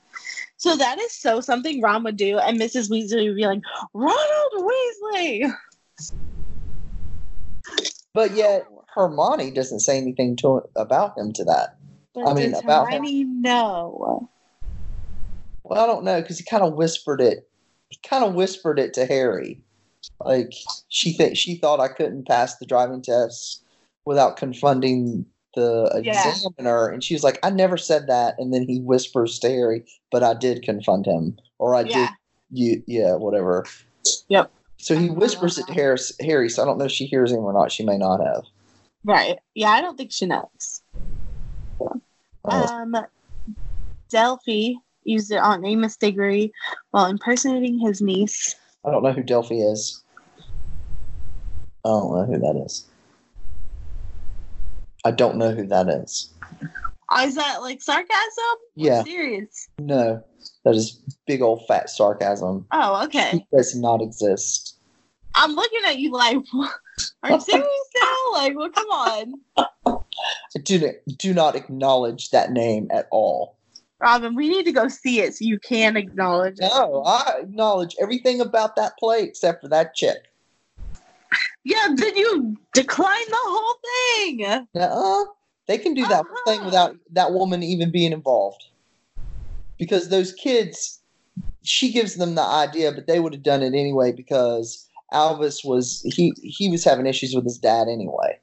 So 0.57 0.77
that 0.77 1.01
is 1.01 1.13
so 1.13 1.41
something 1.41 1.81
Ron 1.83 2.05
would 2.05 2.17
do, 2.17 2.39
and 2.39 2.61
Mrs. 2.61 2.89
Weasley 2.91 3.27
would 3.27 3.35
be 3.35 3.45
like, 3.47 3.61
"Ronald 3.93 4.71
Weasley." 5.13 5.53
But 8.13 8.33
yet 8.37 8.67
Hermione 8.95 9.51
doesn't 9.51 9.81
say 9.81 9.97
anything 9.97 10.37
to 10.37 10.63
about 10.77 11.19
him 11.19 11.33
to 11.33 11.45
that. 11.45 11.77
But 12.15 12.29
I 12.29 12.35
mean, 12.35 12.53
does 12.53 12.63
about 12.63 12.91
him. 12.93 12.99
Hermione 13.03 13.25
know? 13.25 14.29
Well, 15.65 15.81
I 15.83 15.87
don't 15.87 16.05
know 16.05 16.21
because 16.21 16.39
he 16.39 16.45
kind 16.45 16.63
of 16.63 16.75
whispered 16.75 17.21
it. 17.21 17.49
He 17.89 17.99
kind 18.09 18.25
of 18.25 18.35
whispered 18.35 18.79
it 18.79 18.95
to 18.95 19.07
Harry, 19.07 19.63
like 20.21 20.53
she 20.89 21.15
th- 21.17 21.37
she 21.37 21.57
thought 21.57 21.81
I 21.81 21.89
couldn't 21.89 22.27
pass 22.29 22.57
the 22.57 22.67
driving 22.67 23.03
test 23.03 23.65
without 24.05 24.37
confronting 24.37 25.27
the 25.55 26.03
Yeah. 26.05 26.29
examiner, 26.29 26.89
and 26.89 27.03
she 27.03 27.15
was 27.15 27.23
like, 27.25 27.39
"I 27.43 27.51
never 27.51 27.77
said 27.77 28.07
that." 28.09 28.35
And 28.39 28.53
then 28.53 28.65
he 28.65 28.81
whispers 28.81 29.39
to 29.41 29.49
Harry, 29.49 29.85
"But 30.11 30.23
I 30.23 30.35
did 30.35 30.63
confront 30.63 31.07
him, 31.07 31.39
or 31.59 31.75
I 31.75 31.83
Yeah. 31.83 32.07
did, 32.07 32.09
you, 32.51 32.83
yeah, 32.87 33.15
whatever." 33.15 33.65
Yep. 34.29 34.51
So 34.79 34.97
he 34.97 35.09
Uh-huh. 35.09 35.19
whispers 35.19 35.57
it 35.59 35.67
to 35.69 35.73
Harris, 35.73 36.13
Harry. 36.21 36.49
So 36.51 36.63
I 36.63 36.67
don't 36.67 36.79
know 36.79 36.85
if 36.87 36.93
she 36.93 37.07
hears 37.07 37.31
him 37.33 37.39
or 37.39 37.53
not. 37.53 37.73
She 37.73 37.85
may 37.85 37.97
not 37.97 38.21
have. 38.21 38.45
Right. 39.05 39.39
Yeah, 39.55 39.71
I 39.71 39.81
don't 39.81 39.97
think 39.97 40.13
she 40.13 40.27
knows. 40.27 40.83
Oh. 42.45 42.67
Um, 42.67 42.97
Delphi 44.11 44.75
used 45.05 45.33
it 45.33 45.39
on 45.39 45.65
Amos 45.65 45.97
Diggory 45.97 46.53
while 46.91 47.07
impersonating 47.07 47.79
his 47.79 48.01
niece. 48.01 48.55
I 48.85 48.91
don't 48.91 49.03
know 49.03 49.13
who 49.13 49.23
Delphi 49.23 49.57
is. 49.57 50.03
I 51.85 51.89
don't 51.89 52.13
know 52.15 52.25
who 52.25 52.39
that 52.39 52.63
is. 52.65 52.87
I 55.05 55.11
don't 55.11 55.37
know 55.37 55.51
who 55.51 55.67
that 55.67 55.89
is. 55.89 56.31
Is 57.21 57.35
that 57.35 57.61
like 57.61 57.83
sarcasm? 57.83 58.57
Yeah, 58.75 59.05
Serious. 59.05 59.69
no, 59.79 60.25
that 60.65 60.75
is 60.75 60.99
big 61.27 61.43
old 61.43 61.67
fat 61.69 61.91
sarcasm. 61.91 62.67
Oh, 62.73 63.05
okay. 63.05 63.31
He 63.33 63.47
does 63.55 63.77
not 63.77 64.01
exist. 64.01 64.77
I'm 65.35 65.53
looking 65.53 65.81
at 65.87 65.99
you 65.99 66.13
like, 66.13 66.39
are 67.23 67.33
you 67.33 67.41
serious 67.41 67.91
now? 68.03 68.17
Like, 68.33 68.57
well, 68.57 68.71
come 68.71 68.89
on, 68.89 69.35
I 70.57 70.61
do 70.61 70.79
not, 70.79 70.95
do 71.19 71.35
not 71.35 71.57
acknowledge 71.57 72.31
that 72.31 72.53
name 72.53 72.89
at 72.93 73.09
all. 73.11 73.57
Robin. 74.01 74.35
We 74.35 74.49
need 74.49 74.65
to 74.65 74.73
go 74.73 74.89
see 74.89 75.21
it 75.21 75.35
so 75.35 75.45
you 75.45 75.59
can 75.59 75.97
acknowledge 75.97 76.59
it. 76.59 76.71
No, 76.73 77.03
I 77.07 77.39
acknowledge 77.41 77.97
everything 78.01 78.41
about 78.41 78.77
that 78.77 78.99
play 78.99 79.23
except 79.23 79.63
for 79.63 79.69
that 79.69 79.95
chick. 79.95 80.19
Yeah, 81.65 81.89
did 81.97 82.17
you 82.17 82.57
decline 82.75 83.27
the 83.29 83.37
whole 83.41 83.77
thing? 84.17 84.67
uh 84.79 85.25
They 85.67 85.79
can 85.79 85.95
do 85.95 86.07
that 86.07 86.21
Uh-huh. 86.27 86.43
thing 86.45 86.65
without 86.65 86.97
that 87.13 87.33
woman 87.33 87.63
even 87.63 87.91
being 87.91 88.13
involved. 88.13 88.63
Because 89.79 90.09
those 90.09 90.33
kids, 90.33 91.01
she 91.63 91.91
gives 91.91 92.15
them 92.17 92.35
the 92.35 92.43
idea, 92.43 92.93
but 92.93 93.07
they 93.07 93.19
would 93.19 93.33
have 93.33 93.43
done 93.43 93.63
it 93.63 93.75
anyway 93.75 94.13
because 94.13 94.89
Albus 95.13 95.65
was 95.65 96.03
he 96.15 96.33
he 96.43 96.69
was 96.69 96.85
having 96.85 97.07
issues 97.07 97.35
with 97.35 97.45
his 97.45 97.59
dad 97.59 97.89
anyway. 97.89 98.39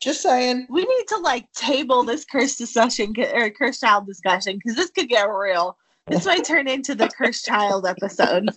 Just 0.00 0.22
saying. 0.22 0.66
We 0.70 0.84
need 0.84 1.08
to 1.08 1.16
like 1.18 1.52
table 1.52 2.04
this 2.04 2.24
cursed 2.24 2.58
discussion 2.58 3.14
or 3.34 3.50
cursed 3.50 3.80
child 3.80 4.06
discussion 4.06 4.56
because 4.56 4.76
this 4.76 4.90
could 4.90 5.08
get 5.08 5.24
real. 5.24 5.76
This 6.06 6.24
might 6.24 6.44
turn 6.44 6.68
into 6.68 6.94
the 6.94 7.08
cursed 7.08 7.44
child 7.44 7.86
episode. 7.86 8.48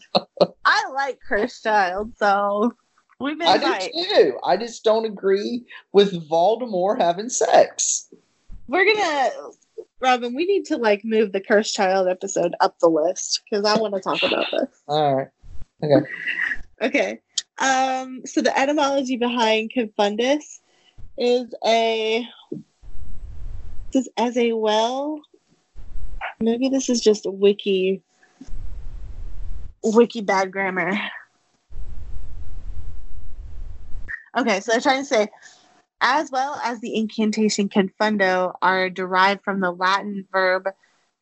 I 0.65 0.89
like 0.93 1.19
cursed 1.27 1.63
child, 1.63 2.13
so 2.17 2.73
we 3.19 3.35
may 3.35 3.45
I 3.45 3.57
right. 3.57 3.91
do 3.93 4.05
too. 4.05 4.39
I 4.43 4.55
just 4.55 4.83
don't 4.83 5.05
agree 5.05 5.63
with 5.91 6.29
Voldemort 6.29 7.01
having 7.01 7.29
sex. 7.29 8.07
We're 8.67 8.85
gonna, 8.85 9.31
Robin. 9.99 10.33
We 10.33 10.45
need 10.45 10.65
to 10.65 10.77
like 10.77 11.03
move 11.03 11.33
the 11.33 11.41
cursed 11.41 11.75
child 11.75 12.07
episode 12.07 12.55
up 12.61 12.79
the 12.79 12.87
list 12.87 13.41
because 13.43 13.65
I 13.65 13.77
want 13.77 13.95
to 13.95 13.99
talk 13.99 14.23
about 14.23 14.45
this. 14.51 14.81
All 14.87 15.15
right. 15.15 15.27
Okay. 15.83 16.07
okay. 16.81 17.19
Um. 17.57 18.21
So 18.25 18.41
the 18.41 18.57
etymology 18.57 19.17
behind 19.17 19.71
confundus 19.75 20.60
is 21.17 21.53
a 21.65 22.27
this 23.91 24.07
as 24.17 24.37
a 24.37 24.53
well. 24.53 25.21
Maybe 26.39 26.69
this 26.69 26.89
is 26.89 27.01
just 27.01 27.25
wiki. 27.25 28.01
Wiki 29.83 30.21
bad 30.21 30.51
grammar. 30.51 30.93
Okay, 34.37 34.61
so 34.61 34.71
they're 34.71 34.81
trying 34.81 35.01
to 35.01 35.05
say, 35.05 35.27
as 35.99 36.31
well 36.31 36.59
as 36.63 36.79
the 36.79 36.95
incantation 36.95 37.67
confundo 37.67 38.53
are 38.61 38.89
derived 38.89 39.43
from 39.43 39.59
the 39.59 39.71
Latin 39.71 40.25
verb 40.31 40.69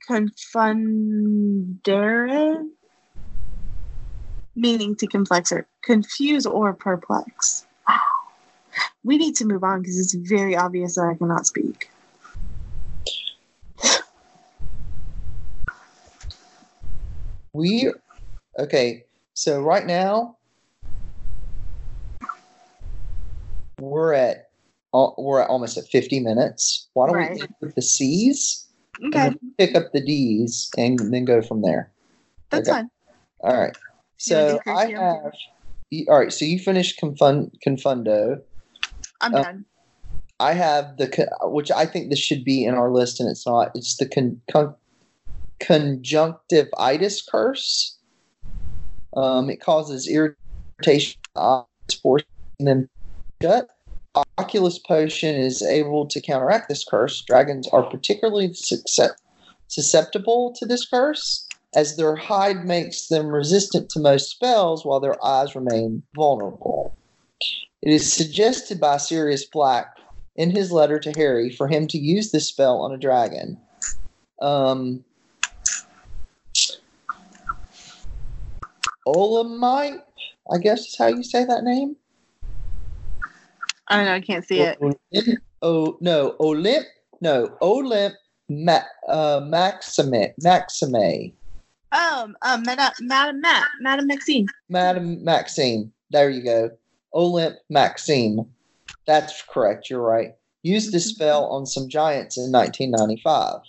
confundere, 0.07 1.75
meaning 4.55 4.95
to 4.95 5.07
conflex 5.07 5.51
or 5.51 5.67
confuse 5.83 6.45
or 6.45 6.73
perplex. 6.73 7.65
We 9.03 9.17
need 9.17 9.35
to 9.37 9.45
move 9.45 9.63
on 9.63 9.81
because 9.81 9.97
it's 9.99 10.13
very 10.13 10.55
obvious 10.55 10.95
that 10.95 11.03
I 11.03 11.15
cannot 11.15 11.47
speak. 11.47 11.89
We 17.53 17.91
okay. 18.57 19.05
So 19.33 19.61
right 19.61 19.85
now 19.85 20.37
we're 23.79 24.13
at 24.13 24.49
we're 24.93 25.41
at 25.41 25.49
almost 25.49 25.77
at 25.77 25.87
fifty 25.87 26.19
minutes. 26.19 26.89
Why 26.93 27.07
don't 27.07 27.15
Right. 27.15 27.35
we 27.35 27.41
end 27.41 27.55
with 27.61 27.75
the 27.75 27.81
C's 27.81 28.67
Okay, 29.05 29.31
pick 29.57 29.75
up 29.75 29.91
the 29.93 30.01
D's 30.01 30.69
and 30.77 30.99
then 31.13 31.25
go 31.25 31.41
from 31.41 31.61
there? 31.61 31.91
that's 32.51 32.67
okay. 32.67 32.79
fine. 32.79 32.91
All 33.41 33.59
right. 33.59 33.75
So 34.17 34.59
I 34.67 34.87
have. 34.87 35.33
All 36.07 36.19
right. 36.19 36.31
So 36.33 36.45
you 36.45 36.59
finished 36.59 36.99
confund 37.01 37.51
confundo. 37.65 38.41
I'm 39.21 39.35
Uh, 39.35 39.43
done. 39.43 39.65
I 40.39 40.53
have 40.53 40.97
the 40.97 41.29
which 41.43 41.69
I 41.71 41.85
think 41.85 42.09
this 42.09 42.19
should 42.19 42.45
be 42.45 42.63
in 42.63 42.73
our 42.73 42.91
list, 42.91 43.19
and 43.19 43.29
it's 43.29 43.45
not. 43.45 43.71
It's 43.75 43.97
the 43.97 44.07
con, 44.07 44.41
con, 44.49 44.73
conjunctivitis 45.59 47.21
curse. 47.29 47.97
Um, 49.15 49.49
it 49.49 49.59
causes 49.59 50.07
irritation, 50.07 51.19
eyes, 51.35 51.65
forcing 52.01 52.27
them 52.59 52.89
shut. 53.41 53.67
Oculus 54.37 54.79
potion 54.79 55.35
is 55.35 55.61
able 55.61 56.05
to 56.07 56.21
counteract 56.21 56.69
this 56.69 56.85
curse. 56.85 57.21
Dragons 57.21 57.67
are 57.69 57.83
particularly 57.83 58.53
susceptible 59.67 60.53
to 60.57 60.65
this 60.65 60.87
curse, 60.87 61.47
as 61.75 61.95
their 61.97 62.15
hide 62.15 62.65
makes 62.65 63.07
them 63.07 63.27
resistant 63.27 63.89
to 63.89 63.99
most 63.99 64.29
spells, 64.29 64.85
while 64.85 64.99
their 64.99 65.23
eyes 65.23 65.53
remain 65.53 66.01
vulnerable. 66.15 66.95
It 67.81 67.91
is 67.91 68.11
suggested 68.11 68.79
by 68.79 68.97
Sirius 68.97 69.45
Black 69.45 69.95
in 70.35 70.51
his 70.51 70.71
letter 70.71 70.99
to 70.99 71.11
Harry 71.11 71.49
for 71.49 71.67
him 71.67 71.87
to 71.87 71.97
use 71.97 72.31
this 72.31 72.47
spell 72.47 72.81
on 72.81 72.93
a 72.93 72.97
dragon. 72.97 73.57
Um, 74.41 75.03
Olamite, 79.07 80.01
I 80.51 80.57
guess 80.57 80.87
is 80.87 80.97
how 80.97 81.07
you 81.07 81.23
say 81.23 81.45
that 81.45 81.63
name. 81.63 81.95
I 83.87 83.97
don't 83.97 84.05
know. 84.05 84.13
I 84.13 84.21
can't 84.21 84.45
see 84.45 84.61
it. 84.61 84.77
Oh 85.61 85.97
no, 85.99 86.35
Olymp, 86.39 86.85
no 87.21 87.49
Olymp 87.61 88.13
Ma, 88.49 88.79
uh, 89.07 89.41
Maxime, 89.43 90.33
Maxime, 90.41 91.33
Um, 91.91 92.37
um, 92.41 92.63
Madam, 92.63 92.93
Madam, 93.01 93.41
Matt, 93.41 93.67
Madam 93.81 94.07
Maxine. 94.07 94.47
Madam 94.69 95.23
Maxime. 95.23 95.91
There 96.11 96.29
you 96.29 96.43
go, 96.43 96.71
Olymp 97.13 97.55
Maxime. 97.69 98.45
That's 99.05 99.43
correct. 99.49 99.89
You're 99.89 100.01
right. 100.01 100.35
Used 100.63 100.91
this 100.91 101.07
spell 101.07 101.45
on 101.45 101.65
some 101.65 101.87
giants 101.87 102.37
in 102.37 102.51
1995. 102.51 103.61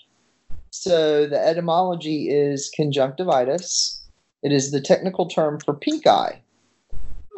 So 0.70 1.26
the 1.26 1.38
etymology 1.38 2.28
is 2.30 2.70
conjunctivitis. 2.74 4.03
It 4.43 4.53
is 4.53 4.70
the 4.70 4.80
technical 4.80 5.26
term 5.26 5.61
for 5.61 5.74
pink 5.74 6.07
eye. 6.07 6.43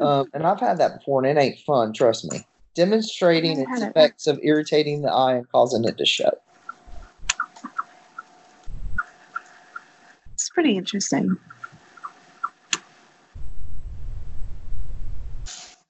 Um, 0.01 0.27
and 0.35 0.47
I've 0.47 0.61
had 0.61 0.79
that 0.79 0.99
before, 0.99 1.25
and 1.25 1.39
it 1.39 1.41
ain't 1.41 1.59
fun. 1.61 1.93
Trust 1.93 2.31
me. 2.31 2.45
Demonstrating 2.75 3.61
its 3.61 3.83
effects 3.83 4.27
of 4.27 4.41
irritating 4.43 5.03
the 5.03 5.11
eye 5.11 5.35
and 5.35 5.49
causing 5.51 5.85
it 5.85 5.99
to 5.99 6.07
shut. 6.07 6.43
It's 10.35 10.49
pretty 10.49 10.77
interesting. 10.77 11.37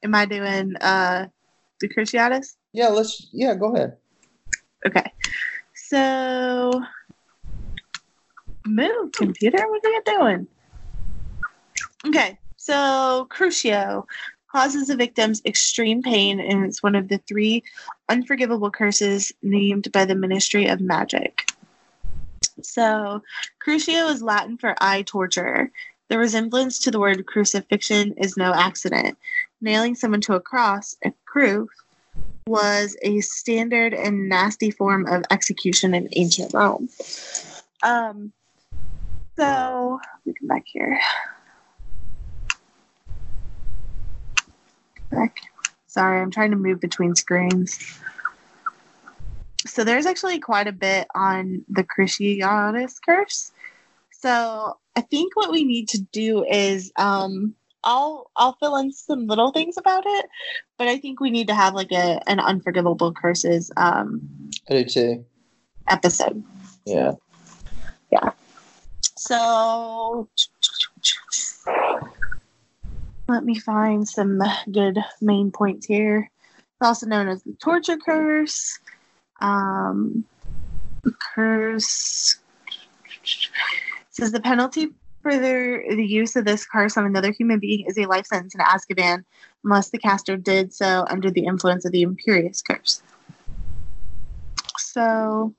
Am 0.02 0.14
I 0.14 0.24
doing 0.24 0.76
uh 0.76 1.26
the 1.80 1.88
Cruciatus? 1.88 2.56
Yeah, 2.72 2.88
let's. 2.88 3.28
Yeah, 3.32 3.54
go 3.54 3.74
ahead. 3.74 3.96
Okay. 4.86 5.12
So 5.74 6.82
move, 8.64 9.12
computer. 9.12 9.68
What 9.68 9.84
are 9.84 9.90
you 9.90 10.02
doing? 10.04 10.46
Okay. 12.06 12.38
So 12.56 13.26
Crucio 13.30 14.06
causes 14.50 14.88
the 14.88 14.96
victims 14.96 15.42
extreme 15.44 16.02
pain, 16.02 16.40
and 16.40 16.64
it's 16.64 16.82
one 16.82 16.94
of 16.94 17.08
the 17.08 17.18
three 17.18 17.64
unforgivable 18.08 18.70
curses 18.70 19.32
named 19.42 19.90
by 19.92 20.04
the 20.04 20.14
Ministry 20.14 20.66
of 20.66 20.80
Magic. 20.80 21.48
So 22.62 23.22
Crucio 23.64 24.10
is 24.10 24.22
Latin 24.22 24.58
for 24.58 24.74
I 24.80 25.02
torture. 25.02 25.70
The 26.08 26.18
resemblance 26.18 26.78
to 26.80 26.90
the 26.90 27.00
word 27.00 27.24
crucifixion 27.26 28.12
is 28.18 28.36
no 28.36 28.52
accident. 28.52 29.16
Nailing 29.62 29.94
someone 29.94 30.20
to 30.22 30.34
a 30.34 30.40
cross, 30.40 30.96
a 31.04 31.12
cru, 31.24 31.68
was 32.46 32.96
a 33.02 33.20
standard 33.20 33.94
and 33.94 34.28
nasty 34.28 34.72
form 34.72 35.06
of 35.06 35.22
execution 35.30 35.94
in 35.94 36.08
ancient 36.16 36.52
Rome. 36.52 36.88
Um, 37.84 38.32
so 39.36 40.00
let 40.02 40.26
me 40.26 40.34
come 40.38 40.48
back 40.48 40.64
here. 40.66 40.98
Back. 45.10 45.38
Sorry, 45.86 46.20
I'm 46.20 46.32
trying 46.32 46.50
to 46.50 46.56
move 46.56 46.80
between 46.80 47.14
screens. 47.14 47.78
So 49.64 49.84
there's 49.84 50.06
actually 50.06 50.40
quite 50.40 50.66
a 50.66 50.72
bit 50.72 51.06
on 51.14 51.64
the 51.68 51.84
Cruciatus 51.84 52.96
curse. 53.06 53.52
So 54.10 54.76
I 54.96 55.00
think 55.02 55.36
what 55.36 55.52
we 55.52 55.64
need 55.64 55.88
to 55.90 56.00
do 56.00 56.44
is 56.44 56.92
um 56.96 57.54
I'll 57.84 58.30
I'll 58.36 58.54
fill 58.54 58.76
in 58.76 58.92
some 58.92 59.26
little 59.26 59.50
things 59.50 59.76
about 59.76 60.04
it, 60.06 60.26
but 60.78 60.88
I 60.88 60.98
think 60.98 61.20
we 61.20 61.30
need 61.30 61.48
to 61.48 61.54
have 61.54 61.74
like 61.74 61.92
a 61.92 62.20
an 62.28 62.40
unforgivable 62.40 63.12
curses 63.12 63.70
um 63.76 64.50
I 64.70 64.74
do 64.74 64.84
too. 64.84 65.24
episode. 65.88 66.42
Yeah. 66.86 67.12
Yeah. 68.10 68.30
So 69.16 70.28
let 73.28 73.44
me 73.44 73.58
find 73.58 74.08
some 74.08 74.40
good 74.70 74.98
main 75.20 75.50
points 75.50 75.86
here. 75.86 76.30
It's 76.58 76.88
also 76.88 77.06
known 77.06 77.28
as 77.28 77.42
the 77.42 77.54
torture 77.54 77.96
curse. 77.96 78.78
Um, 79.40 80.24
curse 81.34 82.36
says 84.10 84.32
the 84.32 84.40
penalty 84.40 84.90
for 85.22 85.32
the, 85.32 85.82
the 85.90 86.04
use 86.04 86.36
of 86.36 86.44
this 86.44 86.66
curse 86.66 86.96
on 86.96 87.06
another 87.06 87.32
human 87.32 87.58
being 87.58 87.86
is 87.86 87.96
a 87.96 88.06
life 88.06 88.26
sentence 88.26 88.54
in 88.54 88.60
Azkaban, 88.60 89.24
unless 89.64 89.90
the 89.90 89.98
caster 89.98 90.36
did 90.36 90.74
so 90.74 91.04
under 91.08 91.30
the 91.30 91.46
influence 91.46 91.84
of 91.84 91.92
the 91.92 92.04
Imperius 92.04 92.62
curse. 92.62 93.02
So, 94.78 95.54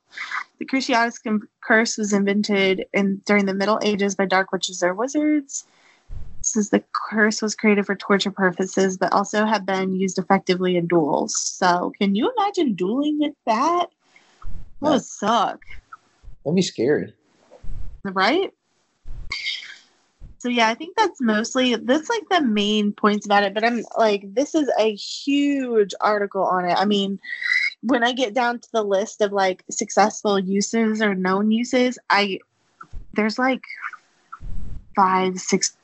the 0.60 0.66
Cruciatus 0.66 1.20
curse 1.62 1.98
was 1.98 2.14
invented 2.14 2.86
in 2.94 3.22
during 3.26 3.46
the 3.46 3.54
Middle 3.54 3.80
Ages 3.82 4.16
by 4.16 4.26
dark 4.26 4.52
witches 4.52 4.84
or 4.84 4.94
wizards. 4.94 5.66
Since 6.42 6.70
the 6.70 6.84
curse 7.10 7.42
was 7.42 7.56
created 7.56 7.86
for 7.86 7.96
torture 7.96 8.30
purposes, 8.30 8.98
but 8.98 9.14
also 9.14 9.46
have 9.46 9.66
been 9.66 9.96
used 9.96 10.20
effectively 10.20 10.76
in 10.76 10.88
duels. 10.88 11.36
So, 11.40 11.94
can 12.00 12.16
you 12.16 12.32
imagine 12.38 12.74
dueling 12.76 13.18
with 13.20 13.34
that? 13.46 13.88
That 14.82 14.92
would 14.92 15.06
suck, 15.06 15.62
That'd 16.44 16.56
be 16.56 16.62
scary. 16.62 17.14
right? 18.04 18.52
So 20.44 20.50
yeah, 20.50 20.68
I 20.68 20.74
think 20.74 20.98
that's 20.98 21.22
mostly 21.22 21.74
that's 21.74 22.10
like 22.10 22.28
the 22.30 22.42
main 22.42 22.92
points 22.92 23.26
about 23.26 23.44
it. 23.44 23.54
But 23.54 23.64
I'm 23.64 23.82
like, 23.98 24.26
this 24.34 24.54
is 24.54 24.70
a 24.78 24.94
huge 24.94 25.94
article 26.02 26.44
on 26.44 26.66
it. 26.66 26.78
I 26.78 26.84
mean, 26.84 27.18
when 27.82 28.04
I 28.04 28.12
get 28.12 28.34
down 28.34 28.60
to 28.60 28.68
the 28.74 28.84
list 28.84 29.22
of 29.22 29.32
like 29.32 29.64
successful 29.72 30.38
uses 30.38 31.02
or 31.02 31.16
known 31.16 31.50
uses, 31.50 31.98
I 32.10 32.40
there's 33.14 33.40
like 33.40 33.62
five, 34.98 35.40
six, 35.40 35.78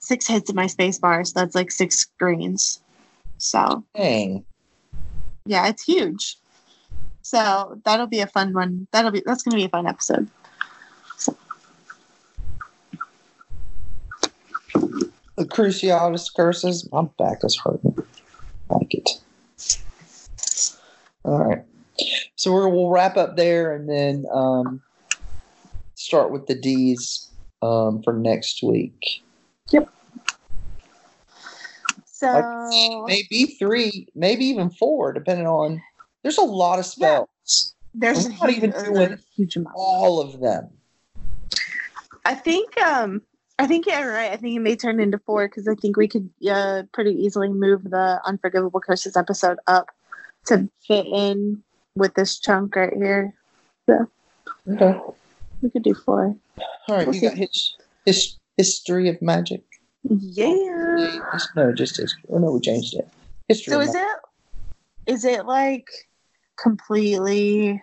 six 0.00 0.26
hits 0.26 0.50
in 0.50 0.56
my 0.56 0.66
space 0.66 0.98
bar, 0.98 1.24
so 1.24 1.38
that's 1.38 1.54
like 1.54 1.70
six 1.70 1.98
screens. 1.98 2.80
So 3.36 3.84
Dang. 3.94 4.44
yeah, 5.46 5.68
it's 5.68 5.84
huge. 5.84 6.36
So 7.22 7.80
that'll 7.84 8.08
be 8.08 8.18
a 8.18 8.26
fun 8.26 8.54
one. 8.54 8.88
That'll 8.90 9.12
be 9.12 9.22
that's 9.24 9.44
gonna 9.44 9.56
be 9.56 9.66
a 9.66 9.68
fun 9.68 9.86
episode. 9.86 10.28
The 15.38 15.44
Cruciatus 15.44 16.34
curses. 16.34 16.90
My 16.90 17.02
back 17.16 17.44
is 17.44 17.56
hurting. 17.56 17.96
I 18.68 18.74
like 18.74 18.92
it. 18.92 19.08
All 21.24 21.44
right. 21.44 21.62
So 22.34 22.52
we're, 22.52 22.68
we'll 22.68 22.90
wrap 22.90 23.16
up 23.16 23.36
there 23.36 23.72
and 23.72 23.88
then 23.88 24.26
start 25.94 26.32
with 26.32 26.48
the 26.48 26.56
D's 26.56 27.30
um, 27.62 28.02
for 28.02 28.12
next 28.12 28.64
week. 28.64 29.22
Yep. 29.70 29.88
So 32.04 33.04
Maybe 33.06 33.56
three, 33.60 34.08
maybe 34.16 34.44
even 34.46 34.70
four, 34.70 35.12
depending 35.12 35.46
on. 35.46 35.80
There's 36.24 36.38
a 36.38 36.42
lot 36.42 36.80
of 36.80 36.84
spells. 36.84 37.74
there's 37.94 38.26
I'm 38.26 38.32
a 38.32 38.34
not 38.34 38.50
huge, 38.50 38.56
even 38.56 38.70
doing 38.70 39.12
a 39.12 39.18
huge 39.36 39.54
amount. 39.54 39.76
All 39.78 40.20
of 40.20 40.40
them. 40.40 40.70
I 42.24 42.34
think 42.34 42.76
um 42.82 43.22
I 43.58 43.66
think 43.66 43.86
yeah, 43.86 44.00
you're 44.00 44.12
right. 44.12 44.30
I 44.30 44.36
think 44.36 44.56
it 44.56 44.60
may 44.60 44.76
turn 44.76 45.00
into 45.00 45.18
four 45.18 45.48
because 45.48 45.66
I 45.66 45.74
think 45.74 45.96
we 45.96 46.06
could 46.06 46.30
uh, 46.48 46.84
pretty 46.92 47.10
easily 47.10 47.48
move 47.48 47.84
the 47.84 48.20
Unforgivable 48.24 48.80
Curses 48.80 49.16
episode 49.16 49.58
up 49.66 49.88
to 50.46 50.68
fit 50.86 51.06
in 51.06 51.62
with 51.96 52.14
this 52.14 52.38
chunk 52.38 52.76
right 52.76 52.92
here. 52.94 53.34
Okay. 54.70 55.00
We 55.62 55.70
could 55.70 55.82
do 55.82 55.94
four. 55.94 56.36
All 56.88 56.96
right. 56.96 57.06
We'll 57.06 57.14
you 57.14 57.20
see. 57.20 57.28
got 57.28 57.36
his, 57.36 57.76
his 58.04 58.36
history 58.56 59.08
of 59.08 59.20
magic. 59.20 59.62
Yeah. 60.08 61.20
No, 61.56 61.72
just 61.72 61.96
history. 61.96 62.22
Oh 62.30 62.38
no, 62.38 62.52
we 62.52 62.60
changed 62.60 62.94
it. 62.94 63.08
History. 63.48 63.72
So 63.72 63.80
of 63.80 63.88
is 63.88 63.94
it 63.94 64.06
is 65.06 65.24
it 65.24 65.46
like 65.46 65.88
completely 66.56 67.82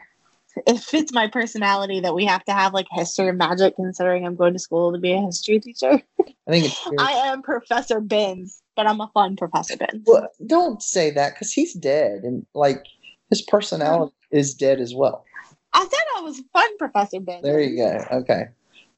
it 0.68 0.80
fits 0.80 1.12
my 1.14 1.28
personality 1.28 2.00
that 2.00 2.16
we 2.16 2.26
have 2.26 2.44
to 2.46 2.54
have 2.54 2.74
like 2.74 2.88
history 2.92 3.30
of 3.30 3.36
magic 3.36 3.76
considering 3.76 4.26
I'm 4.26 4.36
going 4.36 4.54
to 4.54 4.60
school 4.60 4.92
to 4.92 5.00
be 5.00 5.14
a 5.14 5.22
history 5.22 5.60
teacher. 5.60 6.02
I 6.20 6.52
think 6.52 6.66
it's. 6.66 6.88
I 6.98 7.12
am 7.12 7.42
Professor 7.42 8.00
Binns, 8.00 8.62
but 8.76 8.88
I'm 8.88 9.02
a 9.02 9.10
fun 9.14 9.36
Professor 9.36 9.78
Binns. 9.78 10.04
Well, 10.06 10.30
don't 10.46 10.82
say 10.82 11.12
that 11.12 11.34
because 11.34 11.52
he's 11.52 11.74
dead, 11.74 12.24
and 12.24 12.46
like 12.54 12.86
his 13.30 13.42
personality 13.42 14.14
is 14.32 14.54
dead 14.54 14.80
as 14.80 14.94
well. 14.94 15.26
I 15.74 15.82
said 15.82 16.00
I 16.18 16.22
was 16.22 16.42
fun 16.54 16.78
Professor 16.78 17.20
Binns. 17.20 17.44
There 17.44 17.60
you 17.60 17.78
go. 17.78 18.06
Okay. 18.12 18.46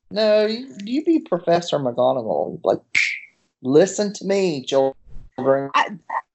No, 0.10 0.46
you, 0.46 0.74
you 0.86 1.04
be 1.04 1.20
Professor 1.20 1.80
McGonagall. 1.80 2.62
Like, 2.64 2.80
listen 3.62 4.14
to 4.14 4.26
me, 4.26 4.64
children. 4.64 4.96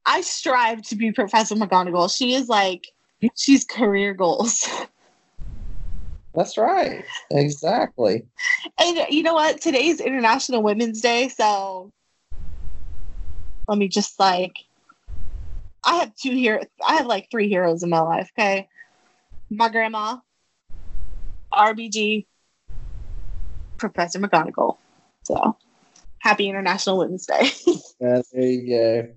I 0.05 0.21
strive 0.21 0.83
to 0.83 0.97
be 0.97 1.13
Professor 1.13 1.55
McGonagall. 1.55 2.15
She 2.15 2.35
is 2.35 2.49
like 2.49 2.89
she's 3.37 3.65
career 3.65 4.15
goals. 4.15 4.69
That's 6.35 6.57
right. 6.57 7.05
Exactly. 7.31 8.25
And 8.79 9.07
you 9.11 9.23
know 9.23 9.35
what? 9.35 9.61
Today's 9.61 10.01
International 10.01 10.63
Women's 10.63 11.01
Day, 11.01 11.29
so 11.29 11.91
let 13.69 13.79
me 13.79 13.89
just 13.89 14.19
like 14.19 14.57
I 15.85 15.97
have 15.97 16.15
two 16.15 16.33
here. 16.33 16.63
I 16.87 16.97
have 16.97 17.07
like 17.07 17.29
three 17.31 17.49
heroes 17.49 17.83
in 17.83 17.91
my 17.91 18.01
life. 18.01 18.31
Okay, 18.39 18.69
my 19.51 19.69
grandma, 19.69 20.19
RBG, 21.53 22.27
Professor 23.79 24.19
McGonagall. 24.19 24.79
So 25.25 25.57
happy 26.19 26.49
International 26.49 26.99
Women's 26.99 27.27
Day. 27.27 27.51
Yeah, 28.01 28.23
there 28.33 28.43
you 28.43 28.69
go. 28.69 29.09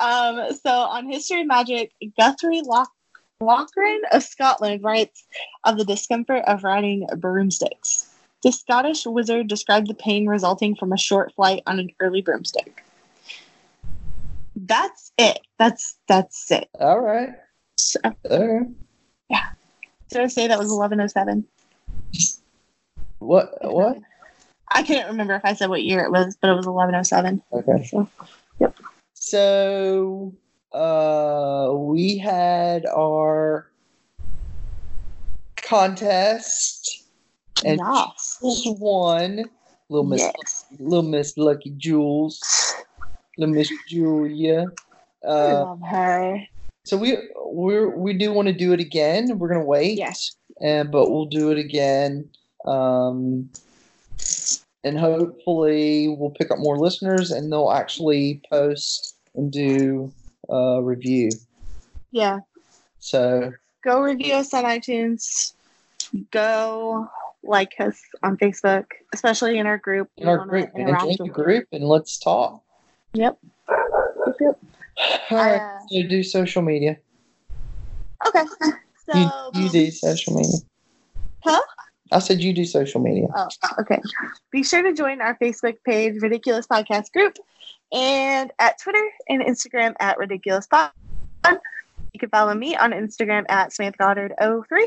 um, 0.00 0.54
so 0.54 0.70
on 0.70 1.10
History 1.10 1.40
of 1.40 1.46
Magic, 1.46 1.92
Guthrie 2.18 2.62
Lock- 2.62 2.92
Lochrin 3.42 4.00
of 4.12 4.22
Scotland 4.22 4.82
writes 4.82 5.26
of 5.64 5.76
the 5.76 5.84
discomfort 5.84 6.44
of 6.46 6.64
riding 6.64 7.06
broomsticks. 7.18 8.08
The 8.42 8.52
Scottish 8.52 9.04
wizard 9.06 9.48
described 9.48 9.88
the 9.88 9.94
pain 9.94 10.26
resulting 10.26 10.74
from 10.74 10.92
a 10.92 10.98
short 10.98 11.34
flight 11.34 11.62
on 11.66 11.78
an 11.78 11.90
early 12.00 12.22
broomstick. 12.22 12.84
That's 14.56 15.12
it. 15.18 15.40
That's 15.58 15.96
that's 16.08 16.50
it. 16.50 16.68
All 16.78 17.00
right. 17.00 17.30
So, 17.76 18.00
All 18.04 18.46
right. 18.48 18.66
did 20.10 20.20
I 20.20 20.26
say 20.28 20.46
that 20.48 20.58
was 20.58 20.70
eleven 20.70 21.00
oh 21.00 21.06
seven? 21.06 21.46
What? 23.18 23.58
What? 23.62 23.98
I 24.68 24.82
can't 24.82 25.08
remember 25.08 25.34
if 25.34 25.44
I 25.44 25.54
said 25.54 25.68
what 25.68 25.82
year 25.82 26.00
it 26.04 26.10
was, 26.10 26.36
but 26.40 26.50
it 26.50 26.54
was 26.54 26.66
1107. 26.66 27.42
Okay. 27.52 27.84
So, 27.84 28.08
yep. 28.58 28.76
So 29.14 30.32
uh 30.74 31.70
we 31.74 32.16
had 32.18 32.86
our 32.86 33.68
contest 35.56 37.04
and 37.64 37.80
yes. 37.80 38.38
Jules 38.40 38.66
won. 38.80 39.44
Little 39.88 40.04
Miss 40.04 40.20
Yes. 40.20 40.64
Little 40.78 41.02
Miss 41.02 41.36
Lucky 41.36 41.70
Jules. 41.76 42.40
Little 43.38 43.54
Miss 43.54 43.70
Julia. 43.88 44.66
I 45.24 45.28
Uh 45.28 45.64
love 45.64 45.80
her. 45.82 46.40
so 46.84 46.96
we 46.96 47.18
we 47.46 47.86
we 47.86 48.12
do 48.14 48.32
want 48.32 48.48
to 48.48 48.54
do 48.54 48.72
it 48.72 48.80
again. 48.80 49.38
We're 49.38 49.48
gonna 49.48 49.64
wait. 49.64 49.98
Yes. 49.98 50.34
And 50.60 50.90
but 50.90 51.10
we'll 51.10 51.26
do 51.26 51.50
it 51.50 51.58
again. 51.58 52.28
Um 52.64 53.50
and 54.84 54.98
hopefully 54.98 56.08
we'll 56.08 56.30
pick 56.30 56.50
up 56.50 56.58
more 56.58 56.78
listeners 56.78 57.30
and 57.30 57.52
they'll 57.52 57.70
actually 57.70 58.40
post 58.50 59.14
and 59.34 59.52
do 59.52 60.12
a 60.48 60.82
review. 60.82 61.30
Yeah. 62.10 62.40
So 62.98 63.52
Go 63.84 64.00
review 64.00 64.34
us 64.34 64.54
on 64.54 64.64
iTunes. 64.64 65.54
Go 66.30 67.08
like 67.42 67.72
us 67.80 68.00
on 68.22 68.36
Facebook, 68.36 68.84
especially 69.12 69.58
in 69.58 69.66
our 69.66 69.78
group. 69.78 70.08
in 70.16 70.28
our 70.28 70.46
group 70.46 70.70
and 70.74 70.96
join 71.00 71.16
the 71.18 71.32
group 71.32 71.66
and 71.72 71.84
let's 71.84 72.18
talk. 72.18 72.62
Yep. 73.14 73.38
Yep, 73.68 74.36
yep. 74.40 74.60
All 75.30 75.36
right, 75.36 75.60
Uh, 75.60 75.78
so 75.88 76.02
do 76.08 76.22
social 76.22 76.62
media. 76.62 76.98
Okay. 78.26 78.44
So 79.04 79.18
You, 79.18 79.62
you 79.64 79.68
do 79.70 79.90
social 79.90 80.36
media. 80.36 80.58
Huh? 81.42 81.60
I 82.12 82.18
said 82.18 82.42
you 82.42 82.52
do 82.52 82.64
social 82.64 83.00
media. 83.00 83.26
Oh, 83.34 83.48
okay. 83.80 84.00
Be 84.50 84.62
sure 84.62 84.82
to 84.82 84.92
join 84.92 85.20
our 85.20 85.36
Facebook 85.38 85.76
page, 85.84 86.20
Ridiculous 86.20 86.66
Podcast 86.66 87.12
Group, 87.12 87.38
and 87.92 88.52
at 88.58 88.78
Twitter 88.78 89.04
and 89.28 89.42
Instagram 89.42 89.94
at 89.98 90.18
Ridiculous 90.18 90.66
Pod. 90.66 90.90
You 91.44 92.20
can 92.20 92.28
follow 92.28 92.54
me 92.54 92.76
on 92.76 92.92
Instagram 92.92 93.44
at 93.48 93.72
Samantha 93.72 93.98
Goddard03. 93.98 94.86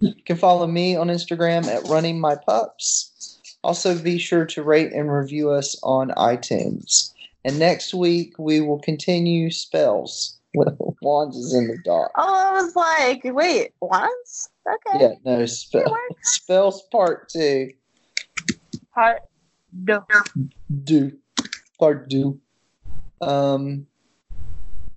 You 0.00 0.14
can 0.24 0.36
follow 0.36 0.66
me 0.66 0.96
on 0.96 1.08
Instagram 1.08 1.66
at 1.66 1.86
running 1.88 2.18
my 2.20 2.36
pups. 2.36 3.38
Also, 3.62 3.98
be 3.98 4.18
sure 4.18 4.46
to 4.46 4.62
rate 4.62 4.92
and 4.92 5.12
review 5.12 5.50
us 5.50 5.76
on 5.82 6.10
iTunes. 6.10 7.12
And 7.44 7.58
next 7.58 7.92
week 7.92 8.34
we 8.38 8.60
will 8.60 8.78
continue 8.78 9.50
spells. 9.50 10.37
Wands 10.54 11.36
is 11.36 11.54
in 11.54 11.68
the 11.68 11.78
dark. 11.84 12.12
Oh, 12.16 12.50
I 12.56 12.62
was 12.62 12.74
like, 12.74 13.20
wait, 13.24 13.72
once? 13.80 14.48
Okay. 14.66 15.00
Yeah, 15.00 15.14
no 15.24 15.46
spe- 15.46 15.76
It 15.76 15.90
works. 15.90 16.34
spells 16.34 16.82
part 16.90 17.28
two. 17.28 17.70
Part 18.94 19.20
no. 19.72 20.04
do 20.84 21.12
part 21.78 22.08
do 22.08 22.40
um 23.20 23.86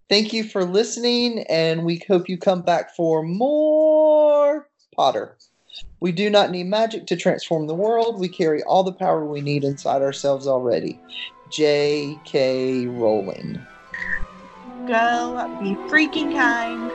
thank 0.10 0.34
you 0.34 0.44
for 0.44 0.64
listening 0.64 1.44
and 1.50 1.84
we 1.86 2.02
hope 2.08 2.30
you 2.30 2.38
come 2.38 2.62
back 2.62 2.96
for 2.96 3.24
more 3.24 4.68
potter 4.96 5.38
we 6.00 6.12
do 6.12 6.30
not 6.30 6.52
need 6.52 6.68
magic 6.68 7.06
to 7.08 7.16
transform 7.16 7.68
the 7.68 7.76
world 7.76 8.20
we 8.20 8.28
carry 8.30 8.64
all 8.64 8.84
the 8.84 8.94
power 8.94 9.26
we 9.26 9.42
need 9.42 9.64
inside 9.64 10.02
ourselves 10.02 10.48
already 10.48 11.00
j.k 11.50 12.88
rowling 12.88 13.62
Go 14.88 15.48
be 15.60 15.76
freaking 15.90 16.34
kind. 16.34 16.92